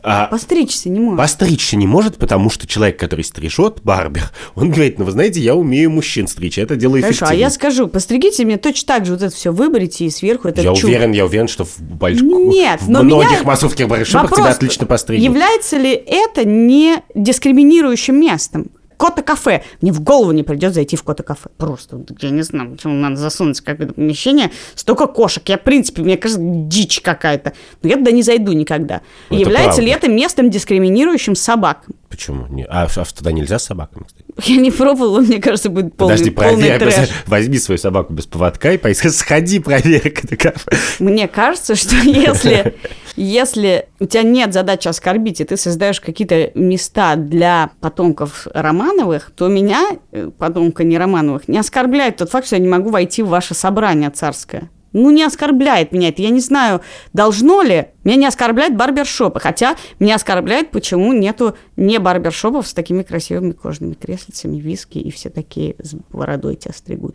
а 0.00 0.26
Постричься 0.26 0.88
не 0.90 1.00
можешь. 1.00 1.18
постричься 1.18 1.76
не 1.76 1.88
может, 1.88 2.18
потому 2.18 2.50
что 2.50 2.68
человек, 2.68 3.00
который 3.00 3.24
стрижет, 3.24 3.80
барбер, 3.82 4.30
он 4.54 4.70
говорит, 4.70 4.96
ну 5.00 5.04
вы 5.04 5.10
знаете, 5.10 5.40
я 5.40 5.56
умею 5.56 5.90
мужчин 5.90 6.28
стричь, 6.28 6.56
это 6.56 6.76
дело 6.76 7.00
Хорошо, 7.00 7.08
а 7.08 7.12
эффективно. 7.26 7.40
я 7.40 7.50
скажу, 7.50 7.88
постригите 7.88 8.44
мне 8.44 8.58
точно 8.58 8.86
так 8.86 9.06
же 9.06 9.12
вот 9.14 9.22
это 9.22 9.34
все 9.34 9.52
выберите 9.52 10.04
и 10.04 10.10
сверху 10.10 10.46
это 10.46 10.60
Я 10.62 10.72
чур. 10.76 10.84
уверен, 10.88 11.10
я 11.10 11.26
уверен, 11.26 11.48
что 11.48 11.64
в, 11.64 11.80
больш- 11.80 12.22
Нет, 12.22 12.80
в 12.80 12.88
но 12.88 13.02
многих 13.02 13.38
меня- 13.40 13.42
массовских 13.42 13.88
барбершопах 13.88 14.36
тебя 14.36 14.44
отлично 14.50 14.86
постригут. 14.86 15.24
Является 15.24 15.76
ли 15.78 15.90
это 15.92 16.44
не 16.44 17.02
дискриминирующим 17.16 18.18
местом? 18.20 18.66
Кота-кафе. 18.98 19.62
Мне 19.80 19.92
в 19.92 20.00
голову 20.00 20.32
не 20.32 20.42
придет 20.42 20.74
зайти 20.74 20.96
в 20.96 21.02
кота-кафе. 21.04 21.48
Просто, 21.56 22.00
я 22.20 22.30
не 22.30 22.42
знаю, 22.42 22.72
почему 22.72 22.94
надо 22.94 23.16
засунуть 23.16 23.60
какое-то 23.62 23.94
помещение. 23.94 24.50
Столько 24.74 25.06
кошек. 25.06 25.42
Я, 25.48 25.56
в 25.56 25.62
принципе, 25.62 26.02
мне 26.02 26.16
кажется, 26.18 26.42
дичь 26.42 27.00
какая-то. 27.00 27.52
Но 27.82 27.88
я 27.88 27.96
туда 27.96 28.10
не 28.10 28.22
зайду 28.22 28.52
никогда. 28.52 29.00
Ну, 29.30 29.36
это 29.36 29.44
Является 29.48 29.80
ли 29.80 29.88
правда. 29.90 30.06
это 30.08 30.14
местом, 30.14 30.50
дискриминирующим 30.50 31.34
собак? 31.36 31.86
Почему? 32.10 32.46
Не- 32.48 32.64
А, 32.64 32.86
а 32.94 33.04
туда 33.04 33.32
нельзя 33.32 33.58
с 33.58 33.64
собаками, 33.66 34.04
кстати? 34.04 34.24
Я 34.50 34.56
не 34.60 34.70
пробовала, 34.70 35.20
мне 35.20 35.38
кажется, 35.40 35.68
будет 35.68 35.94
полный, 35.96 36.14
Подожди, 36.14 36.30
полный 36.30 36.50
проверь, 36.78 36.78
трэш. 36.78 37.08
возьми 37.26 37.58
свою 37.58 37.78
собаку 37.78 38.12
без 38.14 38.26
поводка 38.26 38.72
и 38.72 38.78
поиск- 38.78 39.08
сходи, 39.10 39.58
проверь 39.60 40.08
это 40.08 40.36
кафе. 40.36 40.70
Мне 40.98 41.28
кажется, 41.28 41.74
что 41.76 41.94
если, 41.96 42.74
если 43.22 43.88
у 44.00 44.06
тебя 44.06 44.22
нет 44.22 44.52
задачи 44.52 44.88
оскорбить, 44.88 45.40
и 45.40 45.44
ты 45.44 45.56
создаешь 45.56 46.00
какие-то 46.00 46.52
места 46.54 47.16
для 47.16 47.70
потомков 47.80 48.46
Романовых, 48.52 49.32
то 49.34 49.48
меня, 49.48 49.98
э, 50.12 50.30
потомка 50.36 50.84
не 50.84 50.98
Романовых, 50.98 51.48
не 51.48 51.58
оскорбляет 51.58 52.16
тот 52.16 52.30
факт, 52.30 52.46
что 52.46 52.56
я 52.56 52.62
не 52.62 52.68
могу 52.68 52.90
войти 52.90 53.22
в 53.22 53.28
ваше 53.28 53.54
собрание 53.54 54.10
царское. 54.10 54.70
Ну, 54.92 55.10
не 55.10 55.22
оскорбляет 55.22 55.92
меня 55.92 56.08
это. 56.08 56.22
Я 56.22 56.30
не 56.30 56.40
знаю, 56.40 56.80
должно 57.12 57.62
ли. 57.62 57.88
Меня 58.04 58.16
не 58.16 58.26
оскорбляет 58.26 58.74
барбершопы. 58.74 59.38
Хотя 59.38 59.76
меня 59.98 60.14
оскорбляет, 60.14 60.70
почему 60.70 61.12
нету 61.12 61.56
не 61.76 61.98
барбершопов 61.98 62.66
с 62.66 62.72
такими 62.72 63.02
красивыми 63.02 63.52
кожаными 63.52 63.94
креслицами, 63.94 64.56
виски, 64.56 64.98
и 64.98 65.10
все 65.10 65.28
такие 65.28 65.76
с 65.78 65.94
бородой 66.10 66.56
тебя 66.56 66.72
стригут. 66.72 67.14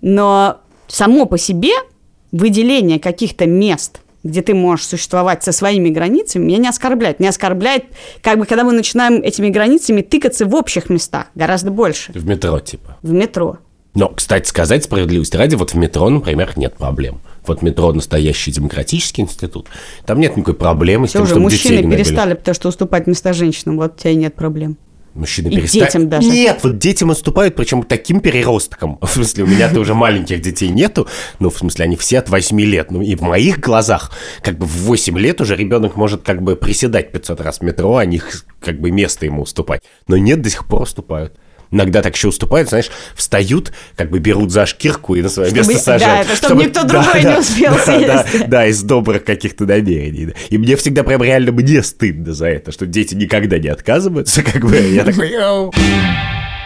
Но 0.00 0.60
само 0.86 1.26
по 1.26 1.38
себе 1.38 1.72
выделение 2.30 3.00
каких-то 3.00 3.46
мест, 3.46 4.00
где 4.28 4.42
ты 4.42 4.54
можешь 4.54 4.86
существовать 4.86 5.42
со 5.42 5.52
своими 5.52 5.88
границами, 5.88 6.44
меня 6.44 6.58
не 6.58 6.68
оскорбляет. 6.68 7.18
Меня 7.18 7.30
оскорбляет, 7.30 7.84
как 8.22 8.38
бы, 8.38 8.46
когда 8.46 8.64
мы 8.64 8.72
начинаем 8.72 9.22
этими 9.22 9.48
границами 9.48 10.02
тыкаться 10.02 10.46
в 10.46 10.54
общих 10.54 10.90
местах, 10.90 11.26
гораздо 11.34 11.70
больше. 11.70 12.12
В 12.12 12.26
метро, 12.26 12.60
типа. 12.60 12.96
В 13.02 13.12
метро. 13.12 13.58
Но, 13.94 14.08
кстати 14.10 14.46
сказать, 14.46 14.84
справедливости 14.84 15.36
ради, 15.36 15.56
вот 15.56 15.72
в 15.72 15.74
метро, 15.74 16.08
например, 16.08 16.52
нет 16.56 16.76
проблем. 16.76 17.20
Вот 17.46 17.62
метро 17.62 17.92
настоящий 17.92 18.52
демократический 18.52 19.22
институт. 19.22 19.66
Там 20.04 20.20
нет 20.20 20.36
никакой 20.36 20.54
проблемы 20.54 21.06
с 21.06 21.10
Все 21.10 21.18
тем, 21.18 21.22
уже 21.24 21.34
чтобы 21.34 21.50
детей 21.50 21.70
мужчины 21.70 21.82
гнобили. 21.82 22.04
перестали, 22.04 22.34
потому 22.34 22.54
что 22.54 22.68
уступать 22.68 23.06
места 23.06 23.32
женщинам. 23.32 23.78
Вот 23.78 23.94
у 23.96 23.98
тебя 23.98 24.10
и 24.10 24.16
нет 24.16 24.34
проблем. 24.34 24.76
Мужчины 25.14 25.48
И 25.48 25.60
детям 25.62 26.08
даже. 26.08 26.28
Нет, 26.28 26.60
вот 26.62 26.78
детям 26.78 27.10
уступают, 27.10 27.56
причем 27.56 27.82
таким 27.82 28.20
переростком. 28.20 28.98
В 29.02 29.08
смысле, 29.08 29.44
у 29.44 29.46
меня-то 29.46 29.80
уже 29.80 29.94
маленьких 29.94 30.40
детей 30.40 30.68
нету. 30.68 31.08
Ну, 31.38 31.50
в 31.50 31.58
смысле, 31.58 31.86
они 31.86 31.96
все 31.96 32.18
от 32.18 32.28
8 32.28 32.60
лет. 32.60 32.90
Ну, 32.90 33.02
и 33.02 33.14
в 33.14 33.22
моих 33.22 33.60
глазах, 33.60 34.12
как 34.42 34.58
бы 34.58 34.66
в 34.66 34.84
8 34.84 35.18
лет 35.18 35.40
уже 35.40 35.56
ребенок 35.56 35.96
может 35.96 36.22
как 36.22 36.42
бы 36.42 36.56
приседать 36.56 37.12
500 37.12 37.40
раз 37.40 37.58
в 37.58 37.62
метро, 37.62 37.96
а 37.96 38.04
них 38.04 38.44
как 38.60 38.80
бы 38.80 38.90
место 38.90 39.26
ему 39.26 39.42
уступать. 39.42 39.82
Но 40.06 40.16
нет, 40.16 40.40
до 40.42 40.50
сих 40.50 40.66
пор 40.66 40.82
уступают. 40.82 41.34
Иногда 41.70 42.00
так 42.02 42.14
еще 42.14 42.28
уступают, 42.28 42.68
знаешь, 42.70 42.90
встают, 43.14 43.72
как 43.96 44.10
бы 44.10 44.18
берут 44.18 44.50
за 44.50 44.64
шкирку 44.64 45.14
и 45.16 45.22
на 45.22 45.28
свое 45.28 45.50
Чтобы- 45.50 45.68
место 45.68 45.92
да, 45.92 45.98
сажают. 45.98 46.26
это 46.28 46.36
чтобы 46.36 46.64
никто 46.64 46.84
другой 46.84 47.22
не 47.22 47.38
успел 47.38 47.74
да, 47.74 47.84
да, 47.86 48.24
съесть. 48.24 48.48
да, 48.48 48.66
из 48.66 48.82
добрых 48.82 49.24
каких-то 49.24 49.64
намерений. 49.66 50.26
да. 50.26 50.32
И 50.48 50.56
мне 50.58 50.76
всегда 50.76 51.02
прям 51.02 51.22
реально 51.22 51.52
мне 51.52 51.82
стыдно 51.82 52.32
за 52.32 52.46
это, 52.48 52.72
что 52.72 52.86
дети 52.86 53.14
никогда 53.14 53.58
не 53.58 53.68
отказываются, 53.68 54.42
как 54.42 54.62
бы. 54.64 54.76
Я 54.76 55.04
такой. 55.04 55.30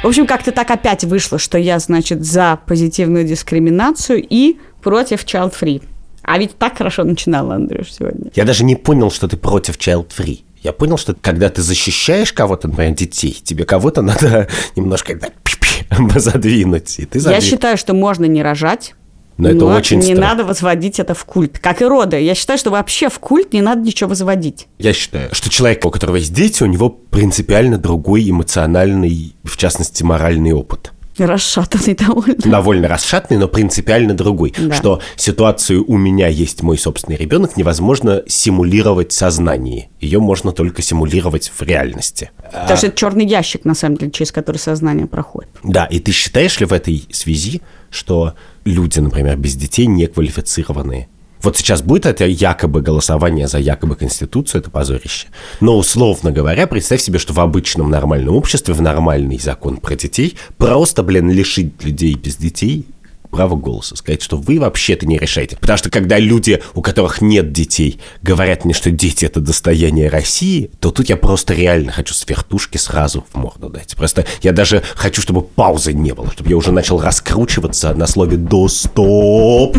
В 0.03 0.07
общем, 0.09 0.27
как-то 0.27 0.51
так 0.51 0.71
опять 0.71 1.05
вышло, 1.05 1.39
что 1.39 1.59
я, 1.59 1.79
значит, 1.79 2.25
за 2.25 2.59
позитивную 2.67 3.25
дискриминацию 3.25 4.25
и 4.29 4.57
против 4.83 5.25
child 5.25 5.55
free. 5.61 5.83
А 6.25 6.39
ведь 6.39 6.57
так 6.59 6.79
хорошо 6.79 7.05
начинала, 7.05 7.57
Андрюш, 7.57 7.93
сегодня. 7.93 8.31
Я 8.35 8.45
даже 8.45 8.65
не 8.65 8.77
понял, 8.77 9.11
что 9.11 9.27
ты 9.29 9.37
против 9.37 9.77
child-free. 9.77 10.43
Я 10.63 10.73
понял, 10.73 10.97
что 10.97 11.15
когда 11.21 11.49
ты 11.49 11.61
защищаешь 11.63 12.33
кого-то, 12.33 12.69
например, 12.69 12.95
детей, 12.95 13.33
тебе 13.45 13.65
кого-то 13.65 14.03
надо 14.03 14.49
немножко 14.77 15.17
так 15.19 15.33
пи-пи 15.43 16.19
задвинуть. 16.19 16.99
И 16.99 17.05
ты 17.07 17.19
Я 17.19 17.25
задвиг- 17.39 17.41
считаю, 17.43 17.77
что 17.77 17.95
можно 17.95 18.25
не 18.27 18.43
рожать, 18.43 18.95
Но 19.39 19.49
это 19.49 19.65
очень 19.65 19.97
не 19.99 20.03
странно. 20.15 20.21
надо 20.29 20.45
возводить 20.45 21.01
это 21.01 21.15
в 21.15 21.25
культ. 21.25 21.59
Как 21.59 21.83
и 21.83 21.85
роды. 21.85 22.21
Я 22.21 22.35
считаю, 22.35 22.59
что 22.59 22.71
вообще 22.71 23.09
в 23.09 23.19
культ 23.19 23.53
не 23.53 23.61
надо 23.63 23.81
ничего 23.83 24.11
возводить. 24.11 24.69
Я 24.79 24.93
считаю, 24.93 25.35
что 25.35 25.51
человек, 25.51 25.85
у 25.85 25.91
которого 25.91 26.17
есть 26.17 26.33
дети, 26.33 26.63
у 26.63 26.67
него 26.67 26.91
принципиально 26.91 27.79
другой 27.79 28.29
эмоциональный, 28.31 29.35
в 29.45 29.57
частности, 29.57 30.03
моральный 30.03 30.53
опыт. 30.53 30.93
Расшатанный 31.19 31.95
довольно. 31.95 32.43
довольно 32.43 32.89
расшатный, 32.89 33.37
но 33.37 33.49
принципиально 33.49 34.15
другой. 34.15 34.55
Да. 34.57 34.75
Что 34.75 35.01
ситуацию 35.17 35.85
«у 35.87 35.97
меня 35.97 36.29
есть 36.29 36.63
мой 36.63 36.79
собственный 36.79 37.17
ребенок» 37.17 37.57
невозможно 37.57 38.23
симулировать 38.27 39.13
в 39.13 39.15
сознании. 39.15 39.91
Ее 40.01 40.21
можно 40.21 40.53
только 40.53 40.83
симулировать 40.83 41.53
в 41.55 41.63
реальности. 41.63 42.31
Потому 42.51 42.77
что 42.77 42.87
это 42.87 42.97
черный 42.97 43.27
ящик, 43.27 43.65
на 43.65 43.75
самом 43.75 43.97
деле, 43.99 44.11
через 44.11 44.33
который 44.33 44.57
сознание 44.57 45.07
проходит. 45.07 45.51
Да, 45.63 45.85
и 45.87 46.01
ты 46.01 46.13
считаешь 46.13 46.59
ли 46.61 46.67
в 46.67 46.73
этой 46.73 47.07
связи, 47.13 47.63
что 47.91 48.35
люди, 48.65 48.99
например, 49.01 49.37
без 49.37 49.55
детей 49.55 49.87
не 49.87 50.07
квалифицированные? 50.07 51.09
Вот 51.43 51.57
сейчас 51.57 51.83
будет 51.83 52.07
это 52.07 52.25
якобы 52.25 52.83
голосование 52.83 53.49
за 53.49 53.59
якобы 53.59 53.97
Конституцию, 53.97 54.61
это 54.61 54.71
позорище. 54.71 55.27
Но, 55.61 55.77
условно 55.77 56.31
говоря, 56.31 56.67
представь 56.67 57.01
себе, 57.01 57.19
что 57.19 57.33
в 57.33 57.41
обычном 57.41 57.91
нормальном 57.91 58.37
обществе, 58.37 58.75
в 58.75 58.81
нормальный 58.81 59.39
закон 59.39 59.79
про 59.79 59.97
детей, 59.97 60.37
просто, 60.57 61.03
блин, 61.03 61.31
лишить 61.31 61.83
людей 61.83 62.15
без 62.15 62.37
детей 62.37 62.87
право 63.33 63.57
голоса, 63.57 63.97
сказать, 63.97 64.23
что 64.23 64.37
вы 64.37 64.61
вообще-то 64.61 65.07
не 65.07 65.19
решаете. 65.19 65.57
Потому 65.57 65.79
что 65.79 65.91
когда 65.91 66.19
люди, 66.19 66.63
у 66.75 66.83
которых 66.83 67.23
нет 67.23 67.51
детей, 67.51 67.99
говорят 68.21 68.67
мне, 68.67 68.75
что 68.75 68.91
дети– 68.91 69.25
это 69.27 69.41
достояние 69.41 70.11
России, 70.11 70.71
то 70.81 70.91
тут 70.91 71.09
я 71.09 71.17
просто 71.17 71.55
реально 71.55 71.93
хочу 71.93 72.13
с 72.13 72.29
вертушки 72.29 72.77
сразу 72.77 73.25
в 73.33 73.37
морду 73.37 73.71
дать. 73.71 73.97
Просто 73.97 74.27
я 74.43 74.53
даже 74.53 74.83
хочу, 74.95 75.23
чтобы 75.23 75.41
паузы 75.41 75.95
не 75.95 76.13
было, 76.13 76.31
чтобы 76.31 76.51
я 76.51 76.57
уже 76.59 76.73
начал 76.73 77.01
раскручиваться 77.01 77.95
на 77.95 78.07
слове 78.07 78.37
«до 78.37 78.69
стоп». 78.69 79.79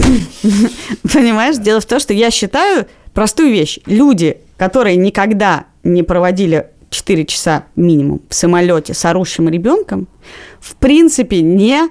Понимаешь, 1.03 1.57
дело 1.57 1.79
в 1.79 1.85
том, 1.85 1.99
что 1.99 2.11
я 2.11 2.31
считаю 2.31 2.87
простую 3.13 3.51
вещь. 3.51 3.77
Люди, 3.85 4.37
которые 4.57 4.97
никогда 4.97 5.65
не 5.83 6.01
проводили 6.01 6.67
4 6.89 7.25
часа 7.25 7.65
минимум 7.75 8.21
в 8.27 8.33
самолете 8.33 8.95
с 8.95 9.05
орущим 9.05 9.47
ребенком, 9.47 10.07
в 10.59 10.75
принципе, 10.75 11.41
не 11.41 11.87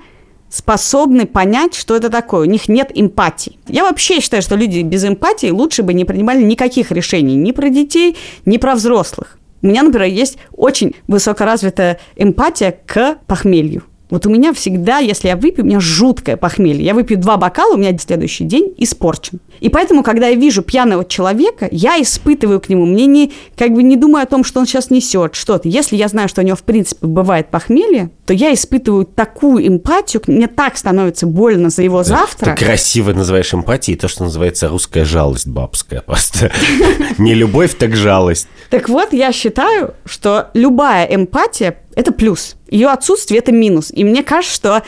способны 0.52 1.26
понять, 1.26 1.74
что 1.74 1.96
это 1.96 2.10
такое. 2.10 2.42
У 2.42 2.50
них 2.50 2.68
нет 2.68 2.90
эмпатии. 2.94 3.58
Я 3.66 3.84
вообще 3.84 4.20
считаю, 4.20 4.42
что 4.42 4.54
люди 4.54 4.82
без 4.82 5.04
эмпатии 5.04 5.50
лучше 5.50 5.82
бы 5.82 5.94
не 5.94 6.04
принимали 6.04 6.42
никаких 6.42 6.92
решений 6.92 7.36
ни 7.36 7.52
про 7.52 7.70
детей, 7.70 8.16
ни 8.44 8.58
про 8.58 8.74
взрослых. 8.74 9.38
У 9.62 9.66
меня, 9.66 9.82
например, 9.82 10.08
есть 10.08 10.36
очень 10.52 10.94
высокоразвитая 11.08 11.98
эмпатия 12.16 12.78
к 12.84 13.16
похмелью. 13.26 13.84
Вот 14.12 14.26
у 14.26 14.30
меня 14.30 14.52
всегда, 14.52 14.98
если 14.98 15.28
я 15.28 15.36
выпью, 15.36 15.64
у 15.64 15.66
меня 15.66 15.80
жуткое 15.80 16.36
похмелье. 16.36 16.84
Я 16.84 16.92
выпью 16.92 17.16
два 17.16 17.38
бокала, 17.38 17.76
у 17.76 17.78
меня 17.78 17.96
следующий 17.96 18.44
день 18.44 18.74
испорчен. 18.76 19.40
И 19.60 19.70
поэтому, 19.70 20.02
когда 20.02 20.28
я 20.28 20.34
вижу 20.34 20.60
пьяного 20.60 21.06
человека, 21.06 21.66
я 21.70 21.98
испытываю 21.98 22.60
к 22.60 22.68
нему, 22.68 22.84
мне 22.84 23.06
не, 23.06 23.32
как 23.56 23.72
бы 23.72 23.82
не 23.82 23.96
думаю 23.96 24.24
о 24.24 24.26
том, 24.26 24.44
что 24.44 24.60
он 24.60 24.66
сейчас 24.66 24.90
несет 24.90 25.34
что-то. 25.34 25.66
Если 25.66 25.96
я 25.96 26.08
знаю, 26.08 26.28
что 26.28 26.42
у 26.42 26.44
него, 26.44 26.56
в 26.56 26.62
принципе, 26.62 27.06
бывает 27.06 27.48
похмелье, 27.48 28.10
то 28.26 28.34
я 28.34 28.52
испытываю 28.52 29.06
такую 29.06 29.66
эмпатию, 29.66 30.20
мне 30.26 30.46
так 30.46 30.76
становится 30.76 31.26
больно 31.26 31.70
за 31.70 31.82
его 31.82 32.04
завтра. 32.04 32.54
Ты 32.54 32.66
красиво 32.66 33.14
называешь 33.14 33.54
эмпатией 33.54 33.96
то, 33.96 34.08
что 34.08 34.24
называется 34.24 34.68
русская 34.68 35.06
жалость 35.06 35.46
бабская. 35.46 36.02
Просто 36.02 36.52
не 37.16 37.32
любовь, 37.32 37.76
так 37.78 37.96
жалость. 37.96 38.46
Так 38.68 38.90
вот, 38.90 39.14
я 39.14 39.32
считаю, 39.32 39.94
что 40.04 40.50
любая 40.52 41.06
эмпатия– 41.06 41.78
это 41.94 42.12
плюс. 42.12 42.56
Ее 42.68 42.88
отсутствие– 42.88 43.38
это 43.40 43.52
минус. 43.52 43.90
И 43.92 44.04
мне 44.04 44.22
кажется, 44.22 44.54
что 44.54 44.82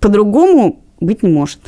по-другому 0.00 0.80
быть 1.00 1.22
не 1.22 1.28
может. 1.28 1.60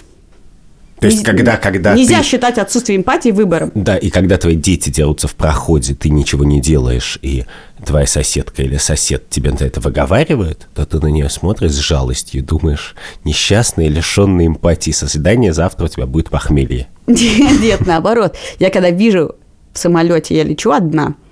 То 1.00 1.06
есть, 1.06 1.24
когда, 1.24 1.56
когда 1.56 1.94
Нельзя 1.94 2.18
ты... 2.18 2.24
считать 2.24 2.58
отсутствие 2.58 2.98
эмпатии 2.98 3.30
выбором. 3.30 3.72
Да, 3.74 3.96
и 3.96 4.10
когда 4.10 4.36
твои 4.36 4.54
дети 4.54 4.90
дерутся 4.90 5.28
в 5.28 5.34
проходе, 5.34 5.94
ты 5.94 6.10
ничего 6.10 6.44
не 6.44 6.60
делаешь, 6.60 7.18
и 7.22 7.44
твоя 7.86 8.06
соседка 8.06 8.62
или 8.62 8.76
сосед 8.76 9.30
тебе 9.30 9.50
на 9.50 9.64
это 9.64 9.80
выговаривает, 9.80 10.68
то 10.74 10.84
ты 10.84 11.00
на 11.00 11.06
нее 11.06 11.30
смотришь 11.30 11.72
с 11.72 11.78
жалостью 11.78 12.42
и 12.42 12.44
думаешь, 12.44 12.94
несчастный, 13.24 13.88
лишенный 13.88 14.48
эмпатии 14.48 14.90
созидания, 14.90 15.54
завтра 15.54 15.86
у 15.86 15.88
тебя 15.88 16.04
будет 16.04 16.28
похмелье. 16.28 16.86
Нет, 17.06 17.86
наоборот. 17.86 18.36
Я 18.58 18.68
когда 18.68 18.90
вижу 18.90 19.36
в 19.72 19.78
самолете, 19.78 20.36
я 20.36 20.44
лечу 20.44 20.70
одна– 20.70 21.14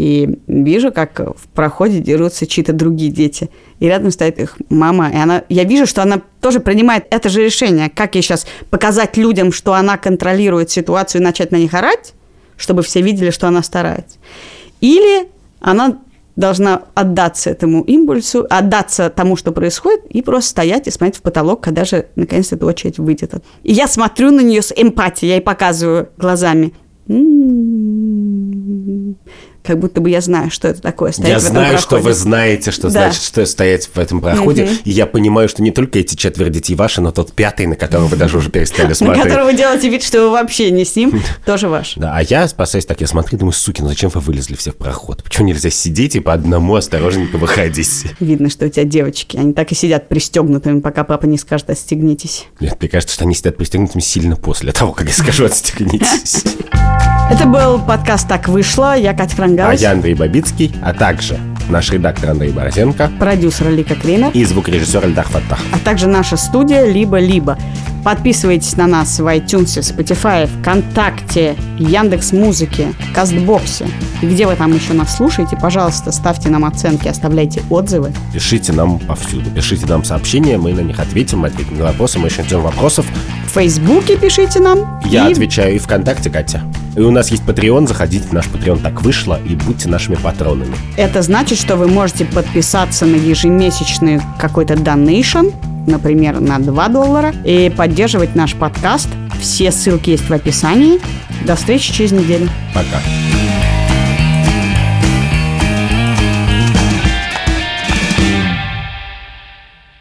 и 0.00 0.38
вижу, 0.46 0.92
как 0.92 1.20
в 1.20 1.46
проходе 1.48 1.98
дерутся 1.98 2.46
чьи-то 2.46 2.72
другие 2.72 3.10
дети. 3.10 3.50
И 3.80 3.86
рядом 3.86 4.10
стоит 4.10 4.38
их 4.38 4.56
мама, 4.70 5.10
и 5.10 5.16
она... 5.16 5.44
Я 5.50 5.64
вижу, 5.64 5.84
что 5.84 6.00
она 6.00 6.22
тоже 6.40 6.60
принимает 6.60 7.04
это 7.10 7.28
же 7.28 7.44
решение. 7.44 7.90
Как 7.90 8.14
ей 8.14 8.22
сейчас 8.22 8.46
показать 8.70 9.18
людям, 9.18 9.52
что 9.52 9.74
она 9.74 9.98
контролирует 9.98 10.70
ситуацию 10.70 11.20
и 11.20 11.24
начать 11.24 11.52
на 11.52 11.56
них 11.56 11.74
орать, 11.74 12.14
чтобы 12.56 12.82
все 12.82 13.02
видели, 13.02 13.28
что 13.28 13.46
она 13.46 13.62
старается. 13.62 14.16
Или 14.80 15.28
она 15.60 15.98
должна 16.34 16.84
отдаться 16.94 17.50
этому 17.50 17.82
импульсу, 17.82 18.46
отдаться 18.48 19.10
тому, 19.10 19.36
что 19.36 19.52
происходит, 19.52 20.06
и 20.08 20.22
просто 20.22 20.48
стоять 20.48 20.86
и 20.86 20.90
смотреть 20.90 21.18
в 21.18 21.20
потолок, 21.22 21.60
когда 21.60 21.84
же 21.84 22.06
наконец-то 22.16 22.56
эта 22.56 22.64
очередь 22.64 22.98
выйдет. 22.98 23.34
И 23.64 23.72
я 23.74 23.86
смотрю 23.86 24.30
на 24.30 24.40
нее 24.40 24.62
с 24.62 24.72
эмпатией, 24.74 25.28
я 25.28 25.34
ей 25.36 25.42
показываю 25.42 26.08
глазами. 26.16 26.72
Как 29.62 29.78
будто 29.78 30.00
бы 30.00 30.08
я 30.08 30.20
знаю, 30.20 30.50
что 30.50 30.68
это 30.68 30.80
такое 30.80 31.12
стоять 31.12 31.30
Я 31.30 31.38
в 31.38 31.42
этом 31.42 31.52
знаю, 31.52 31.72
проходе. 31.72 31.86
что 31.86 31.98
вы 31.98 32.14
знаете, 32.14 32.70
что 32.70 32.82
да. 32.84 32.90
значит 32.90 33.22
что 33.22 33.44
стоять 33.44 33.90
в 33.92 33.98
этом 33.98 34.20
проходе. 34.20 34.64
Угу. 34.64 34.70
И 34.84 34.90
я 34.90 35.06
понимаю, 35.06 35.48
что 35.48 35.62
не 35.62 35.70
только 35.70 35.98
эти 35.98 36.14
четверо 36.14 36.48
детей 36.48 36.74
ваши, 36.74 37.00
но 37.00 37.12
тот 37.12 37.32
пятый, 37.32 37.66
на 37.66 37.76
которого 37.76 38.06
вы 38.06 38.16
даже 38.16 38.38
уже 38.38 38.50
перестали 38.50 38.92
смотреть. 38.94 39.24
На 39.24 39.30
которого 39.30 39.50
вы 39.50 39.56
делаете 39.56 39.90
вид, 39.90 40.02
что 40.02 40.22
вы 40.22 40.30
вообще 40.30 40.70
не 40.70 40.84
с 40.84 40.96
ним, 40.96 41.22
тоже 41.44 41.68
ваш. 41.68 41.94
Да, 41.96 42.14
а 42.16 42.22
я 42.22 42.48
спасаюсь 42.48 42.86
так, 42.86 43.00
я 43.00 43.06
смотрю, 43.06 43.38
думаю, 43.38 43.52
суки, 43.52 43.82
ну 43.82 43.88
зачем 43.88 44.10
вы 44.10 44.20
вылезли 44.20 44.56
все 44.56 44.70
в 44.72 44.76
проход? 44.76 45.22
Почему 45.22 45.48
нельзя 45.48 45.70
сидеть 45.70 46.16
и 46.16 46.20
по 46.20 46.32
одному 46.32 46.74
осторожненько 46.74 47.36
выходить? 47.36 48.06
Видно, 48.20 48.48
что 48.48 48.66
у 48.66 48.68
тебя 48.68 48.84
девочки, 48.84 49.36
они 49.36 49.52
так 49.52 49.70
и 49.72 49.74
сидят 49.74 50.08
пристегнутыми, 50.08 50.80
пока 50.80 51.04
папа 51.04 51.26
не 51.26 51.38
скажет 51.38 51.70
«отстегнитесь». 51.70 52.46
Нет, 52.60 52.76
мне 52.80 52.88
кажется, 52.88 53.14
что 53.14 53.24
они 53.24 53.34
сидят 53.34 53.56
пристегнутыми 53.56 54.00
сильно 54.00 54.36
после 54.36 54.72
того, 54.72 54.92
как 54.92 55.06
я 55.06 55.12
скажу 55.12 55.44
«отстегнитесь». 55.44 56.44
Это 57.30 57.46
был 57.46 57.78
подкаст 57.78 58.28
«Так 58.28 58.48
вышло». 58.48 58.96
Я 58.96 59.14
Катя 59.14 59.36
Крангаус. 59.36 59.70
А 59.70 59.74
я 59.74 59.92
Андрей 59.92 60.14
Бабицкий, 60.14 60.74
а 60.82 60.92
также 60.92 61.38
наш 61.68 61.90
редактор 61.90 62.30
Андрей 62.30 62.50
Борозенко, 62.50 63.10
продюсер 63.18 63.70
Лика 63.70 63.94
Кремер 63.94 64.30
и 64.34 64.44
звукорежиссер 64.44 65.04
Эльдар 65.04 65.26
Фаттах. 65.26 65.60
А 65.72 65.78
также 65.78 66.08
наша 66.08 66.36
студия 66.36 66.84
«Либо-либо». 66.86 67.56
Подписывайтесь 68.04 68.76
на 68.76 68.86
нас 68.86 69.20
в 69.20 69.26
iTunes, 69.26 69.78
Spotify, 69.80 70.46
ВКонтакте, 70.46 71.54
Яндекс 71.78 72.32
Музыке, 72.32 72.94
Кастбоксе. 73.14 73.86
И 74.22 74.26
где 74.26 74.46
вы 74.46 74.56
там 74.56 74.74
еще 74.74 74.94
нас 74.94 75.16
слушаете, 75.16 75.56
пожалуйста, 75.56 76.10
ставьте 76.10 76.48
нам 76.48 76.64
оценки, 76.64 77.08
оставляйте 77.08 77.62
отзывы. 77.68 78.12
Пишите 78.32 78.72
нам 78.72 78.98
повсюду. 79.00 79.50
Пишите 79.50 79.86
нам 79.86 80.02
сообщения, 80.04 80.56
мы 80.56 80.72
на 80.72 80.80
них 80.80 80.98
ответим, 80.98 81.40
мы 81.40 81.48
ответим 81.48 81.78
на 81.78 81.84
вопросы, 81.84 82.18
мы 82.18 82.28
еще 82.28 82.42
ждем 82.42 82.62
вопросов. 82.62 83.04
В 83.46 83.54
Фейсбуке 83.54 84.16
пишите 84.16 84.60
нам. 84.60 85.00
Я 85.04 85.28
и... 85.28 85.32
отвечаю 85.32 85.74
и 85.74 85.78
ВКонтакте, 85.78 86.30
Катя. 86.30 86.62
И 86.96 87.00
у 87.00 87.10
нас 87.10 87.30
есть 87.30 87.42
Patreon, 87.44 87.86
заходите 87.86 88.26
в 88.28 88.32
наш 88.32 88.46
Patreon, 88.46 88.80
так 88.82 89.02
вышло, 89.02 89.38
и 89.44 89.54
будьте 89.54 89.88
нашими 89.88 90.16
патронами. 90.16 90.74
Это 90.96 91.22
значит, 91.22 91.58
что 91.58 91.76
вы 91.76 91.86
можете 91.86 92.24
подписаться 92.24 93.06
на 93.06 93.16
ежемесячный 93.16 94.20
какой-то 94.38 94.76
донейшн, 94.76 95.48
например, 95.86 96.40
на 96.40 96.58
2 96.58 96.88
доллара, 96.88 97.34
и 97.44 97.72
поддерживать 97.74 98.34
наш 98.34 98.54
подкаст. 98.54 99.08
Все 99.40 99.70
ссылки 99.72 100.10
есть 100.10 100.28
в 100.28 100.32
описании. 100.32 101.00
До 101.46 101.56
встречи 101.56 101.92
через 101.92 102.12
неделю. 102.12 102.48
Пока. 102.74 103.00